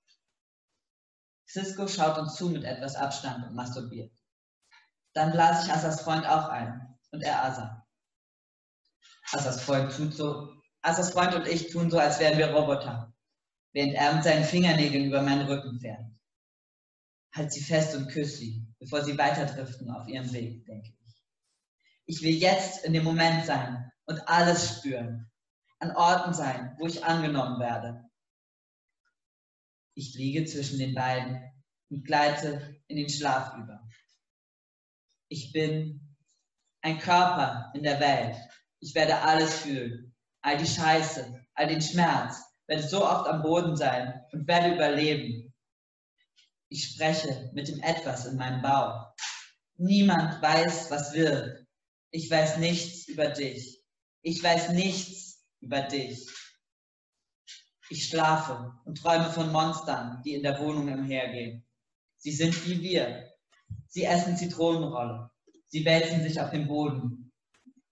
Cisco 1.49 1.87
schaut 1.87 2.19
uns 2.19 2.35
zu 2.35 2.49
mit 2.49 2.65
etwas 2.65 2.97
Abstand 2.97 3.47
und 3.47 3.55
masturbiert. 3.55 4.13
Dann 5.15 5.33
blas 5.33 5.65
ich 5.65 5.73
Asas 5.73 6.03
Freund 6.03 6.27
auch 6.27 6.49
ein 6.49 6.99
und 7.13 7.23
er 7.23 7.45
Asa. 7.45 7.87
Asas 9.33 9.63
Freund 9.63 9.93
tut 9.93 10.15
so, 10.15 10.53
Asas 10.83 11.11
Freund 11.11 11.35
und 11.35 11.47
ich 11.47 11.71
tun 11.71 11.91
so, 11.91 11.99
als 11.99 12.21
wären 12.21 12.39
wir 12.39 12.53
Roboter, 12.53 13.13
während 13.73 13.95
er 13.95 14.15
mit 14.15 14.25
seinen 14.25 14.45
Fingernägeln 14.45 15.07
über 15.07 15.23
meinen 15.23 15.47
Rücken 15.47 15.81
fährt. 15.81 16.05
Halt 17.35 17.53
sie 17.53 17.63
fest 17.63 17.95
und 17.95 18.09
küss 18.09 18.39
sie, 18.39 18.67
bevor 18.79 19.03
sie 19.03 19.19
weiterdriften 19.19 19.91
auf 19.91 20.07
ihrem 20.09 20.33
Weg, 20.33 20.65
denke 20.65 20.91
ich. 21.05 21.25
Ich 22.07 22.23
will 22.23 22.35
jetzt 22.35 22.85
in 22.85 22.93
dem 22.93 23.05
Moment 23.05 23.47
sein 23.47 23.91
und 24.05 24.29
alles 24.29 24.79
spüren, 24.79 25.31
an 25.81 25.95
Orten 25.97 26.33
sein, 26.33 26.77
wo 26.79 26.87
ich 26.87 27.05
angenommen 27.05 27.59
werde. 27.59 28.06
Ich 29.99 30.15
liege 30.15 30.45
zwischen 30.45 30.79
den 30.79 30.95
beiden 30.95 31.43
und 31.89 32.05
gleite 32.05 32.77
in 32.87 32.99
den 32.99 33.09
Schlaf 33.09 33.57
über. 33.57 33.89
Ich 35.29 35.53
bin 35.53 36.15
ein 36.83 36.99
Körper 36.99 37.73
in 37.75 37.83
der 37.83 37.99
Welt. 37.99 38.37
Ich 38.81 38.95
werde 38.95 39.19
alles 39.23 39.61
fühlen, 39.61 40.15
all 40.43 40.59
die 40.59 40.67
Scheiße, 40.67 41.43
all 41.55 41.67
den 41.69 41.81
Schmerz, 41.81 42.43
werde 42.67 42.87
so 42.87 43.07
oft 43.07 43.27
am 43.27 43.43
Boden 43.43 43.75
sein 43.75 44.23
und 44.33 44.47
werde 44.47 44.75
überleben. 44.75 45.55
Ich 46.69 46.93
spreche 46.93 47.51
mit 47.55 47.69
dem 47.69 47.81
Etwas 47.81 48.27
in 48.27 48.37
meinem 48.37 48.61
Bauch. 48.61 49.15
Niemand 49.79 50.43
weiß, 50.43 50.91
was 50.91 51.15
wird. 51.15 51.67
Ich 52.11 52.31
weiß 52.31 52.59
nichts 52.59 53.09
über 53.09 53.29
dich. 53.29 53.83
Ich 54.21 54.43
weiß 54.43 54.71
nichts 54.71 55.43
über 55.61 55.81
dich. 55.81 56.29
Ich 57.89 58.09
schlafe 58.09 58.75
und 58.85 58.99
träume 58.99 59.31
von 59.31 59.53
Monstern, 59.53 60.23
die 60.25 60.35
in 60.35 60.43
der 60.43 60.59
Wohnung 60.61 60.93
umhergehen. 60.93 61.65
Sie 62.19 62.33
sind 62.33 62.67
wie 62.67 62.81
wir. 62.81 63.33
Sie 63.89 64.05
essen 64.05 64.37
Zitronenrolle. 64.37 65.31
Sie 65.67 65.85
wälzen 65.85 66.23
sich 66.23 66.41
auf 66.41 66.51
dem 66.51 66.67
Boden. 66.67 67.33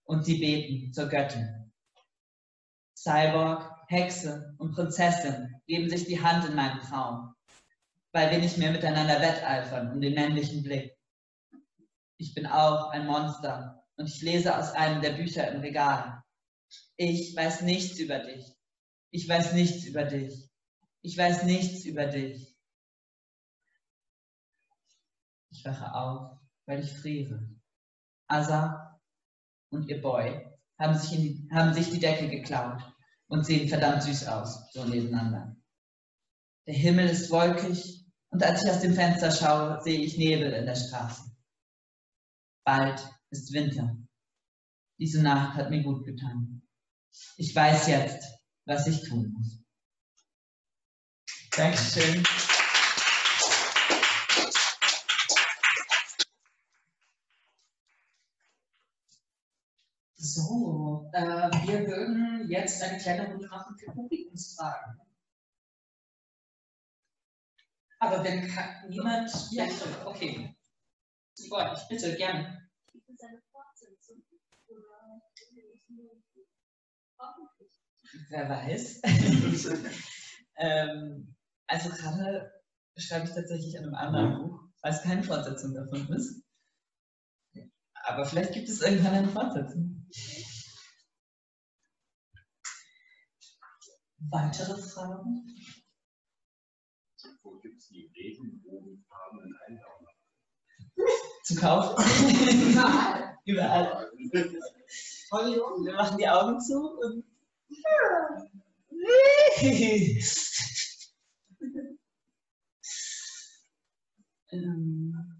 Und 0.05 0.25
sie 0.25 0.39
beten 0.39 0.93
zur 0.93 1.09
Göttin. 1.09 1.73
Cyborg, 2.97 3.71
Hexe 3.89 4.55
und 4.59 4.73
Prinzessin 4.73 5.61
geben 5.67 5.89
sich 5.89 6.05
die 6.07 6.23
Hand 6.23 6.45
in 6.45 6.55
meinem 6.55 6.81
Traum 6.81 7.35
weil 8.15 8.31
wir 8.31 8.39
nicht 8.39 8.57
mehr 8.59 8.71
miteinander 8.71 9.21
wetteifern 9.21 9.93
um 9.93 10.01
den 10.01 10.15
männlichen 10.15 10.63
Blick. 10.63 10.97
Ich 12.17 12.33
bin 12.33 12.47
auch 12.47 12.91
ein 12.91 13.07
Monster 13.07 13.85
und 13.97 14.07
ich 14.07 14.23
lese 14.23 14.57
aus 14.57 14.71
einem 14.71 15.03
der 15.03 15.11
Bücher 15.11 15.49
im 15.49 15.61
Regal. 15.61 16.23
Ich 16.97 17.35
weiß 17.37 17.63
nichts 17.63 17.99
über 17.99 18.21
dich. 18.21 18.47
Ich 19.15 19.29
weiß 19.29 19.53
nichts 19.53 19.85
über 19.85 20.03
dich. 20.03 20.51
Ich 21.03 21.17
weiß 21.17 21.45
nichts 21.45 21.85
über 21.85 22.07
dich. 22.07 22.53
Ich 25.53 25.65
wache 25.65 25.95
auf, 25.95 26.37
weil 26.67 26.83
ich 26.83 26.93
friere. 26.93 27.49
Asa 28.27 29.01
und 29.71 29.89
ihr 29.89 30.01
Boy 30.01 30.45
haben 30.81 30.99
sich, 30.99 31.11
die, 31.17 31.49
haben 31.53 31.73
sich 31.73 31.91
die 31.91 32.01
Decke 32.01 32.29
geklaut 32.29 32.83
und 33.29 33.47
sehen 33.47 33.69
verdammt 33.69 34.03
süß 34.03 34.27
aus, 34.27 34.73
so 34.73 34.85
nebeneinander. 34.85 35.55
Der 36.67 36.75
Himmel 36.75 37.09
ist 37.09 37.31
wolkig 37.31 38.05
und 38.31 38.43
als 38.43 38.65
ich 38.65 38.71
aus 38.71 38.81
dem 38.81 38.95
Fenster 38.95 39.31
schaue, 39.31 39.81
sehe 39.85 40.01
ich 40.01 40.19
Nebel 40.19 40.53
in 40.53 40.67
der 40.67 40.75
Straße. 40.75 41.23
Bald 42.65 43.01
ist 43.31 43.53
Winter. 43.53 43.97
Diese 44.99 45.23
Nacht 45.23 45.55
hat 45.55 45.71
mir 45.71 45.85
gut 45.85 46.05
getan. 46.05 46.63
Ich 47.37 47.55
weiß 47.55 47.87
jetzt, 47.87 48.44
was 48.67 48.87
ich 48.87 49.09
tun 49.09 49.33
muss. 49.37 49.65
Dankeschön. 51.51 52.25
So, 60.17 61.11
äh, 61.13 61.23
wir 61.67 61.87
würden 61.87 62.49
jetzt 62.49 62.83
eine 62.83 62.99
kleine 62.99 63.29
Runde 63.29 63.47
machen 63.49 63.77
für 63.77 63.93
Publikumsfragen. 63.93 65.01
Aber 68.01 68.25
wenn 68.25 68.51
niemand. 68.89 69.31
Ja, 69.53 69.67
okay. 70.05 70.57
Ich 71.37 71.51
bitte, 71.89 72.17
gerne. 72.17 72.69
Wer 78.29 78.49
weiß. 78.49 79.03
ähm, 80.57 81.35
also 81.67 81.91
gerade 81.91 82.53
schreibe 82.97 83.27
ich 83.27 83.35
tatsächlich 83.35 83.79
an 83.79 83.85
einem 83.85 83.95
anderen 83.95 84.39
Buch, 84.39 84.61
weil 84.83 84.93
es 84.93 85.03
keine 85.03 85.23
Fortsetzung 85.23 85.75
davon 85.75 86.09
ist. 86.13 86.43
Aber 88.07 88.25
vielleicht 88.27 88.53
gibt 88.53 88.69
es 88.69 88.83
irgendwann 88.83 89.15
eine 89.15 89.29
Fortsetzung. 89.29 90.07
Weitere 94.31 94.81
Fragen? 94.81 95.47
Wo 97.43 97.59
gibt 97.59 97.79
es 97.79 97.89
die 97.89 98.11
regenbogenfarbenen 98.15 99.55
Einhörner? 99.67 100.11
Zu 101.45 101.57
kaufen? 101.57 102.03
Überall. 103.45 104.09
Überall. 104.17 104.55
Hollywood, 105.31 105.85
wir 105.85 105.95
machen 105.95 106.19
die 106.19 106.29
Augen 106.29 106.61
zu 106.61 106.99
und. 107.01 107.25
Ähm, 114.51 115.35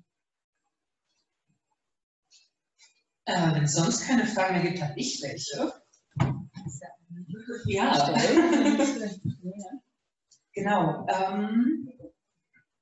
Äh, 3.27 3.55
wenn 3.55 3.65
es 3.65 3.75
sonst 3.75 4.07
keine 4.07 4.27
Fragen 4.27 4.55
mehr 4.55 4.71
gibt, 4.71 4.83
habe 4.83 4.93
ich 4.97 5.23
welche. 5.23 5.73
Ja, 7.67 8.15
genau. 10.53 11.07
Ähm, 11.09 11.89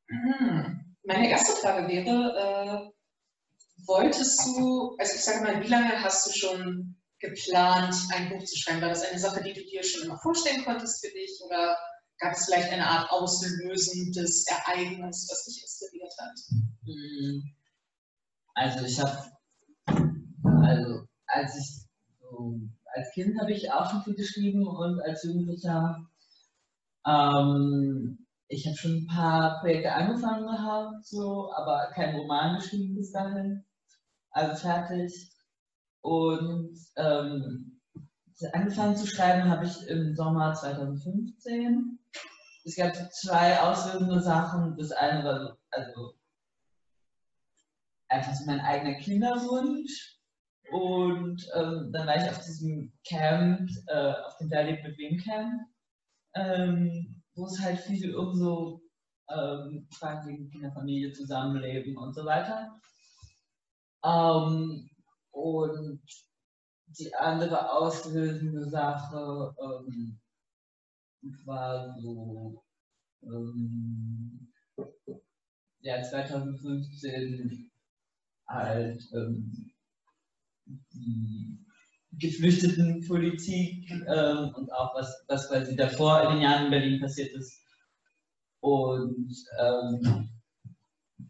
hm, 0.09 0.97
meine 1.05 1.31
erste 1.31 1.53
Frage 1.61 1.87
wäre, 1.89 2.91
äh, 2.91 3.87
wolltest 3.87 4.45
du, 4.47 4.97
also 4.99 5.15
ich 5.15 5.23
sage 5.23 5.45
mal, 5.45 5.63
wie 5.63 5.69
lange 5.69 6.03
hast 6.03 6.27
du 6.27 6.33
schon 6.33 6.92
geplant, 7.23 7.95
ein 8.15 8.29
Buch 8.29 8.45
zu 8.45 8.57
schreiben? 8.59 8.83
War 8.83 8.91
das 8.91 9.05
eine 9.05 9.19
Sache, 9.19 9.43
die 9.43 9.55
du 9.55 9.65
dir 9.65 9.83
schon 9.83 10.05
immer 10.05 10.19
vorstellen 10.19 10.65
konntest 10.65 11.05
für 11.05 11.13
dich 11.13 11.41
oder 11.47 11.77
gab 12.19 12.33
es 12.35 12.45
vielleicht 12.47 12.73
eine 12.73 12.87
Art 12.87 13.11
auslösendes 13.11 14.47
Ereignis, 14.47 15.29
was 15.31 15.45
dich 15.47 15.63
inspiriert 15.63 16.13
hat? 16.21 16.39
Mm, 16.85 17.41
Also 18.55 18.85
ich 18.85 19.01
habe, 19.01 19.33
also 20.45 21.07
als 21.27 21.57
ich 21.59 21.87
so, 22.21 22.61
als 22.95 23.11
Kind 23.13 23.41
habe 23.41 23.53
ich 23.53 23.73
auch 23.73 23.91
schon 23.91 24.03
viel 24.05 24.15
geschrieben 24.15 24.67
und 24.67 25.01
als 25.03 25.25
Jugendlicher, 25.25 26.07
ähm, 27.07 28.27
ich 28.49 28.67
habe 28.67 28.77
schon 28.77 28.93
ein 28.99 29.07
paar 29.07 29.61
Projekte 29.61 29.93
angefangen 29.93 30.47
gehabt, 30.47 31.07
so, 31.07 31.53
aber 31.55 31.91
keinen 31.95 32.17
Roman 32.17 32.57
geschrieben 32.57 32.95
bis 32.95 33.13
dahin, 33.13 33.65
also 34.31 34.57
fertig. 34.57 35.32
Und 36.03 36.79
ähm, 36.97 37.81
angefangen 38.53 38.97
zu 38.97 39.07
schreiben 39.07 39.49
habe 39.49 39.67
ich 39.67 39.87
im 39.89 40.15
Sommer 40.15 40.53
2015. 40.55 41.99
Es 42.65 42.77
gab 42.77 42.95
zwei 43.13 43.61
auslösende 43.61 44.21
Sachen. 44.21 44.77
Das 44.77 44.93
eine 44.93 45.25
war 45.25 45.41
so, 45.41 45.57
also 45.71 46.15
einfach 48.09 48.35
so 48.35 48.45
mein 48.47 48.61
eigener 48.61 48.95
Kinderwunsch. 48.95 50.19
Und 50.71 51.47
ähm, 51.55 51.91
dann 51.93 52.07
war 52.07 52.17
ich 52.17 52.31
auf 52.31 52.41
diesem 52.45 52.93
Camp, 53.07 53.71
äh, 53.89 54.13
auf 54.25 54.37
dem 54.39 54.49
lebt 54.49 54.85
mit 54.85 54.97
wem 54.99 55.19
Camp, 55.19 55.53
ähm, 56.35 57.23
wo 57.35 57.45
es 57.45 57.61
halt 57.61 57.79
viel 57.79 58.15
um 58.15 58.35
so 58.35 58.81
ähm, 59.29 59.87
Fragen 59.93 60.29
wegen 60.29 60.51
Kinderfamilie, 60.51 61.13
Zusammenleben 61.13 61.97
und 61.99 62.15
so 62.15 62.25
weiter. 62.25 62.81
Ähm, 64.05 64.89
und 65.33 66.01
die 66.99 67.15
andere 67.15 67.73
auslösende 67.73 68.69
Sache 68.69 69.55
ähm, 69.61 70.21
war 71.45 71.95
so, 71.99 72.63
ähm, 73.23 74.53
ja, 75.81 76.03
2015 76.03 77.71
halt 78.47 79.03
ähm, 79.15 79.73
die 80.93 81.59
Geflüchtetenpolitik 82.19 83.91
ähm, 83.91 84.55
und 84.55 84.73
auch 84.73 84.95
was, 84.95 85.25
was 85.29 85.49
quasi 85.49 85.75
davor 85.75 86.23
in 86.25 86.35
den 86.35 86.43
Jahren 86.43 86.65
in 86.67 86.71
Berlin 86.71 87.01
passiert 87.01 87.35
ist. 87.35 87.59
Und 88.61 89.35
ähm, 89.59 90.29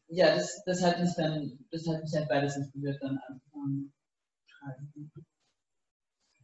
ja, 0.08 0.34
das, 0.34 0.62
das 0.64 0.82
hat 0.82 1.00
mich 1.00 1.14
dann, 1.16 1.58
das 1.70 1.86
hat 1.86 2.02
mich 2.02 2.12
halt 2.14 2.28
beides 2.28 2.56
inspiriert, 2.56 2.98
dann 3.00 3.18
zu 3.62 3.92
schreiben. 4.46 5.12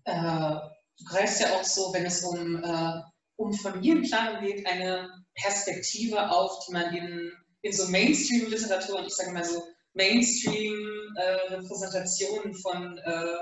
Äh, 0.05 0.57
du 0.99 1.05
greifst 1.05 1.41
ja 1.41 1.55
auch 1.55 1.64
so, 1.64 1.93
wenn 1.93 2.07
es 2.07 2.23
um, 2.25 2.62
äh, 2.62 3.03
um 3.37 3.53
Familienplanung 3.53 4.45
geht, 4.45 4.64
eine 4.66 5.09
Perspektive 5.35 6.31
auf, 6.31 6.64
die 6.66 6.73
man 6.73 6.95
in, 6.95 7.33
in 7.62 7.73
so 7.73 7.89
Mainstream-Literatur 7.89 8.99
und 8.99 9.07
ich 9.07 9.14
sage 9.14 9.33
mal 9.33 9.45
so 9.45 9.66
Mainstream-Repräsentationen 9.95 12.55
von 12.55 12.99
äh, 12.99 13.39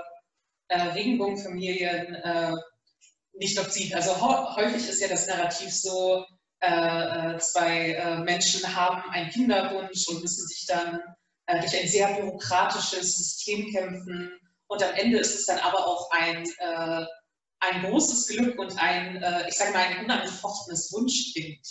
äh, 0.69 0.81
Regenbogenfamilien 0.81 2.15
äh, 2.15 2.55
nicht 3.33 3.59
oft 3.59 3.71
sieht. 3.71 3.93
Also 3.93 4.19
häufig 4.55 4.89
ist 4.89 5.01
ja 5.01 5.07
das 5.07 5.27
Narrativ 5.27 5.71
so, 5.73 6.25
äh, 6.59 7.35
äh, 7.35 7.37
zwei 7.37 7.91
äh, 7.91 8.17
Menschen 8.21 8.75
haben 8.75 9.11
einen 9.11 9.29
Kinderwunsch 9.29 10.07
und 10.07 10.21
müssen 10.21 10.47
sich 10.47 10.65
dann 10.65 10.99
äh, 11.47 11.59
durch 11.59 11.81
ein 11.81 11.87
sehr 11.87 12.13
bürokratisches 12.15 13.17
System 13.17 13.71
kämpfen. 13.71 14.31
Und 14.67 14.83
am 14.83 14.93
Ende 14.95 15.17
ist 15.19 15.35
es 15.35 15.45
dann 15.45 15.59
aber 15.59 15.85
auch 15.87 16.09
ein, 16.11 16.43
äh, 16.59 17.05
ein 17.59 17.83
großes 17.83 18.27
Glück 18.27 18.59
und 18.59 18.77
ein, 18.81 19.17
äh, 19.21 19.47
ich 19.49 19.55
sage 19.57 19.71
mal, 19.73 19.83
ein 19.85 20.05
unangefochtenes 20.05 20.91
Wunschkind. 20.93 21.65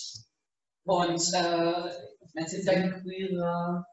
Und 0.84 1.22
äh, 1.34 1.90
Meinst 2.34 2.52
du 2.52 2.56
jetzt 2.58 2.68
eine 2.68 3.00
queere, 3.02 3.84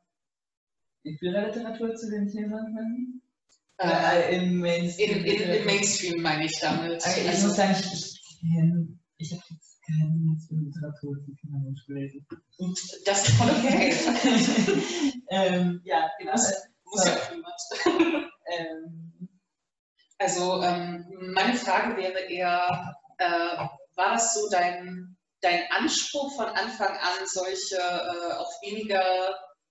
eine 1.05 1.17
queere 1.17 1.45
Literatur 1.47 1.95
zu 1.95 2.09
dem 2.11 2.27
Thema? 2.29 2.61
drin? 2.63 3.21
äh, 3.77 3.87
Äh, 4.33 4.35
Im 4.37 4.59
Mainstream. 4.59 5.23
in, 5.23 5.25
in, 5.25 5.49
im 5.49 5.65
Mainstream 5.65 6.21
meine 6.21 6.45
ich 6.45 6.59
damit. 6.59 7.03
Also, 7.05 7.21
ich 7.21 7.27
Also, 7.29 7.47
muss 7.47 7.55
sagen, 7.55 7.75
ich, 7.79 7.85
ich, 7.93 8.29
ich 9.17 9.31
habe 9.31 9.43
jetzt 9.49 9.72
keine 9.85 10.09
Mainstream-Literatur 10.09 11.17
zu 11.25 11.35
Kinderwunsch 11.35 11.85
gelesen. 11.85 12.25
Das 13.05 13.27
ist 13.27 13.35
voll 13.35 13.49
okay. 13.49 13.93
ähm, 15.29 15.81
ja, 15.83 16.09
genau. 16.19 16.33
Muss 16.33 17.05
ja 17.05 17.15
auch 17.15 17.31
niemand. 17.31 17.61
Ähm, 18.45 19.29
Also 20.19 20.61
ähm, 20.61 21.05
meine 21.33 21.55
Frage 21.55 21.97
wäre 21.97 22.19
eher, 22.29 22.95
äh, 23.17 23.57
war 23.95 24.13
das 24.13 24.33
so 24.33 24.49
dein, 24.49 25.17
dein 25.41 25.69
Anspruch 25.71 26.33
von 26.35 26.45
Anfang 26.45 26.95
an, 26.95 27.27
solche 27.27 27.75
äh, 27.75 28.33
auch 28.33 28.51
weniger, 28.61 29.03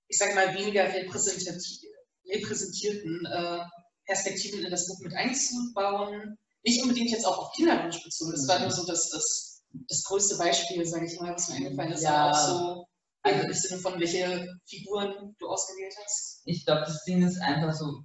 ich 0.08 0.18
sage 0.18 0.34
mal, 0.34 0.52
weniger 0.54 0.84
repräsentierten 0.84 3.26
äh, 3.26 3.60
Perspektiven 4.04 4.64
in 4.64 4.70
das 4.70 4.88
Buch 4.88 4.98
mit 5.00 5.14
einzubauen? 5.14 6.36
Nicht 6.64 6.82
unbedingt 6.82 7.10
jetzt 7.10 7.26
auch 7.26 7.38
auf 7.38 7.52
Kinderwunsch 7.54 8.02
bezogen, 8.04 8.32
das 8.32 8.46
war 8.46 8.60
nur 8.60 8.70
so 8.70 8.84
das, 8.84 9.08
das, 9.10 9.51
das 9.89 10.05
größte 10.05 10.37
Beispiel, 10.39 10.85
sage 10.85 11.07
ich 11.07 11.20
mal, 11.20 11.35
was 11.35 11.49
mir 11.49 11.57
eingefallen 11.57 11.93
ist, 11.93 12.03
Ja. 12.03 12.31
auch 12.31 12.35
so 12.35 12.87
Also- 13.25 13.47
im 13.47 13.53
Sinne 13.53 13.81
von, 13.81 14.01
welche 14.01 14.49
Figuren 14.68 15.35
du 15.39 15.49
ausgewählt 15.49 15.95
hast. 16.05 16.43
ich 16.45 16.64
glaube, 16.64 16.83
das 16.83 17.05
Ding 17.05 17.23
ist 17.27 17.41
einfach 17.41 17.73
so, 17.73 18.03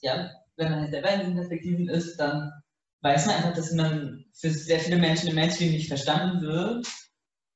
ja, 0.00 0.30
wenn 0.56 0.70
man 0.70 0.80
halt 0.80 0.90
selber 0.90 1.10
in 1.10 1.20
diesen 1.20 1.34
Perspektiven 1.36 1.88
ist, 1.88 2.16
dann 2.16 2.50
weiß 3.02 3.26
man 3.26 3.36
einfach, 3.36 3.54
dass 3.54 3.72
man 3.72 4.24
für 4.34 4.50
sehr 4.50 4.80
viele 4.80 4.96
Menschen 4.96 5.28
im 5.28 5.34
Mainstream 5.36 5.70
nicht 5.72 5.88
verstanden 5.88 6.40
wird. 6.42 6.86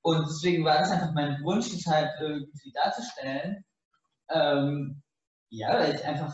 Und 0.03 0.27
deswegen 0.29 0.65
war 0.65 0.79
das 0.79 0.91
einfach 0.91 1.13
mein 1.13 1.43
Wunsch, 1.43 1.71
das 1.71 1.85
halt 1.87 2.11
irgendwie 2.21 2.73
darzustellen. 2.73 3.65
Ähm, 4.31 5.03
ja, 5.51 5.75
weil 5.79 5.95
ich 5.97 6.05
einfach 6.05 6.33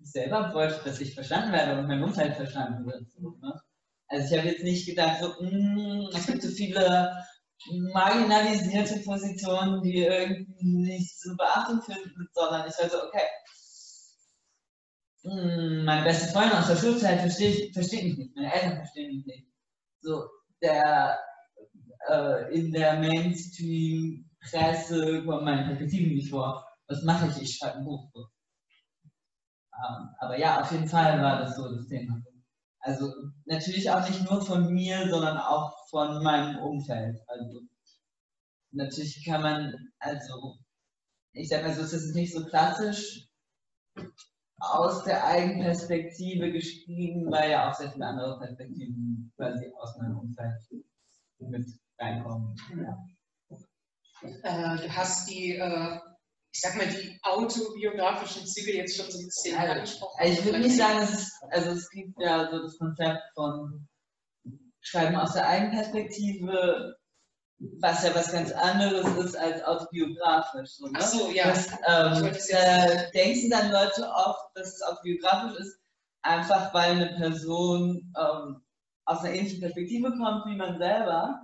selber 0.00 0.52
wollte, 0.52 0.82
dass 0.84 1.00
ich 1.00 1.14
verstanden 1.14 1.52
werde 1.52 1.78
und 1.80 1.86
mein 1.86 2.02
Umfeld 2.02 2.34
verstanden 2.34 2.84
wird. 2.86 3.06
Ne? 3.18 3.61
Also 4.12 4.34
ich 4.34 4.38
habe 4.38 4.48
jetzt 4.50 4.64
nicht 4.64 4.86
gedacht, 4.86 5.20
so, 5.22 5.28
"Mm, 5.42 6.08
es 6.14 6.26
gibt 6.26 6.42
so 6.42 6.48
viele 6.50 7.10
marginalisierte 7.94 9.00
Positionen, 9.04 9.82
die 9.82 9.98
irgendwie 10.04 10.64
nicht 10.64 11.18
zur 11.20 11.36
Beachtung 11.36 11.80
finden, 11.82 12.28
sondern 12.34 12.68
ich 12.68 12.76
war 12.78 12.90
so, 12.90 13.02
okay, 13.04 13.26
hm, 15.24 15.84
meine 15.84 16.04
beste 16.04 16.32
Freundin 16.32 16.58
aus 16.58 16.66
der 16.68 16.76
Schulzeit 16.76 17.20
versteht, 17.20 17.72
versteht 17.74 18.04
mich 18.04 18.16
nicht, 18.18 18.34
meine 18.36 18.52
Eltern 18.52 18.76
verstehen 18.78 19.16
mich 19.16 19.26
nicht. 19.26 19.46
So, 20.00 20.24
der, 20.62 21.18
äh, 22.08 22.54
in 22.58 22.72
der 22.72 22.98
Mainstream-Presse 23.00 25.24
kommen 25.24 25.44
meine 25.44 25.64
Perspektiven 25.66 26.14
nicht 26.14 26.30
vor. 26.30 26.66
Was 26.88 27.02
mache 27.04 27.28
ich? 27.30 27.42
Ich 27.42 27.56
schreibe 27.56 27.78
ein 27.78 27.84
Buch. 27.84 28.10
So. 28.14 28.26
Ähm, 29.74 30.08
aber 30.20 30.38
ja, 30.38 30.60
auf 30.62 30.72
jeden 30.72 30.88
Fall 30.88 31.20
war 31.22 31.40
das 31.40 31.56
so 31.56 31.74
das 31.74 31.86
Thema. 31.88 32.20
Also 32.82 33.12
natürlich 33.44 33.88
auch 33.90 34.06
nicht 34.08 34.28
nur 34.28 34.44
von 34.44 34.72
mir, 34.72 35.08
sondern 35.08 35.38
auch 35.38 35.88
von 35.88 36.22
meinem 36.22 36.58
Umfeld. 36.58 37.16
Also 37.28 37.60
natürlich 38.72 39.24
kann 39.24 39.42
man, 39.42 39.74
also 40.00 40.58
ich 41.32 41.48
sag 41.48 41.62
mal 41.62 41.74
so, 41.74 41.82
es 41.82 41.92
ist 41.92 42.14
nicht 42.14 42.34
so 42.34 42.44
klassisch 42.44 43.28
aus 44.58 45.04
der 45.04 45.24
Eigenperspektive 45.24 46.52
geschrieben, 46.52 47.30
weil 47.30 47.50
ja 47.50 47.70
auch 47.70 47.74
sehr 47.74 47.90
viele 47.90 48.06
andere 48.06 48.38
Perspektiven 48.38 49.32
quasi 49.36 49.72
aus 49.78 49.96
meinem 49.98 50.18
Umfeld 50.18 50.54
mit 51.38 51.66
reinkommen. 51.98 52.56
Ja. 52.76 53.06
Äh, 54.22 54.76
du 54.76 54.96
hast 54.96 55.28
die, 55.30 55.56
äh, 55.56 55.98
ich 56.52 56.60
sag 56.60 56.76
mal, 56.76 56.86
die 56.86 57.18
autobiografischen 57.22 58.46
Züge 58.46 58.76
jetzt 58.76 58.96
schon 58.96 59.10
so 59.10 59.18
ein 59.18 59.24
bisschen 59.24 59.56
Also, 59.56 59.72
angesprochen. 59.72 60.16
Also 60.18 60.38
ich 60.38 60.44
würde 60.44 60.58
nicht 60.60 60.76
sagen, 60.76 60.98
es 61.02 61.10
ist, 61.10 61.42
also 61.50 61.70
es 61.70 61.88
gibt 61.90 62.20
ja 62.20 62.50
so 62.50 62.62
das 62.62 62.78
Konzept 62.78 63.22
von 63.34 63.88
Schreiben 64.80 65.16
aus 65.16 65.32
der 65.32 65.46
Eigenperspektive, 65.48 66.96
was 67.80 68.04
ja 68.04 68.14
was 68.14 68.32
ganz 68.32 68.52
anderes 68.52 69.24
ist 69.24 69.36
als 69.36 69.62
autobiografisch. 69.64 70.70
So, 70.76 70.88
ne? 70.88 70.98
Ach 71.00 71.06
so, 71.06 71.30
ja. 71.30 71.48
Das, 71.48 71.68
ähm, 71.70 72.32
da 72.50 73.10
denken 73.14 73.50
dann 73.50 73.70
Leute 73.70 74.10
oft, 74.10 74.50
dass 74.54 74.74
es 74.74 74.82
autobiografisch 74.82 75.58
ist, 75.58 75.80
einfach 76.22 76.74
weil 76.74 76.92
eine 76.92 77.14
Person 77.16 78.12
ähm, 78.18 78.62
aus 79.04 79.20
einer 79.20 79.34
ähnlichen 79.34 79.60
Perspektive 79.60 80.10
kommt 80.10 80.44
wie 80.46 80.56
man 80.56 80.78
selber, 80.78 81.40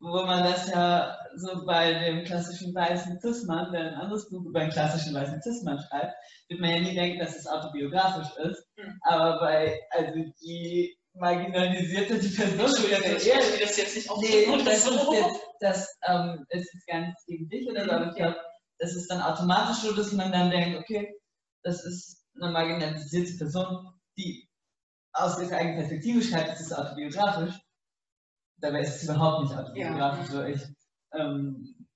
wo 0.00 0.22
man 0.22 0.44
das 0.44 0.68
ja 0.68 1.18
so 1.38 1.64
bei 1.64 1.92
dem 1.92 2.24
klassischen 2.24 2.74
weißen 2.74 3.20
Cis-Mann, 3.20 3.72
der 3.72 3.80
ein 3.82 3.94
anderes 3.94 4.28
Buch 4.28 4.44
über 4.44 4.60
einen 4.60 4.70
klassischen 4.70 5.14
weißen 5.14 5.40
Cis-Mann 5.42 5.78
schreibt, 5.78 6.14
wird 6.48 6.60
man 6.60 6.70
ja 6.70 6.80
nie 6.80 6.94
denken, 6.94 7.18
dass 7.18 7.36
es 7.36 7.46
autobiografisch 7.46 8.34
ist. 8.44 8.66
Mhm. 8.76 8.98
Aber 9.02 9.40
bei, 9.40 9.80
also 9.90 10.12
je 10.38 10.94
marginalisierte 11.14 12.18
die 12.18 12.28
Person 12.28 12.66
ist, 12.66 12.84
ich 12.84 13.26
ja, 13.26 13.36
möchte 13.36 13.60
das 13.60 13.76
jetzt 13.76 13.96
nicht 13.96 14.10
Nee, 14.20 14.46
oder 14.46 14.64
das 14.64 14.78
ist 14.78 14.84
so. 14.84 15.12
jetzt, 15.12 15.40
das 15.60 15.98
ähm, 16.06 16.44
ist 16.50 16.72
jetzt 16.72 16.86
gar 16.86 17.00
nichts 17.00 17.24
gegen 17.26 17.48
dich 17.48 17.68
oder 17.68 17.84
so, 17.84 17.90
aber 17.90 18.08
ich 18.08 18.14
glaube, 18.14 18.36
das 18.78 18.94
ist 18.94 19.10
dann 19.10 19.20
automatisch 19.20 19.78
so, 19.78 19.94
dass 19.94 20.12
man 20.12 20.30
dann 20.30 20.50
denkt, 20.50 20.78
okay, 20.78 21.12
das 21.64 21.84
ist 21.84 22.24
eine 22.40 22.52
marginalisierte 22.52 23.36
Person, 23.36 23.92
die 24.16 24.48
aus 25.12 25.40
ihrer 25.40 25.56
eigenen 25.56 25.78
Perspektive 25.78 26.22
schreibt, 26.22 26.50
das 26.50 26.60
ist 26.60 26.72
autobiografisch. 26.72 27.54
Dabei 28.60 28.80
ist 28.80 28.96
es 28.96 29.04
überhaupt 29.04 29.44
nicht 29.44 29.58
autobiografisch. 29.58 30.28
So 30.28 30.42
ich, 30.44 30.60
ähm, 31.12 31.86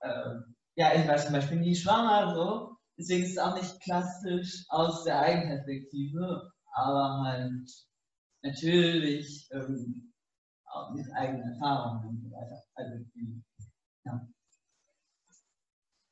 äh, 0.00 0.34
ja, 0.76 0.94
ich 0.94 1.08
war 1.08 1.16
zum 1.16 1.32
Beispiel 1.32 1.60
nie 1.60 1.74
schwanger, 1.76 2.34
so. 2.34 2.76
Deswegen 2.98 3.24
ist 3.24 3.32
es 3.32 3.38
auch 3.38 3.54
nicht 3.56 3.80
klassisch 3.82 4.64
aus 4.68 5.04
der 5.04 5.20
Eigenperspektive, 5.20 6.52
aber 6.74 7.22
halt 7.24 7.70
natürlich 8.42 9.48
ähm, 9.52 10.12
auch 10.66 10.90
mit 10.92 11.06
eigenen 11.14 11.54
Erfahrungen 11.54 12.08
und 12.08 12.22
so 12.22 12.30
weiter. 12.30 12.62
Also 12.74 13.04
die, 13.14 13.42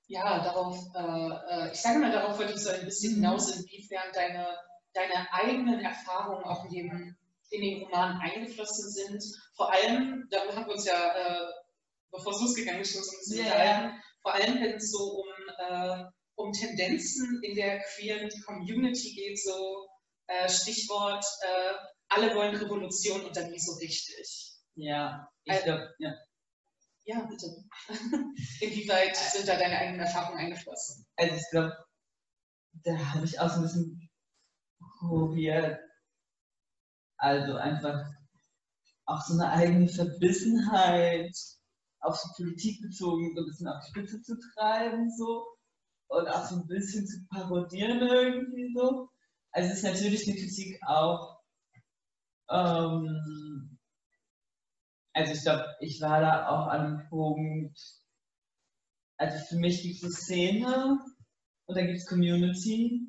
Ja, 0.08 0.44
darauf, 0.44 0.76
äh, 0.94 1.68
äh, 1.68 1.72
ich 1.72 1.80
sage 1.80 1.98
mal, 1.98 2.12
darauf 2.12 2.38
wollte 2.38 2.52
ich 2.52 2.60
so 2.60 2.70
ein 2.70 2.84
bisschen 2.84 3.12
Mhm. 3.12 3.16
hinaus, 3.16 3.50
inwiefern 3.56 4.12
deine, 4.12 4.46
deine 4.92 5.32
eigenen 5.32 5.80
Erfahrungen 5.80 6.44
auch 6.44 6.64
in 6.66 6.70
den, 6.70 7.16
in 7.50 7.62
den 7.62 7.82
Roman 7.84 8.20
eingeflossen 8.20 8.90
sind. 8.90 9.22
Vor 9.56 9.72
allem, 9.72 10.26
darüber 10.30 10.56
haben 10.56 10.66
wir 10.66 10.74
uns 10.74 10.84
ja, 10.84 10.92
äh, 11.16 11.46
bevor 12.12 12.32
es 12.32 12.40
losgegangen 12.40 12.82
ist, 12.82 12.92
so 12.94 13.00
ein 13.00 13.18
bisschen 13.18 13.46
unterhalten, 13.46 14.00
vor 14.22 14.34
allem 14.34 14.60
wenn 14.62 14.74
es 14.76 14.90
so 14.90 15.22
um, 15.22 15.26
äh, 15.58 16.04
um 16.36 16.52
Tendenzen 16.52 17.40
in 17.42 17.54
der 17.56 17.80
queeren 17.80 18.28
Community 18.46 19.14
geht, 19.14 19.42
so 19.42 19.88
äh, 20.28 20.48
Stichwort, 20.48 21.24
äh, 21.42 21.74
alle 22.08 22.34
wollen 22.34 22.54
Revolution 22.54 23.24
und 23.24 23.36
dann 23.36 23.50
nie 23.50 23.58
so 23.58 23.72
richtig. 23.78 24.52
ja, 24.74 25.28
ich 25.44 25.52
Also- 25.52 25.64
glaube, 25.64 25.94
ja. 25.98 26.14
Ja, 27.04 27.20
bitte. 27.24 27.46
Inwieweit 28.60 29.16
sind 29.16 29.48
da 29.48 29.56
deine 29.56 29.76
eigenen 29.76 30.00
Erfahrungen 30.06 30.38
eingeflossen? 30.38 31.04
Also 31.16 31.34
ich 31.34 31.50
glaube, 31.50 31.76
da 32.84 32.96
habe 32.96 33.24
ich 33.24 33.40
auch 33.40 33.48
so 33.50 33.56
ein 33.56 33.62
bisschen 33.62 34.10
probiert, 35.00 35.80
also 37.16 37.56
einfach 37.56 38.04
auch 39.06 39.20
so 39.26 39.34
eine 39.34 39.50
eigene 39.50 39.88
Verbissenheit 39.88 41.36
auf 42.02 42.20
die 42.22 42.42
Politik 42.42 42.82
bezogen, 42.82 43.32
so 43.34 43.42
ein 43.42 43.46
bisschen 43.46 43.68
auf 43.68 43.82
die 43.84 43.90
Spitze 43.90 44.22
zu 44.22 44.36
treiben, 44.54 45.10
so. 45.10 45.46
Und 46.08 46.28
auch 46.28 46.44
so 46.44 46.56
ein 46.56 46.66
bisschen 46.66 47.06
zu 47.06 47.24
parodieren 47.30 48.00
irgendwie 48.00 48.72
so. 48.74 49.08
Also 49.52 49.70
es 49.70 49.78
ist 49.78 49.84
natürlich 49.84 50.28
eine 50.28 50.36
Kritik 50.36 50.78
auch, 50.86 51.40
ähm, 52.50 53.78
also 55.14 55.32
ich 55.32 55.42
glaube, 55.42 55.66
ich 55.80 56.00
war 56.00 56.20
da 56.20 56.48
auch 56.48 56.66
an 56.68 56.80
einem 56.80 57.08
Punkt, 57.08 57.78
also 59.18 59.44
für 59.46 59.56
mich 59.56 59.82
gibt 59.82 60.02
es 60.02 60.14
Szene 60.22 60.98
und 61.66 61.76
dann 61.76 61.86
gibt 61.86 61.98
es 61.98 62.06
Community. 62.06 63.06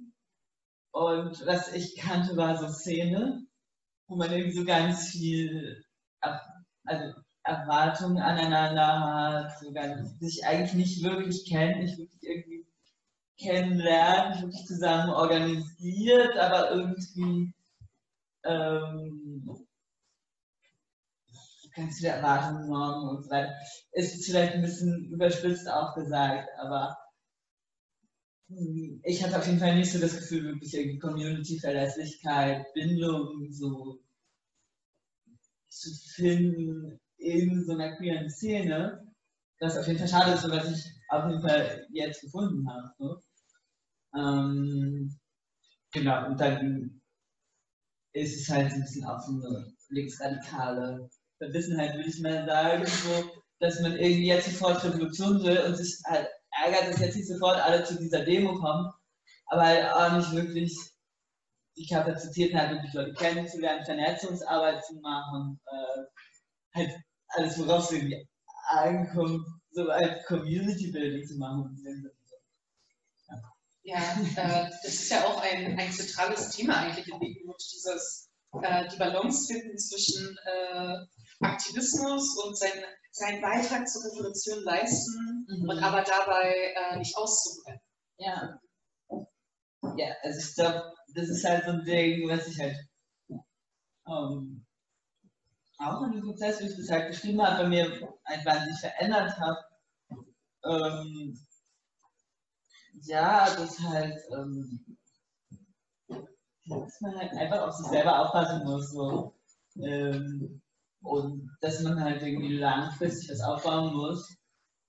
Und 0.92 1.46
was 1.46 1.74
ich 1.74 1.98
kannte, 1.98 2.38
war 2.38 2.58
so 2.58 2.68
Szene, 2.70 3.46
wo 4.08 4.16
man 4.16 4.32
irgendwie 4.32 4.58
so 4.58 4.66
ganz 4.66 5.10
viel 5.10 5.84
also 6.86 7.23
Erwartungen 7.44 8.20
aneinander 8.20 9.00
hat, 9.02 9.60
so 9.60 9.72
ganz, 9.74 10.18
sich 10.20 10.46
eigentlich 10.46 10.74
nicht 10.74 11.04
wirklich 11.04 11.46
kennt, 11.46 11.80
nicht 11.80 11.98
wirklich 11.98 12.24
irgendwie 12.24 12.66
kennenlernt, 13.38 14.36
nicht 14.36 14.44
wirklich 14.44 14.66
zusammen 14.66 15.10
organisiert, 15.10 16.38
aber 16.38 16.72
irgendwie 16.72 17.54
ähm, 18.46 19.68
ganz 21.76 21.98
viele 21.98 22.12
Erwartungen, 22.12 22.70
Normen 22.70 23.18
und 23.18 23.24
so 23.24 23.30
weiter. 23.30 23.54
Ist 23.92 24.26
vielleicht 24.26 24.54
ein 24.54 24.62
bisschen 24.62 25.06
überspitzt 25.12 25.70
auch 25.70 25.96
gesagt, 25.96 26.48
aber 26.60 26.98
hm, 28.48 29.02
ich 29.04 29.22
hatte 29.24 29.38
auf 29.38 29.46
jeden 29.48 29.60
Fall 29.60 29.76
nicht 29.76 29.92
so 29.92 30.00
das 30.00 30.16
Gefühl, 30.16 30.46
wirklich 30.46 30.74
irgendwie 30.74 31.00
Community-Verlässlichkeit, 31.00 32.66
Bindung 32.74 33.52
so 33.52 34.00
zu 35.70 35.90
finden 36.16 37.00
in 37.24 37.64
so 37.66 37.74
einer 37.74 37.96
queeren 37.96 38.30
Szene. 38.30 39.02
Das 39.60 39.78
auf 39.78 39.88
jeden 39.88 40.00
Fall 40.00 40.08
schade 40.08 40.34
ist, 40.34 40.50
was 40.50 40.72
ich 40.72 40.86
auf 41.10 41.30
jeden 41.30 41.42
Fall 41.42 41.88
jetzt 41.92 42.22
gefunden 42.22 42.68
habe. 42.70 42.92
So. 42.98 43.22
Ähm, 44.16 45.20
genau, 45.92 46.28
und 46.28 46.40
dann 46.40 47.02
ist 48.14 48.42
es 48.42 48.50
halt 48.50 48.72
ein 48.72 48.82
bisschen 48.82 49.06
auch 49.06 49.20
so 49.20 49.32
eine 49.32 49.74
linksradikale 49.90 51.10
Verbissenheit, 51.38 51.96
würde 51.96 52.10
ich 52.10 52.20
mal 52.22 52.46
sagen, 52.46 52.86
so, 52.86 53.32
dass 53.60 53.80
man 53.80 53.94
irgendwie 53.94 54.28
jetzt 54.28 54.52
sofort 54.52 54.84
Revolution 54.84 55.42
will 55.44 55.60
und 55.60 55.76
sich 55.76 55.98
halt 56.06 56.28
ärgert, 56.64 56.94
dass 56.94 57.00
jetzt 57.00 57.16
nicht 57.16 57.28
sofort 57.28 57.58
alle 57.58 57.84
zu 57.84 57.98
dieser 57.98 58.24
Demo 58.24 58.54
kommen, 58.56 58.92
aber 59.48 59.62
halt 59.64 59.86
auch 59.92 60.18
nicht 60.18 60.32
wirklich 60.34 60.78
die 61.76 61.88
Kapazitäten 61.88 62.58
hat, 62.58 62.72
wirklich 62.72 62.94
Leute 62.94 63.14
kennenzulernen, 63.14 63.86
Vernetzungsarbeit 63.86 64.86
zu 64.86 64.96
machen, 65.00 65.60
äh, 65.66 66.04
halt 66.76 66.92
alles, 67.34 67.58
worauf 67.60 67.86
es 67.86 67.92
irgendwie 67.92 68.28
ankommt, 68.68 69.46
so 69.72 69.90
als 69.90 70.26
Community-Building 70.26 71.28
zu 71.28 71.38
machen. 71.38 71.78
Ja, 73.86 74.00
äh, 74.38 74.70
das 74.82 74.94
ist 74.94 75.10
ja 75.12 75.26
auch 75.26 75.42
ein, 75.42 75.78
ein 75.78 75.92
zentrales 75.92 76.52
Thema 76.52 76.78
eigentlich 76.78 77.08
in 77.08 77.20
Begenwood, 77.20 77.62
dieses 77.74 78.30
äh, 78.62 78.88
die 78.88 78.98
Balance 78.98 79.52
finden 79.52 79.78
zwischen 79.78 80.38
äh, 80.46 80.96
Aktivismus 81.42 82.38
und 82.46 82.58
sein, 82.58 82.72
seinen 83.12 83.42
Beitrag 83.42 83.88
zur 83.88 84.04
Revolution 84.06 84.64
leisten 84.64 85.46
Mhm. 85.48 85.70
und 85.70 85.84
aber 85.84 86.02
dabei 86.04 86.74
äh, 86.76 86.98
nicht 86.98 87.16
auszubrennen. 87.18 87.82
Ja. 88.18 88.60
Ja, 89.98 90.16
also 90.22 90.40
ich 90.40 90.56
glaube, 90.56 90.94
das 91.14 91.28
ist 91.30 91.44
halt 91.44 91.66
so 91.66 91.72
ein 91.72 91.84
Ding, 91.84 92.28
was 92.30 92.48
ich 92.48 92.60
halt 92.60 92.78
ähm, 94.08 94.66
auch 95.86 96.04
in 96.04 96.14
dem 96.14 96.22
Prozess, 96.24 96.60
wie 96.60 96.68
ich 96.68 96.78
das 96.78 96.90
halt 96.90 97.08
geschrieben 97.08 97.42
habe, 97.42 97.64
bei 97.64 97.70
mir 97.70 97.86
ein 98.24 98.46
wahnsinnig 98.46 98.80
verändert 98.80 99.38
habe. 99.40 99.60
Ähm, 100.66 101.40
ja, 103.02 103.46
das 103.56 103.80
halt, 103.80 104.20
ähm, 104.32 104.98
dass 106.66 107.02
man 107.02 107.18
halt 107.18 107.34
einfach 107.34 107.68
auf 107.68 107.74
sich 107.76 107.88
selber 107.88 108.20
aufpassen 108.20 108.64
muss. 108.66 108.92
So. 108.92 109.36
Ähm, 109.82 110.62
und 111.02 111.50
dass 111.62 111.82
man 111.82 112.02
halt 112.02 112.22
irgendwie 112.22 112.58
langfristig 112.58 113.30
was 113.30 113.42
aufbauen 113.42 113.94
muss, 113.94 114.36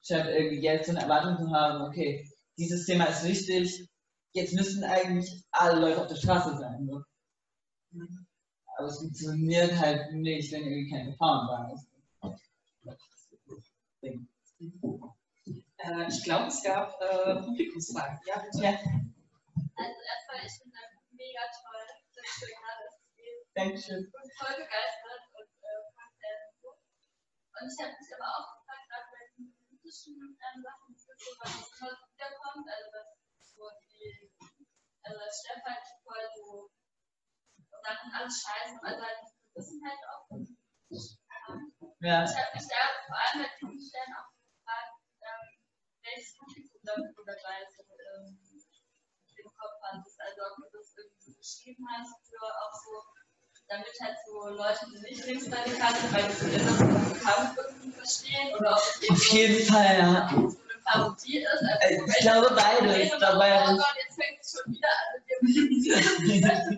statt 0.03 0.27
irgendwie 0.29 0.63
jetzt 0.63 0.87
so 0.87 0.93
eine 0.93 1.03
Erwartung 1.03 1.45
zu 1.45 1.53
haben, 1.53 1.83
okay, 1.83 2.29
dieses 2.57 2.87
Thema 2.87 3.07
ist 3.07 3.25
wichtig, 3.25 3.89
jetzt 4.33 4.55
müssen 4.55 4.85
eigentlich 4.85 5.45
alle 5.51 5.81
Leute 5.81 6.03
auf 6.03 6.09
der 6.09 6.17
Straße 6.17 6.57
sein. 6.57 6.87
So. 6.87 7.03
Aber 8.85 8.93
es 8.93 9.01
funktioniert 9.01 9.73
halt 9.81 10.13
nicht, 10.13 10.53
wenn 10.53 10.61
irgendwie 10.61 10.91
keine 10.93 11.09
Gefahren 11.17 11.49
da 11.49 11.73
ist. 11.73 11.89
Äh, 15.81 16.05
ich 16.13 16.21
glaube, 16.21 16.53
es 16.53 16.61
gab 16.61 17.01
äh, 17.01 17.41
Publikumsfragen. 17.41 18.21
Ja, 18.29 18.45
bitte. 18.45 18.61
Ja, 18.61 18.77
Also 18.77 20.01
erstmal, 20.05 20.37
ich 20.45 20.53
finde 20.61 20.77
das 20.77 21.01
mega 21.17 21.49
toll, 21.65 21.81
dass 22.13 22.29
du 22.37 22.45
gerade 22.45 22.85
das 22.85 23.01
geht. 23.17 23.41
Dankeschön. 23.57 24.05
Ich 24.05 24.13
bin 24.13 24.29
voll 24.37 24.53
begeistert 24.53 25.33
und 25.33 25.49
äh, 25.65 25.81
fand 25.97 26.13
sehr 26.21 26.37
gut. 26.61 26.77
Und 26.77 27.65
ich 27.65 27.81
habe 27.81 27.97
mich 27.97 28.13
aber 28.21 28.29
auch 28.37 28.49
gefragt, 28.53 28.85
gerade 28.85 29.09
bei 29.17 29.25
den 29.33 29.49
politischen 29.65 30.21
ähm, 30.21 30.61
Sachen, 30.61 30.93
das 30.93 31.09
ist 31.09 31.25
so, 31.25 31.33
was 31.41 31.57
immer 31.57 31.89
so 31.89 32.05
wiederkommt, 32.13 32.69
also 32.69 32.89
dass 32.93 33.09
so 33.49 33.65
die, 33.81 34.29
also 35.09 35.17
das 35.25 35.41
Stefan 35.41 35.81
alles 38.15 38.35
scheiße, 38.43 38.77
also 38.83 39.03
halt 39.03 39.19
die 39.27 39.35
Gewissenheit 39.55 40.01
auch. 40.11 40.25
Ähm, 40.31 40.57
Ja, 42.01 42.25
ich 42.25 42.31
habe 42.37 42.51
mich 42.55 42.67
da 42.69 42.81
vor 43.07 43.17
allem 43.17 43.43
bei 43.43 43.51
diesen 43.61 43.81
Stellen 43.89 44.13
auch 44.19 44.31
gefragt, 44.33 44.95
ähm, 45.23 45.47
welches 46.05 46.37
Publikum 46.39 46.81
damit 46.85 47.17
du 47.17 47.23
dabei 47.25 47.57
so 47.75 47.83
ähm, 47.83 48.39
im 49.37 49.51
Kopf 49.59 49.77
hattest. 49.83 50.21
Also 50.21 50.41
ob 50.53 50.57
du 50.63 50.79
das 50.79 50.95
irgendwie 50.97 51.21
so 51.21 51.33
geschrieben 51.35 51.85
hast 51.91 52.15
für 52.29 52.41
auch 52.45 52.73
so, 52.73 52.93
damit 53.69 53.89
halt 54.01 54.17
so 54.27 54.49
Leute, 54.49 54.87
die 54.93 55.01
nicht 55.01 55.25
linksradikal 55.27 55.95
sind, 55.97 56.13
weil 56.15 56.29
die 56.29 56.35
so 56.35 56.47
inneren 56.47 57.21
Kampf 57.21 57.59
verstehen 57.97 58.55
oder 58.55 58.73
ob 58.73 58.79
es 58.79 59.11
auf 59.11 59.25
jeden 59.33 59.67
Fall, 59.67 59.99
ja. 59.99 60.29
so 60.29 60.37
eine 60.61 60.79
Parodie 60.85 61.39
ist. 61.41 61.49
Also, 61.49 61.81
Äh, 61.81 62.05
Ich 62.07 62.19
glaube 62.21 62.55
beides. 62.55 63.11
so, 63.11 63.19
Dabei 63.19 63.65
oh 63.65 63.77
Gott, 63.77 63.97
jetzt 63.97 64.15
fängt 64.21 64.41
es 64.41 64.53
schon 64.53 64.73
wieder 64.73 64.89
an 64.89 65.07
mit 65.17 65.57
dem 65.57 66.43
Das 66.43 66.69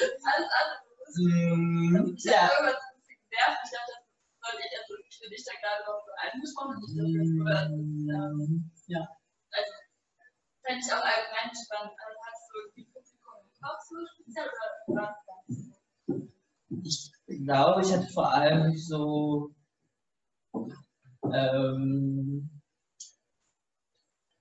ist 0.00 0.18
die 0.18 0.26
alles 0.26 0.50
andere. 0.60 0.82
Mm, 1.16 2.14
Ich 2.16 2.24
ja, 2.24 2.42
habe 2.42 2.54
irgendwas 2.54 2.82
ein 2.82 2.96
bisschen 2.98 3.18
genervt. 3.30 3.60
Ich 3.64 3.70
dachte, 3.70 3.92
das 3.94 4.50
soll 4.50 4.60
ich, 4.60 4.72
also 4.80 4.92
ich 5.08 5.20
will 5.20 5.30
dich 5.30 5.44
da 5.44 5.52
gerade 5.62 5.82
noch 5.86 6.00
so 6.04 6.10
allem 6.18 6.40
gesprochen, 6.40 6.76
nicht 6.80 6.94
nur 6.96 7.06
für, 7.08 7.42
oder, 7.42 7.60
ähm, 7.70 8.70
Ja. 8.88 9.02
also, 9.52 9.72
fände 10.62 10.80
ich 10.84 10.92
auch 10.92 11.04
allgemein 11.04 11.50
spannend. 11.54 11.94
Also, 11.98 12.18
hast 12.26 12.42
du 12.50 12.52
irgendwie 12.58 12.84
Publikum 12.90 13.34
im 13.42 13.50
Kopf 13.62 13.80
so 13.88 13.96
speziell 14.14 14.50
oder? 14.88 15.16
Ich 16.84 17.12
glaube, 17.44 17.82
ich 17.82 17.92
hatte 17.92 18.08
vor 18.12 18.32
allem 18.32 18.76
so. 18.76 19.54
Ähm, 21.32 22.50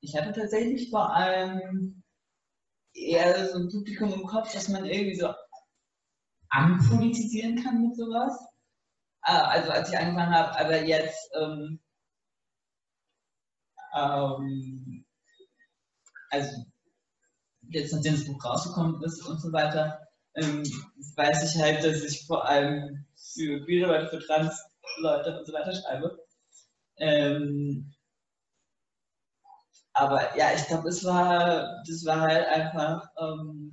ich 0.01 0.15
hatte 0.15 0.33
tatsächlich 0.33 0.89
vor 0.89 1.13
allem 1.15 2.03
eher 2.93 3.49
so 3.49 3.59
ein 3.59 3.69
Publikum 3.69 4.13
im 4.13 4.25
Kopf, 4.25 4.51
dass 4.53 4.67
man 4.69 4.85
irgendwie 4.85 5.15
so 5.15 5.33
anpolitisieren 6.53 7.61
kann 7.63 7.81
mit 7.83 7.95
sowas. 7.97 8.33
Ah, 9.21 9.47
Also 9.49 9.71
als 9.71 9.89
ich 9.89 9.97
angefangen 9.97 10.33
habe, 10.35 10.59
aber 10.59 10.83
jetzt 10.85 11.29
ähm, 11.39 11.79
ähm, 13.95 15.05
also 16.31 16.65
jetzt 17.69 17.93
nachdem 17.93 18.13
das 18.15 18.25
Buch 18.25 18.43
rausgekommen 18.45 19.01
ist 19.03 19.21
und 19.25 19.39
so 19.41 19.51
weiter, 19.51 20.07
ähm, 20.35 20.63
weiß 21.15 21.55
ich 21.55 21.61
halt, 21.61 21.83
dass 21.83 22.01
ich 22.03 22.25
vor 22.27 22.47
allem 22.47 23.05
für 23.15 23.63
queere 23.65 23.87
Leute, 23.87 24.07
für 24.09 24.19
Trans-Leute 24.25 25.39
und 25.39 25.45
so 25.47 25.53
weiter 25.53 25.73
schreibe. 25.73 26.19
Ähm, 26.97 27.93
aber 29.93 30.35
ja, 30.37 30.53
ich 30.55 30.65
glaube, 30.67 30.89
es 30.89 31.03
war, 31.03 31.83
das 31.87 32.05
war 32.05 32.21
halt 32.21 32.47
einfach 32.47 33.07
ähm, 33.19 33.71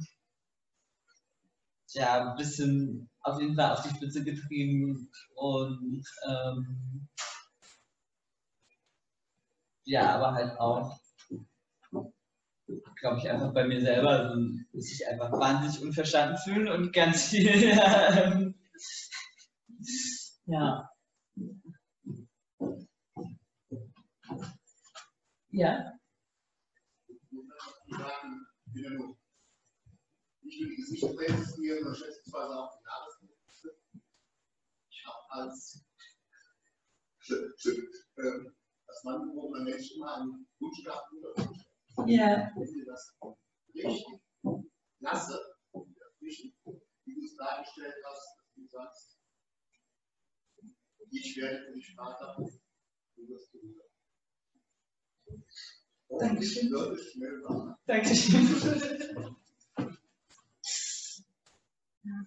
ja, 1.95 2.31
ein 2.31 2.37
bisschen 2.37 3.09
auf 3.23 3.41
jeden 3.41 3.55
Fall 3.55 3.73
auf 3.73 3.83
die 3.83 3.95
Spitze 3.95 4.25
getrieben 4.25 5.11
und 5.35 6.05
ähm, 6.29 7.09
ja, 9.85 10.15
aber 10.15 10.35
halt 10.35 10.59
auch, 10.59 10.99
glaube 12.97 13.19
ich, 13.19 13.29
einfach 13.31 13.53
bei 13.53 13.67
mir 13.67 13.81
selber, 13.81 14.29
so, 14.35 14.41
dass 14.73 14.91
ich 14.91 15.07
einfach 15.07 15.33
wahnsinnig 15.33 15.83
unverstanden 15.83 16.39
fühle 16.39 16.75
und 16.75 16.93
ganz 16.93 17.25
viel, 17.29 17.49
ähm, 17.49 18.55
ja. 20.47 20.91
Ja, 25.53 25.99
nicht 30.51 30.61
nur 30.61 30.71
die 30.71 30.77
Gesichter 30.77 31.15
präsentieren, 31.15 31.79
sondern 31.79 31.95
schätzungsweise 31.95 32.59
auch 32.59 32.77
die 32.77 32.85
Jahresgesichter. 32.85 33.71
Ich 34.91 35.07
habe 35.07 35.31
als, 35.31 35.85
schön, 37.21 37.53
schön, 37.57 37.89
ähm, 38.19 38.57
als 38.87 39.05
Mann 39.05 39.29
geborener 39.29 39.65
Mensch 39.65 39.93
immer 39.93 40.17
einen 40.17 40.49
Wunsch 40.59 40.83
gehabt, 40.85 41.13
ja, 42.07 42.51
Wenn 42.57 42.75
ihr 42.75 42.87
das 42.87 43.17
richtig 43.75 44.21
lasse, 45.01 45.39
wie 45.73 47.15
du 47.15 47.25
es 47.25 47.37
dargestellt 47.37 47.95
hast, 48.05 48.39
dass 48.39 48.55
du 48.55 48.67
sagst, 48.67 49.19
ich 51.13 51.37
werde 51.37 51.67
für 51.67 51.73
dich 51.73 51.95
Vater, 51.95 52.37
du 53.17 53.29
wirst 53.29 53.53
Bruder. 53.53 53.85
Dankeschön. 56.19 56.73
Dankeschön. 57.87 59.37
Ja. 62.03 62.27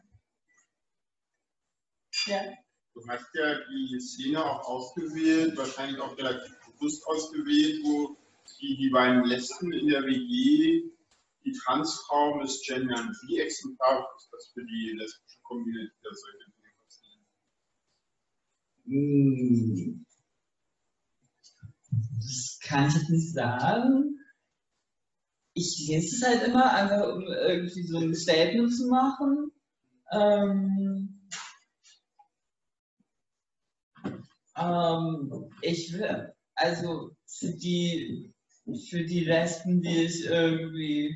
Du 2.94 3.08
hast 3.08 3.26
ja 3.34 3.60
die 3.70 4.00
Szene 4.00 4.44
auch 4.44 4.68
ausgewählt, 4.68 5.58
wahrscheinlich 5.58 6.00
auch 6.00 6.16
relativ 6.18 6.54
bewusst 6.66 7.06
ausgewählt, 7.08 7.82
wo 7.84 8.16
die, 8.60 8.78
die 8.78 8.90
beiden 8.90 9.24
Lesben 9.26 9.72
in 9.74 9.88
der 9.88 10.04
WG 10.04 10.92
die 11.44 11.52
Transfrau 11.52 12.38
misgendern. 12.38 13.16
Wie 13.28 13.40
exemplarisch 13.40 14.06
ist 14.18 14.30
das 14.32 14.52
für 14.54 14.66
die 14.66 14.92
lesbische 14.96 15.42
Community, 15.44 15.96
dass 16.04 16.22
solche 16.22 16.38
Dinge 16.52 16.74
passieren? 16.84 17.26
Hm. 18.86 20.06
Das 22.18 22.60
kann 22.62 22.88
ich 22.90 23.10
nicht 23.10 23.34
sagen. 23.34 24.20
Ich 25.56 25.88
lese 25.88 26.16
es 26.16 26.24
halt 26.24 26.48
immer, 26.48 26.74
einfach 26.74 27.14
um 27.16 27.24
irgendwie 27.24 27.88
so 27.88 27.98
ein 27.98 28.16
Statement 28.16 28.74
zu 28.74 28.88
machen. 28.88 29.43
Ähm, 30.14 31.22
ähm, 34.58 35.50
ich 35.62 35.94
will, 35.94 36.34
also 36.56 37.12
für 37.26 37.52
die, 37.52 38.32
für 38.90 39.04
die 39.04 39.22
Lesben, 39.22 39.82
die 39.82 40.04
ich 40.04 40.26
irgendwie, 40.26 41.16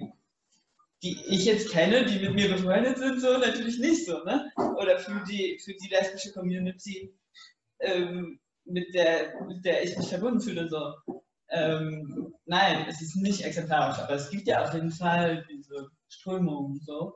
die 1.03 1.17
ich 1.27 1.45
jetzt 1.45 1.69
kenne, 1.69 2.05
die 2.05 2.19
mit 2.19 2.33
mir 2.33 2.49
befreundet 2.49 2.97
sind, 2.97 3.21
so 3.21 3.37
natürlich 3.37 3.79
nicht 3.79 4.05
so, 4.05 4.23
ne? 4.23 4.51
Oder 4.57 4.99
für 4.99 5.23
die, 5.29 5.59
für 5.63 5.73
die 5.73 5.89
lesbische 5.89 6.33
Community, 6.33 7.13
ähm, 7.79 8.39
mit, 8.65 8.93
der, 8.93 9.33
mit 9.45 9.63
der 9.63 9.83
ich 9.83 9.95
mich 9.97 10.07
verbunden 10.07 10.41
fühle, 10.41 10.67
so. 10.67 10.95
Ähm, 11.49 12.33
nein, 12.45 12.85
es 12.89 13.01
ist 13.01 13.15
nicht 13.15 13.43
exemplarisch, 13.43 13.99
aber 13.99 14.15
es 14.15 14.29
gibt 14.29 14.47
ja 14.47 14.63
auf 14.63 14.73
jeden 14.73 14.91
Fall 14.91 15.45
diese 15.49 15.89
Strömung 16.09 16.79
so. 16.83 17.13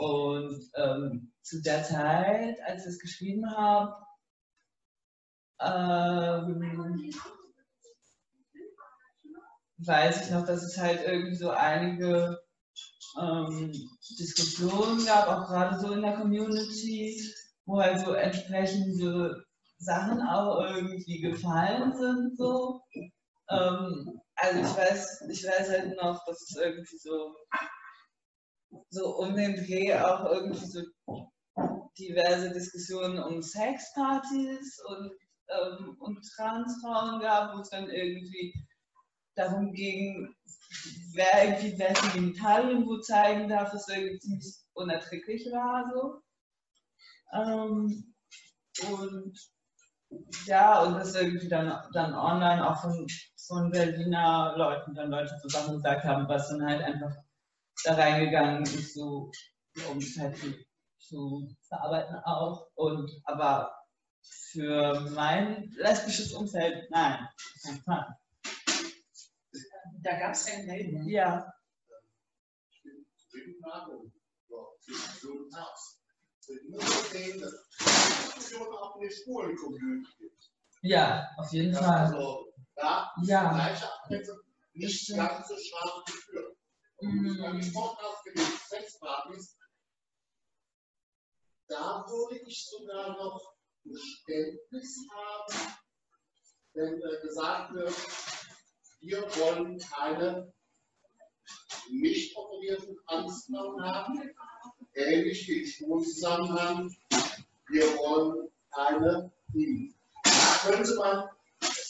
Und 0.00 0.70
ähm, 0.76 1.30
zu 1.42 1.60
der 1.60 1.84
Zeit, 1.84 2.58
als 2.64 2.86
ich 2.86 2.92
es 2.94 2.98
geschrieben 3.00 3.54
habe, 3.54 3.94
ähm, 5.60 7.12
weiß 9.76 10.24
ich 10.24 10.30
noch, 10.30 10.46
dass 10.46 10.62
es 10.62 10.78
halt 10.78 11.02
irgendwie 11.04 11.34
so 11.34 11.50
einige 11.50 12.40
ähm, 13.20 13.72
Diskussionen 14.18 15.04
gab, 15.04 15.28
auch 15.28 15.46
gerade 15.48 15.78
so 15.78 15.92
in 15.92 16.00
der 16.00 16.16
Community, 16.16 17.22
wo 17.66 17.82
halt 17.82 18.00
so 18.00 18.14
entsprechende 18.14 19.44
Sachen 19.76 20.22
auch 20.22 20.64
irgendwie 20.64 21.20
gefallen 21.20 21.94
sind, 21.94 22.38
so. 22.38 22.80
Ähm, 23.50 24.18
also 24.36 24.60
ich 24.60 24.76
weiß, 24.78 25.24
ich 25.28 25.44
weiß 25.44 25.68
halt 25.68 25.96
noch, 26.00 26.24
dass 26.24 26.40
es 26.40 26.56
irgendwie 26.56 26.96
so, 26.96 27.34
so 28.90 29.16
um 29.16 29.36
den 29.36 29.56
Dreh 29.56 29.94
auch 29.94 30.24
irgendwie 30.30 30.66
so 30.66 30.80
diverse 31.98 32.50
Diskussionen 32.50 33.18
um 33.18 33.42
Sexpartys 33.42 34.80
und, 34.86 35.12
ähm, 35.48 35.96
und 36.00 36.22
Transfrauen 36.36 37.20
gab, 37.20 37.54
wo 37.54 37.60
es 37.60 37.70
dann 37.70 37.90
irgendwie 37.90 38.54
darum 39.34 39.72
ging, 39.72 40.34
wer 41.14 41.44
irgendwie 41.44 41.78
welche 41.78 42.10
Genitalien 42.12 42.86
wo 42.86 42.98
zeigen 42.98 43.48
darf, 43.48 43.72
was 43.72 43.88
irgendwie 43.88 44.18
ziemlich 44.18 44.56
unerträglich 44.72 45.46
war. 45.52 45.90
So. 45.92 46.22
Ähm, 47.32 48.14
und 48.90 49.38
ja, 50.46 50.82
und 50.82 50.94
das 50.94 51.14
irgendwie 51.14 51.48
dann, 51.48 51.72
dann 51.92 52.14
online 52.14 52.68
auch 52.68 52.80
von, 52.80 53.06
von 53.46 53.70
Berliner 53.70 54.54
Leuten 54.56 54.94
dann 54.94 55.10
Leute 55.10 55.36
zusammen 55.40 55.76
gesagt 55.76 56.04
haben, 56.04 56.28
was 56.28 56.48
dann 56.48 56.64
halt 56.66 56.82
einfach 56.82 57.14
da 57.84 57.94
reingegangen 57.94 58.62
ist, 58.62 58.94
so, 58.94 59.30
um 59.90 59.98
es 59.98 60.18
halt 60.18 60.36
zu, 60.38 60.54
zu 60.98 61.56
verarbeiten 61.68 62.16
auch. 62.24 62.68
Und 62.74 63.10
aber 63.24 63.74
für 64.22 65.00
mein 65.10 65.70
lesbisches 65.76 66.32
Umfeld, 66.32 66.90
nein, 66.90 67.28
kein 67.62 67.80
Fall. 67.82 68.16
Da 70.02 70.18
gab 70.18 70.32
es 70.32 70.46
eine 70.46 70.64
Meldung. 70.64 71.08
Ja, 71.08 71.52
Diskussion 78.50 78.74
auch 78.74 78.96
in 78.96 79.02
den 79.02 79.10
schwulen 79.10 79.56
Community 79.56 80.10
gibt. 80.18 80.50
ja, 80.82 81.28
auf 81.36 81.52
jeden 81.52 81.74
Fall. 81.74 82.06
Also 82.06 82.52
da 82.74 83.12
Ja. 83.22 83.52
gleiche 83.54 83.92
Abgrenzung 83.92 84.38
nicht 84.74 85.14
ganz 85.14 85.48
so 85.48 85.56
scharf 85.56 86.04
geführt. 86.06 86.56
Mhm. 87.02 87.72
für 88.22 88.32
die 88.34 88.40
Sexpartys, 88.40 89.56
da 91.66 92.04
würde 92.06 92.40
ich 92.46 92.66
sogar 92.66 93.16
noch 93.16 93.54
Verständnis 93.82 95.06
haben, 95.10 95.74
wenn 96.74 97.00
äh, 97.00 97.20
gesagt 97.22 97.72
wird, 97.74 97.94
wir 99.00 99.22
wollen 99.36 99.78
keine 99.78 100.52
nicht 101.90 102.36
operierten 102.36 102.96
Transfrauen 103.06 103.82
haben, 103.82 104.34
ähnlich 104.94 105.48
wie 105.48 105.60
im 105.60 105.66
Schwulzusammenhang, 105.66 106.94
wir 107.68 107.84
wollen 107.96 108.50
keine 108.72 109.32
Dinge. 109.48 109.94
Da 110.24 110.70
könnte 110.70 110.94
man 110.96 111.28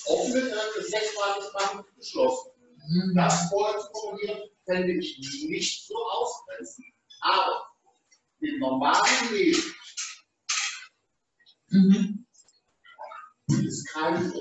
offene 0.06 0.50
äh, 0.50 0.82
Sexpartys 0.82 1.52
machen, 1.52 1.84
geschlossen. 1.96 2.50
Das 3.14 3.48
vorher 3.50 3.78
zu 3.80 3.90
formulieren, 3.92 4.49
fände 4.64 4.92
ich 4.92 5.18
nicht 5.48 5.86
so 5.86 5.94
ausgrenzend. 5.96 6.86
Aber 7.20 7.66
im 8.40 8.58
normalen 8.58 9.32
Leben 9.32 9.62
Mhm. 11.72 12.26
die 13.48 13.66
ist 13.66 13.88
keine. 13.92 14.32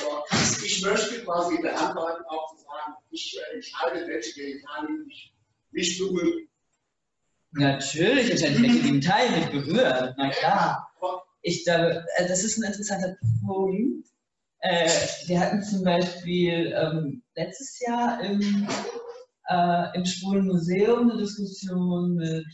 Aber 0.00 0.24
ich 0.64 0.82
möchte 0.82 1.24
quasi 1.24 1.58
beantworten, 1.60 2.24
auch 2.28 2.54
zu 2.56 2.62
sagen, 2.62 2.94
ich 3.10 3.38
entscheide, 3.52 4.06
welche 4.06 4.32
Genitalien 4.40 5.06
ich 5.08 5.34
nicht 5.70 5.98
berühre. 5.98 6.46
Natürlich 7.52 8.30
entscheide 8.30 8.54
ich, 8.54 8.62
welche 8.62 8.80
Genitalien 8.80 9.34
mich 9.34 9.50
berühren. 9.50 10.14
Na 10.16 10.30
klar. 10.30 10.90
Ich 11.42 11.62
glaube, 11.64 12.04
äh, 12.16 12.26
das 12.26 12.42
ist 12.42 12.56
ein 12.56 12.64
interessanter 12.64 13.16
Punkt. 13.44 14.08
Äh, 14.64 14.88
wir 15.26 15.40
hatten 15.40 15.62
zum 15.62 15.84
Beispiel 15.84 16.72
ähm, 16.74 17.22
letztes 17.36 17.80
Jahr 17.80 18.18
im, 18.22 18.66
äh, 19.50 19.94
im 19.94 20.06
Schwulen 20.06 20.46
Museum 20.46 21.10
eine 21.10 21.20
Diskussion 21.20 22.14
mit, 22.14 22.46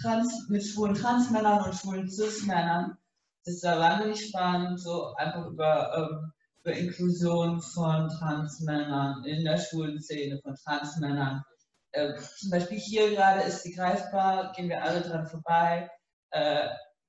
Trans, 0.00 0.46
mit 0.48 0.64
schwulen 0.64 0.94
Transmännern 0.94 1.64
und 1.64 1.74
schwulen 1.74 2.08
Cis-Männern. 2.08 2.96
Das 3.44 3.64
war 3.64 3.80
wahnsinnig 3.80 4.28
spannend, 4.28 4.78
so 4.78 5.12
einfach 5.14 5.44
über, 5.48 5.92
ähm, 5.96 6.32
über 6.60 6.72
Inklusion 6.72 7.60
von 7.60 8.08
Transmännern 8.10 9.24
in 9.24 9.42
der 9.44 9.58
schwulen 9.58 10.00
Szene, 10.00 10.38
von 10.44 10.54
Transmännern. 10.54 11.42
Äh, 11.90 12.14
zum 12.38 12.50
Beispiel 12.50 12.78
hier 12.78 13.10
gerade 13.10 13.40
ist 13.40 13.64
sie 13.64 13.72
greifbar, 13.72 14.52
gehen 14.52 14.68
wir 14.68 14.84
alle 14.84 15.00
dran 15.00 15.26
vorbei. 15.26 15.90
Äh, 16.30 16.68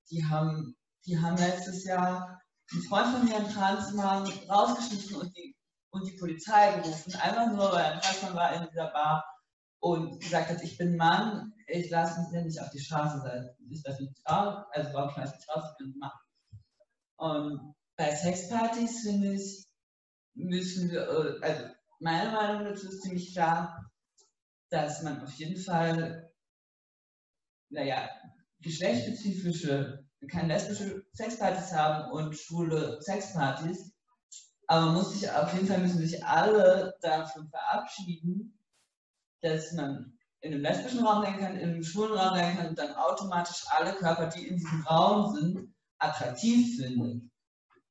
die, 0.10 0.26
haben, 0.26 0.76
die 1.06 1.20
haben 1.20 1.38
letztes 1.38 1.86
Jahr 1.86 2.42
ein 2.74 2.82
Freund 2.84 3.07
von 3.07 3.26
mir, 3.26 3.36
ein 3.36 3.49
Transmann, 3.49 4.32
rausgeschmissen 4.49 5.17
und 5.17 5.36
die, 5.36 5.55
und 5.91 6.07
die 6.07 6.17
Polizei 6.17 6.80
gerufen. 6.80 7.13
Einfach 7.15 7.51
nur, 7.51 7.72
weil 7.72 7.84
ein 7.84 8.01
Transmann 8.01 8.36
war 8.36 8.53
in 8.53 8.67
dieser 8.69 8.91
Bar 8.91 9.26
und 9.80 10.19
gesagt 10.22 10.49
hat, 10.49 10.63
ich 10.63 10.78
bin 10.78 10.95
Mann, 10.95 11.53
ich 11.67 11.89
lasse 11.89 12.22
mich 12.22 12.45
nicht 12.45 12.61
auf 12.61 12.69
die 12.69 12.80
Straße 12.80 13.22
setzen. 13.22 13.69
Ich 13.69 13.84
mich 13.84 13.99
nicht 13.99 14.28
also 14.28 14.93
warum 14.93 15.09
schmeiße 15.11 15.36
ich 15.39 15.49
raus, 15.49 15.63
ich 15.72 15.86
bin 15.86 15.97
Mann. 15.97 16.11
Und 17.17 17.76
bei 17.97 18.15
Sexpartys, 18.15 19.01
finde 19.01 19.34
ich, 19.34 19.65
müssen 20.34 20.91
wir, 20.91 21.07
äh, 21.07 21.45
also 21.45 21.65
meiner 21.99 22.32
Meinung 22.32 22.63
nach 22.63 22.72
ist 22.72 23.01
ziemlich 23.01 23.34
klar, 23.34 23.91
dass 24.69 25.03
man 25.03 25.22
auf 25.22 25.34
jeden 25.34 25.61
Fall, 25.61 26.32
naja, 27.69 28.09
geschlechtsspezifische 28.61 30.07
können 30.28 30.49
lesbische 30.49 31.03
Sexpartys 31.13 31.74
haben 31.74 32.11
und 32.11 32.38
schwule 32.38 33.01
Sexpartys. 33.01 33.91
Aber 34.67 34.91
muss 34.91 35.13
sich 35.13 35.30
auf 35.30 35.53
jeden 35.53 35.67
Fall 35.67 35.80
müssen 35.80 35.99
sich 35.99 36.24
alle 36.24 36.95
davon 37.01 37.49
verabschieden, 37.49 38.57
dass 39.41 39.74
man 39.74 40.17
in 40.41 40.53
einem 40.53 40.61
lesbischen 40.61 41.05
Raum 41.05 41.24
denken 41.24 41.41
kann, 41.41 41.57
in 41.57 41.69
einem 41.69 41.84
schwulen 41.84 42.13
Raum 42.13 42.36
denken 42.36 42.57
kann 42.57 42.67
und 42.67 42.80
dann 42.80 42.95
automatisch 42.95 43.63
alle 43.69 43.93
Körper, 43.93 44.28
die 44.28 44.47
in 44.47 44.57
diesem 44.57 44.82
Raum 44.84 45.36
sind, 45.36 45.74
attraktiv 45.99 46.78
findet. 46.78 47.30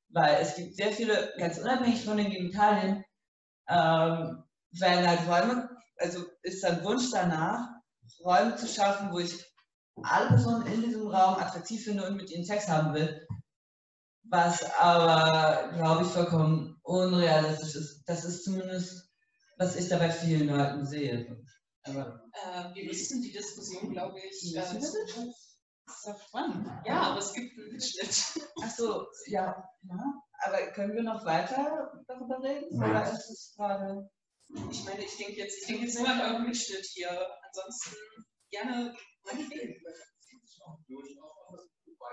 Weil 0.09 0.39
es 0.41 0.57
gibt 0.57 0.75
sehr 0.77 0.93
viele, 0.93 1.33
ganz 1.39 1.59
unabhängig 1.59 2.05
von 2.05 2.17
den 2.17 2.31
Genitalien, 2.31 3.05
ähm, 3.69 4.43
werden 4.73 5.09
halt 5.09 5.29
Räume, 5.29 5.71
also 5.97 6.25
ist 6.43 6.65
dann 6.65 6.83
Wunsch 6.85 7.11
danach, 7.13 7.69
Räume 8.25 8.57
zu 8.57 8.67
schaffen, 8.67 9.13
wo 9.13 9.19
ich 9.19 9.50
alle 10.05 10.29
Personen 10.29 10.67
in 10.67 10.83
diesem 10.83 11.07
Raum 11.07 11.37
attraktiv 11.37 11.85
finde 11.85 12.07
und 12.07 12.17
mit 12.17 12.31
ihnen 12.31 12.45
Sex 12.45 12.69
haben 12.69 12.95
will. 12.95 13.27
Was 14.25 14.63
aber, 14.75 15.73
glaube 15.77 16.05
ich, 16.05 16.09
vollkommen 16.09 16.79
unrealistisch 16.83 17.75
ist. 17.75 18.03
Das 18.07 18.25
ist 18.25 18.45
zumindest, 18.45 19.11
was 19.59 19.77
ich 19.77 19.89
da 19.89 19.99
bei 19.99 20.11
vielen 20.11 20.49
Leuten 20.49 20.87
sehe. 20.87 21.43
Aber, 21.83 22.23
äh, 22.33 22.75
wir 22.75 22.91
wissen 22.91 23.23
die 23.23 23.33
Diskussion, 23.33 23.91
glaube 23.91 24.19
ich. 24.19 24.55
Äh, 24.55 24.61
ist 25.91 26.07
doch 26.07 26.21
spannend. 26.29 26.69
Ja, 26.85 27.01
aber 27.03 27.19
es 27.19 27.33
gibt 27.33 27.59
einen 27.59 27.73
Mitschnitt. 27.73 28.49
Achso, 28.63 29.07
ja, 29.27 29.69
ja. 29.83 30.23
Aber 30.43 30.59
können 30.73 30.95
wir 30.95 31.03
noch 31.03 31.25
weiter 31.25 31.93
darüber 32.07 32.43
reden? 32.43 32.83
Oder 32.83 33.13
ist 33.13 33.31
es 33.31 33.53
gerade. 33.57 34.09
Ich 34.71 34.85
meine, 34.85 35.05
ich 35.05 35.17
denke 35.17 35.41
jetzt, 35.41 35.61
ich 35.61 35.67
denke 35.67 35.87
jetzt 35.87 35.99
nur 35.99 36.09
an 36.09 36.21
euren 36.21 36.47
Mitschnitt 36.47 36.87
hier. 36.87 37.11
Ansonsten 37.47 37.97
gerne 38.51 38.95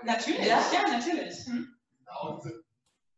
Natürlich, 0.04 0.46
ja, 0.46 0.72
ja 0.72 0.82
natürlich. 0.98 1.46
Hm. 1.46 1.76
Ja, 2.06 2.40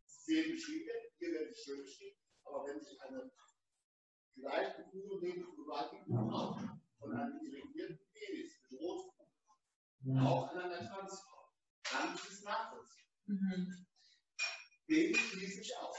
sehr 0.06 0.42
beschrieben, 0.42 0.90
hier 1.18 1.32
werde 1.32 1.50
ich 1.50 1.62
schön 1.62 1.86
stehen, 1.86 2.16
aber 2.44 2.66
wenn 2.66 2.80
sich 2.80 3.00
eine 3.02 3.30
vielleicht 4.34 4.76
Gefühl 4.76 5.20
neben 5.22 5.56
gewaltigen 5.56 6.06
Frau 6.06 6.58
von 6.98 7.16
einem 7.16 7.40
irrigierten 7.40 7.98
Penis 8.12 8.60
bedroht 8.68 9.12
mhm. 10.00 10.18
auch 10.18 10.48
an 10.48 10.58
einer 10.58 10.88
Transfrau, 10.88 11.52
dann 11.92 12.14
ist 12.14 12.30
es 12.30 12.42
nachvollziehbar. 12.42 13.10
Mhm. 13.26 13.86
Den 14.88 15.14
schließe 15.14 15.60
ich 15.60 15.76
aus. 15.76 15.96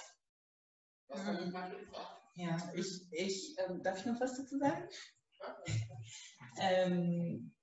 Was 1.07 1.23
kann 1.23 1.43
ich 1.43 1.51
mal 1.51 1.85
fragen? 1.85 2.21
Ja, 2.35 2.73
ich, 2.73 3.11
ich 3.11 3.55
ähm, 3.59 3.83
darf 3.83 3.99
ich 3.99 4.05
noch 4.05 4.19
was 4.19 4.37
dazu 4.37 4.57
sagen? 4.57 4.89
ähm, 6.59 7.53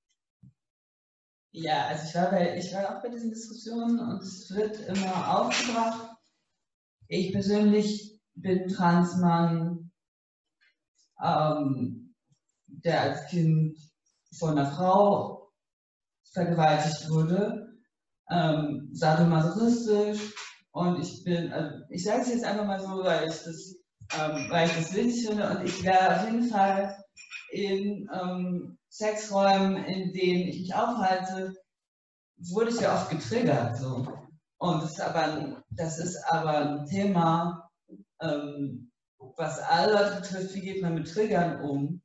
ja, 1.53 1.87
also 1.87 2.05
ich 2.07 2.15
war, 2.15 2.31
bei, 2.31 2.57
ich 2.59 2.73
war 2.75 2.97
auch 2.97 3.03
bei 3.03 3.09
diesen 3.09 3.31
Diskussionen 3.31 3.99
und 3.99 4.23
es 4.23 4.51
wird 4.55 4.81
immer 4.81 5.41
aufgebracht. 5.41 6.17
Ich 7.09 7.33
persönlich 7.33 8.21
bin 8.35 8.69
Transmann, 8.69 9.91
ähm, 11.23 12.15
der 12.67 13.03
als 13.03 13.27
Kind 13.27 13.77
von 14.39 14.59
einer 14.59 14.71
Frau 14.71 15.51
vergewaltigt 16.33 17.09
wurde, 17.11 17.79
ähm, 18.31 18.91
sadomasochistisch 18.93 20.35
und 20.73 21.01
ich 21.01 21.25
bin, 21.25 21.53
also 21.53 21.79
ich 21.89 22.05
sage 22.05 22.23
es 22.23 22.29
jetzt 22.29 22.45
einfach 22.45 22.67
mal 22.67 22.81
so, 22.81 23.03
weil 23.03 23.27
ich 23.29 23.43
das, 23.43 23.75
ähm, 24.19 24.47
weil 24.51 24.69
ich 24.69 24.77
das 24.77 24.95
wichtig 24.95 25.27
finde 25.27 25.49
und 25.49 25.65
ich 25.65 25.83
wäre 25.83 26.17
auf 26.17 26.25
jeden 26.27 26.49
Fall 26.49 26.95
in 27.51 28.09
ähm, 28.13 28.78
Sexräumen, 28.91 29.85
in 29.85 30.13
denen 30.13 30.49
ich 30.49 30.61
mich 30.61 30.75
aufhalte, 30.75 31.55
wurde 32.37 32.71
ich 32.71 32.81
ja 32.81 32.95
oft 32.95 33.11
getriggert. 33.11 33.77
So. 33.77 34.07
Und 34.59 34.83
das 34.83 34.93
ist 34.93 35.01
aber, 35.01 35.63
das 35.71 35.99
ist 35.99 36.17
aber 36.25 36.59
ein 36.59 36.87
Thema, 36.87 37.71
ähm, 38.21 38.91
was 39.37 39.59
alle 39.61 39.93
Leute 39.93 40.21
betrifft, 40.21 40.55
wie 40.55 40.61
geht 40.61 40.83
man 40.83 40.95
mit 40.95 41.13
Triggern 41.13 41.61
um. 41.61 42.03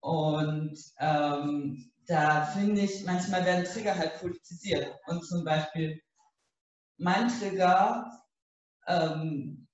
Und 0.00 0.78
ähm, 0.98 1.90
da 2.06 2.46
finde 2.46 2.82
ich, 2.82 3.04
manchmal 3.04 3.44
werden 3.44 3.64
Trigger 3.64 3.96
halt 3.96 4.18
politisiert. 4.20 4.94
Und 5.06 5.24
zum 5.24 5.44
Beispiel 5.44 6.00
mein 6.96 7.28
Trigger 7.28 8.10
ähm, 8.86 9.67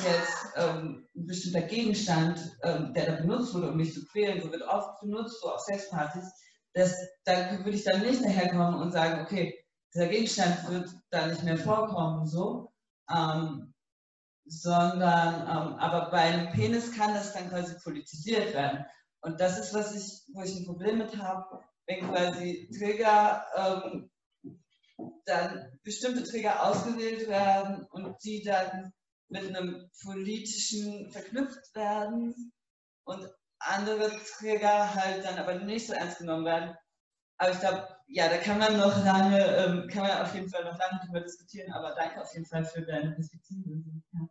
jetzt 0.00 0.46
ähm, 0.56 1.06
ein 1.14 1.26
bestimmter 1.26 1.62
Gegenstand, 1.62 2.38
ähm, 2.62 2.92
der 2.94 3.06
da 3.06 3.22
benutzt 3.22 3.54
wurde, 3.54 3.70
um 3.70 3.76
mich 3.76 3.92
zu 3.92 4.04
quälen, 4.06 4.40
so 4.40 4.50
wird 4.50 4.62
oft 4.62 5.00
benutzt, 5.00 5.40
so 5.40 5.52
auf 5.52 5.60
Sexpartys, 5.60 6.32
das, 6.74 6.96
da 7.24 7.58
würde 7.58 7.76
ich 7.76 7.84
dann 7.84 8.00
nicht 8.00 8.24
daherkommen 8.24 8.80
und 8.80 8.92
sagen, 8.92 9.22
okay, 9.22 9.62
dieser 9.94 10.06
Gegenstand 10.08 10.70
wird 10.70 10.90
da 11.10 11.26
nicht 11.26 11.42
mehr 11.42 11.58
vorkommen, 11.58 12.26
so, 12.26 12.72
ähm, 13.10 13.74
sondern, 14.46 15.42
ähm, 15.42 15.74
aber 15.78 16.10
bei 16.10 16.20
einem 16.20 16.52
Penis 16.52 16.96
kann 16.96 17.14
das 17.14 17.32
dann 17.32 17.50
quasi 17.50 17.74
politisiert 17.82 18.54
werden. 18.54 18.84
Und 19.20 19.40
das 19.40 19.58
ist, 19.58 19.74
was 19.74 19.94
ich, 19.94 20.22
wo 20.34 20.42
ich 20.42 20.56
ein 20.56 20.66
Problem 20.66 20.98
mit 20.98 21.16
habe, 21.16 21.60
wenn 21.86 22.08
quasi 22.08 22.70
Trigger, 22.76 23.44
ähm, 23.56 24.10
dann 25.26 25.78
bestimmte 25.82 26.24
Trigger 26.24 26.64
ausgewählt 26.64 27.28
werden 27.28 27.86
und 27.90 28.16
die 28.24 28.42
dann 28.42 28.92
mit 29.32 29.56
einem 29.56 29.90
politischen 30.02 31.10
verknüpft 31.10 31.74
werden 31.74 32.52
und 33.04 33.28
andere 33.58 34.10
Trigger 34.38 34.94
halt 34.94 35.24
dann 35.24 35.38
aber 35.38 35.54
nicht 35.54 35.86
so 35.86 35.94
ernst 35.94 36.18
genommen 36.18 36.44
werden. 36.44 36.76
Aber 37.38 37.52
ich 37.52 37.60
glaube, 37.60 37.88
ja, 38.06 38.28
da 38.28 38.38
kann 38.38 38.58
man 38.58 38.76
noch 38.76 39.04
lange, 39.04 39.56
ähm, 39.56 39.88
kann 39.88 40.06
man 40.06 40.22
auf 40.22 40.34
jeden 40.34 40.50
Fall 40.50 40.64
noch 40.64 40.78
lange 40.78 41.00
drüber 41.04 41.20
diskutieren, 41.20 41.72
aber 41.72 41.94
danke 41.94 42.20
auf 42.20 42.32
jeden 42.34 42.46
Fall 42.46 42.64
für 42.64 42.82
deine 42.82 43.12
Perspektive. 43.12 43.82
Ja. 44.12 44.28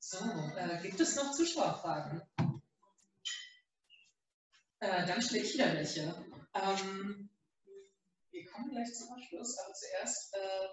So, 0.00 0.18
äh, 0.56 0.82
gibt 0.82 0.98
es 0.98 1.14
noch 1.14 1.30
Zuschauerfragen? 1.32 2.20
Äh, 4.80 5.06
dann 5.06 5.22
stelle 5.22 5.44
ich 5.44 5.54
wieder 5.54 5.72
welche. 5.74 6.00
Ähm, 6.54 7.30
wir 8.30 8.46
kommen 8.46 8.70
gleich 8.70 8.92
zum 8.94 9.12
Abschluss, 9.12 9.56
aber 9.58 9.72
zuerst 9.74 10.34
äh, 10.34 10.68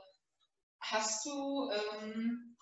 hast 0.80 1.26
du 1.26 1.70
ähm, 1.72 2.58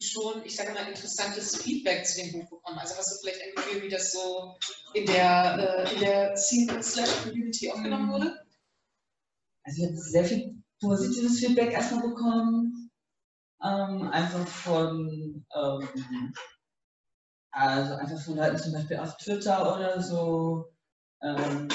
schon, 0.00 0.44
ich 0.44 0.56
sage 0.56 0.72
mal, 0.72 0.88
interessantes 0.88 1.56
Feedback 1.56 2.06
zu 2.06 2.20
dem 2.20 2.32
Buch 2.32 2.48
bekommen? 2.50 2.78
Also 2.78 2.96
hast 2.96 3.12
du 3.12 3.20
vielleicht 3.20 3.42
ein 3.42 3.54
Gefühl, 3.54 3.82
wie 3.82 3.88
das 3.88 4.12
so 4.12 4.56
in 4.94 5.06
der, 5.06 5.86
äh, 5.86 5.98
der 5.98 6.36
Single-Slash-Community 6.36 7.70
aufgenommen 7.70 8.10
wurde? 8.12 8.44
Also 9.64 9.82
ich 9.82 9.88
habe 9.88 9.96
sehr 9.96 10.24
viel 10.24 10.62
positives 10.80 11.38
Feedback 11.38 11.72
erstmal 11.72 12.08
bekommen. 12.08 12.90
Ähm, 13.62 14.08
einfach 14.08 14.46
von, 14.46 15.46
ähm, 15.54 16.34
also 17.50 17.94
einfach 17.94 18.20
von 18.22 18.36
Leuten 18.36 18.58
zum 18.58 18.72
Beispiel 18.72 18.98
auf 18.98 19.16
Twitter 19.16 19.74
oder 19.74 20.02
so. 20.02 20.66
Ähm, 21.22 21.68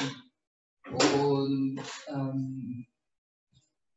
und 0.91 1.81
ähm, 2.07 2.87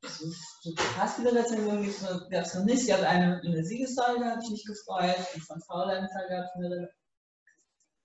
krass 0.03 1.15
viele 1.17 1.35
Rezensionen 1.35 1.95
gab 2.31 2.45
es 2.45 2.55
noch 2.55 2.65
nicht. 2.65 2.83
Es 2.83 2.89
gab 2.89 3.03
eine 3.03 3.41
in 3.45 3.53
der 3.53 3.65
Siegessäule, 3.65 4.21
da 4.21 4.31
habe 4.33 4.43
ich 4.43 4.51
mich 4.51 4.65
gefreut. 4.65 5.17
Und 5.35 5.43
von 5.43 5.61
Faulenzer 5.63 6.29
gab 6.29 6.45
es 6.45 6.55
eine 6.57 6.91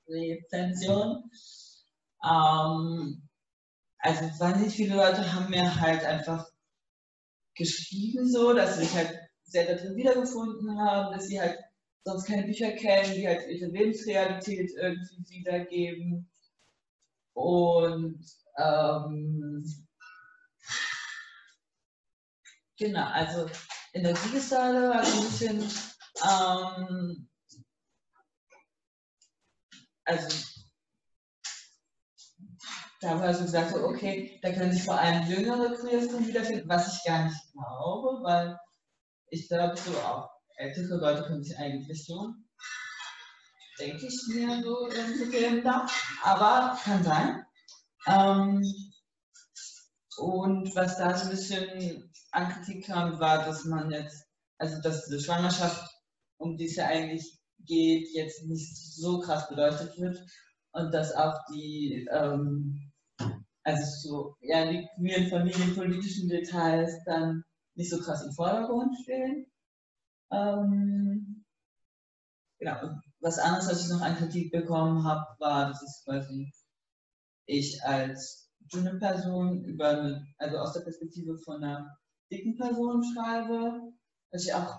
Rezension. 0.08 1.30
Ähm, 2.24 3.28
also 4.00 4.22
wahnsinnig 4.40 4.76
viele 4.76 4.96
Leute 4.96 5.34
haben 5.34 5.50
mir 5.50 5.80
halt 5.80 6.04
einfach 6.04 6.48
geschrieben, 7.56 8.30
so, 8.30 8.54
dass 8.54 8.76
sie 8.76 8.86
sich 8.86 8.94
halt 8.94 9.14
sehr 9.44 9.66
darin 9.66 9.96
wiedergefunden 9.96 10.80
haben, 10.80 11.14
dass 11.14 11.28
sie 11.28 11.40
halt 11.40 11.58
sonst 12.04 12.26
keine 12.26 12.44
Bücher 12.44 12.72
kennen, 12.72 13.16
die 13.16 13.28
halt 13.28 13.48
ihre 13.48 13.72
Lebensrealität 13.72 14.72
irgendwie 14.78 15.30
wiedergeben. 15.30 16.30
Und 17.34 18.24
ähm, 18.58 19.87
genau, 22.78 23.06
also 23.08 23.50
in 23.94 24.04
der 24.04 24.16
Siegessäule 24.16 24.90
war 24.90 25.04
so 25.04 25.20
ein 25.20 25.26
bisschen, 25.26 25.62
ähm, 26.24 27.30
also 30.06 30.48
da 33.02 33.20
war 33.20 33.34
so 33.34 33.44
gesagt, 33.44 33.76
okay, 33.76 34.40
da 34.42 34.52
können 34.52 34.72
sich 34.72 34.84
vor 34.84 35.00
allem 35.00 35.28
jüngere 35.28 35.76
Queers 35.76 36.12
wiederfinden, 36.28 36.68
was 36.68 36.96
ich 36.96 37.04
gar 37.04 37.26
nicht 37.26 37.38
glaube, 37.54 38.24
weil 38.24 38.60
ich 39.30 39.48
glaube, 39.48 39.78
so 39.78 39.92
auch 40.00 40.30
ältere 40.56 40.98
Leute 40.98 41.24
können 41.24 41.44
sich 41.44 41.58
eigentlich 41.58 42.06
so, 42.06 42.34
denke 43.80 44.08
ich 44.08 44.20
mir 44.30 44.64
so 44.64 44.88
entwickeln 44.88 45.64
da, 45.64 45.86
aber 46.24 46.78
kann 46.84 47.04
sein. 47.04 47.46
Ähm, 48.08 48.64
und 50.18 50.76
was 50.76 50.98
da 50.98 51.16
so 51.16 51.26
ein 51.26 51.30
bisschen 51.30 52.07
an 52.38 52.52
Kritik 52.52 52.86
kam, 52.86 53.20
war, 53.20 53.44
dass 53.46 53.66
man 53.66 53.90
jetzt, 53.90 54.28
also 54.60 54.80
dass 54.82 55.06
diese 55.06 55.20
Schwangerschaft, 55.20 55.90
um 56.38 56.56
die 56.56 56.66
es 56.66 56.76
ja 56.76 56.86
eigentlich 56.86 57.40
geht, 57.66 58.08
jetzt 58.14 58.46
nicht 58.46 58.78
so 58.78 59.20
krass 59.20 59.50
beleuchtet 59.50 59.98
wird 59.98 60.24
und 60.72 60.94
dass 60.94 61.16
auch 61.16 61.34
die, 61.52 62.08
ähm, 62.12 62.92
also 63.64 63.84
so, 64.02 64.36
ja, 64.42 64.70
die 64.70 64.88
queeren 64.96 65.30
familienpolitischen 65.30 66.30
Details 66.30 66.94
dann 67.06 67.44
nicht 67.74 67.90
so 67.90 68.00
krass 68.00 68.24
im 68.24 68.32
Vordergrund 68.34 68.96
stehen. 69.02 69.48
Ähm, 70.32 71.44
genau, 72.60 73.00
was 73.20 73.40
anderes, 73.40 73.68
was 73.68 73.84
ich 73.84 73.90
noch 73.90 74.02
an 74.02 74.16
Kritik 74.16 74.52
bekommen 74.52 75.04
habe, 75.04 75.26
war, 75.40 75.70
dass 75.70 75.82
es 75.82 76.04
quasi 76.06 76.52
ich 77.48 77.84
als 77.84 78.52
dünne 78.72 79.00
Person 79.00 79.64
über 79.64 79.90
eine, 79.90 80.28
also 80.38 80.58
aus 80.58 80.74
der 80.74 80.82
Perspektive 80.82 81.40
von 81.40 81.64
einer 81.64 81.98
dicken 82.32 82.56
Person 82.58 83.04
schreibe, 83.14 83.82
was 84.32 84.46
ich 84.46 84.54
auch 84.54 84.76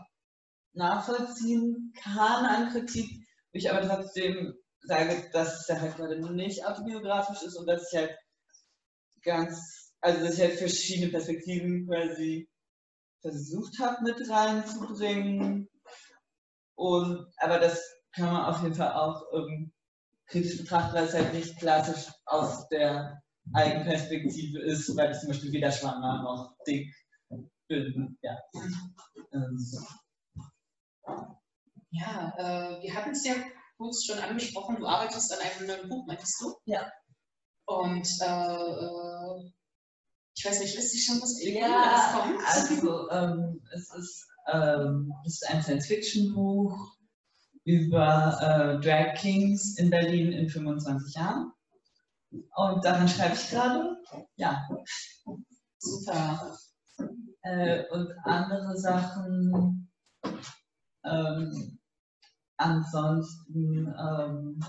nachvollziehen 0.74 1.92
kann 2.02 2.44
an 2.46 2.70
Kritik, 2.70 3.26
ich 3.52 3.70
aber 3.70 3.86
trotzdem 3.86 4.54
sage, 4.80 5.28
dass 5.32 5.60
es 5.60 5.68
ja 5.68 5.80
halt 5.80 5.96
gerade 5.96 6.34
nicht 6.34 6.64
autobiografisch 6.64 7.42
ist 7.42 7.56
und 7.56 7.66
dass 7.66 7.92
ich 7.92 7.98
halt 7.98 8.16
ganz, 9.22 9.92
also 10.00 10.24
dass 10.24 10.34
ich 10.34 10.40
halt 10.40 10.58
verschiedene 10.58 11.10
Perspektiven 11.10 11.86
quasi 11.86 12.48
versucht 13.20 13.78
habe 13.80 14.04
mit 14.04 14.28
reinzubringen. 14.28 15.68
Und, 16.76 17.26
aber 17.38 17.58
das 17.58 17.82
kann 18.12 18.32
man 18.32 18.44
auf 18.44 18.62
jeden 18.62 18.74
Fall 18.74 18.92
auch 18.92 19.24
ähm, 19.34 19.72
kritisch 20.26 20.58
betrachten, 20.58 20.94
weil 20.94 21.06
es 21.06 21.14
halt 21.14 21.34
nicht 21.34 21.58
klassisch 21.58 22.12
aus 22.26 22.68
der 22.68 23.20
Eigenperspektive 23.54 24.60
ist, 24.60 24.94
weil 24.96 25.10
ich 25.10 25.18
zum 25.18 25.28
Beispiel 25.28 25.52
weder 25.52 25.72
schwanger 25.72 26.22
noch 26.22 26.54
dick 26.66 26.94
bin. 27.68 28.18
Ja, 28.22 28.38
ähm. 29.32 29.58
ja 31.90 32.34
äh, 32.36 32.82
wir 32.82 32.94
hatten 32.94 33.10
es 33.10 33.24
ja 33.24 33.34
kurz 33.76 34.04
schon 34.04 34.18
angesprochen, 34.18 34.76
du 34.76 34.86
arbeitest 34.86 35.32
an 35.32 35.38
einem 35.38 35.66
neuen 35.68 35.88
Buch, 35.88 36.06
meinst 36.06 36.40
du? 36.40 36.54
Ja. 36.64 36.90
Und 37.66 38.08
äh, 38.20 38.54
äh 38.54 39.52
ich 40.38 40.44
weiß 40.44 40.60
nicht, 40.60 40.76
lässt 40.76 40.92
sich 40.92 41.04
schon 41.04 41.20
was 41.20 41.42
ja, 41.42 41.90
das 41.90 42.12
kommt? 42.12 42.40
Also, 42.46 43.10
ähm, 43.10 43.60
es, 43.72 43.92
ist, 43.92 44.28
ähm, 44.52 45.12
es 45.26 45.34
ist 45.34 45.50
ein 45.50 45.62
Science-Fiction-Buch 45.62 46.96
über 47.64 48.38
äh, 48.40 48.80
Drag 48.80 49.14
Kings 49.14 49.76
in 49.78 49.90
Berlin 49.90 50.32
in 50.32 50.48
25 50.48 51.16
Jahren. 51.16 51.52
Und 52.30 52.84
daran 52.84 53.08
schreibe 53.08 53.34
ich 53.34 53.50
gerade. 53.50 53.96
Ja. 54.36 54.68
Super. 55.78 56.56
Äh, 57.48 57.88
und 57.88 58.12
andere 58.24 58.76
Sachen. 58.76 59.90
Ähm, 61.02 61.78
ansonsten 62.58 63.86
ähm, 63.98 64.60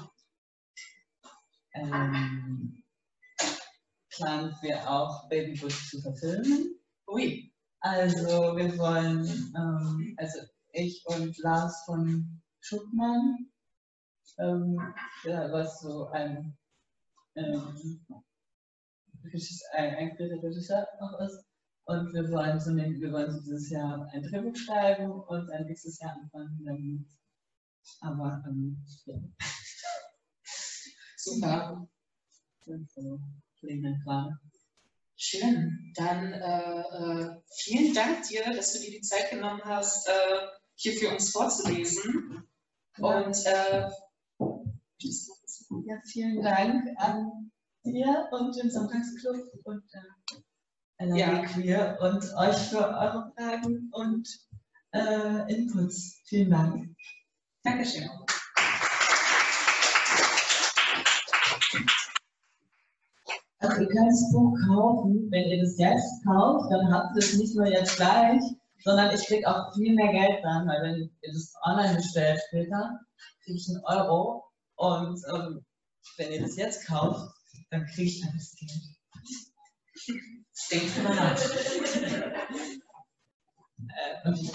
ähm, 1.73 2.83
planen 4.09 4.55
wir 4.61 4.89
auch 4.89 5.27
Babybush 5.27 5.89
zu 5.89 6.01
verfilmen. 6.01 6.79
Ui. 7.07 7.51
Also 7.81 8.55
wir 8.55 8.77
wollen, 8.77 9.25
ähm, 9.57 10.15
also 10.17 10.39
ich 10.71 11.03
und 11.07 11.37
Lars 11.39 11.83
von 11.85 12.41
Schuckmann, 12.61 13.51
ähm, 14.37 14.93
ja, 15.25 15.51
was 15.51 15.81
so 15.81 16.07
ein, 16.11 16.57
ähm, 17.35 18.05
ein, 19.73 19.95
ein 19.95 20.17
Regisseur 20.17 20.87
auch 21.01 21.19
ist. 21.19 21.48
Und 21.89 22.13
wir 22.13 22.29
wollen, 22.29 22.59
so 22.59 22.75
wir 22.75 23.11
wollen 23.11 23.41
dieses 23.41 23.71
Jahr 23.71 24.07
ein 24.13 24.21
Drehbuch 24.21 24.55
schreiben 24.55 25.09
und 25.09 25.47
dann 25.47 25.65
nächstes 25.65 25.99
Jahr 25.99 26.15
anfangen 26.21 26.63
damit. 26.63 27.07
Aber 28.01 28.43
ähm, 28.47 28.85
ja. 29.05 29.15
Super. 31.17 31.89
So. 32.93 33.19
Pläne 33.59 33.99
gerade. 34.03 34.37
Schön. 35.15 35.91
Dann 35.95 36.31
äh, 36.31 36.81
äh, 36.81 37.41
vielen 37.57 37.95
Dank 37.95 38.21
dir, 38.27 38.43
dass 38.53 38.73
du 38.73 38.79
dir 38.81 38.91
die 38.91 39.01
Zeit 39.01 39.31
genommen 39.31 39.61
hast, 39.65 40.07
äh, 40.07 40.47
hier 40.75 40.93
für 40.93 41.09
uns 41.09 41.31
vorzulesen. 41.31 42.47
Und 42.99 43.45
äh, 43.47 43.89
ja, 45.87 46.01
vielen 46.05 46.43
Dank 46.43 46.85
an 46.97 47.51
dir 47.83 48.27
und 48.31 48.55
den 48.55 48.69
Sonntagsclub 48.69 49.37
und 49.63 49.83
äh, 49.91 50.39
ja. 50.99 51.45
Queer 51.45 51.97
und 52.01 52.23
euch 52.35 52.57
für 52.69 52.77
eure 52.77 53.31
Fragen 53.35 53.89
und 53.93 54.27
äh, 54.91 55.53
Inputs. 55.53 56.21
Vielen 56.25 56.51
Dank. 56.51 56.95
Dankeschön. 57.63 58.09
Also 63.59 63.81
ihr 63.81 63.87
könnt 63.87 64.09
das 64.09 64.31
Buch 64.31 64.57
kaufen. 64.67 65.27
Wenn 65.31 65.49
ihr 65.49 65.61
das 65.61 65.77
jetzt 65.77 66.25
kauft, 66.25 66.71
dann 66.71 66.93
habt 66.93 67.15
ihr 67.15 67.23
es 67.23 67.37
nicht 67.37 67.55
nur 67.55 67.67
jetzt 67.67 67.97
gleich, 67.97 68.41
sondern 68.83 69.13
ich 69.13 69.25
kriege 69.25 69.47
auch 69.47 69.73
viel 69.73 69.93
mehr 69.93 70.11
Geld 70.11 70.43
dann, 70.43 70.67
weil 70.67 70.81
wenn 70.83 71.01
ihr 71.21 71.33
das 71.33 71.53
online 71.63 71.95
bestellt 71.95 72.41
später, 72.47 72.99
kriege 73.43 73.57
ich 73.57 73.69
einen 73.69 73.83
Euro. 73.85 74.43
Und 74.75 75.21
ähm, 75.33 75.65
wenn 76.17 76.31
ihr 76.31 76.41
das 76.41 76.55
jetzt 76.55 76.87
kauft, 76.87 77.33
dann 77.69 77.85
kriege 77.87 78.09
ich 78.09 78.21
dann 78.21 78.33
das 78.33 78.55
Geld. 78.55 78.99
Denkt 80.71 81.03
mal 81.03 81.15
nach. 81.15 81.39
äh, 83.87 84.27
und 84.27 84.39
ich 84.39 84.51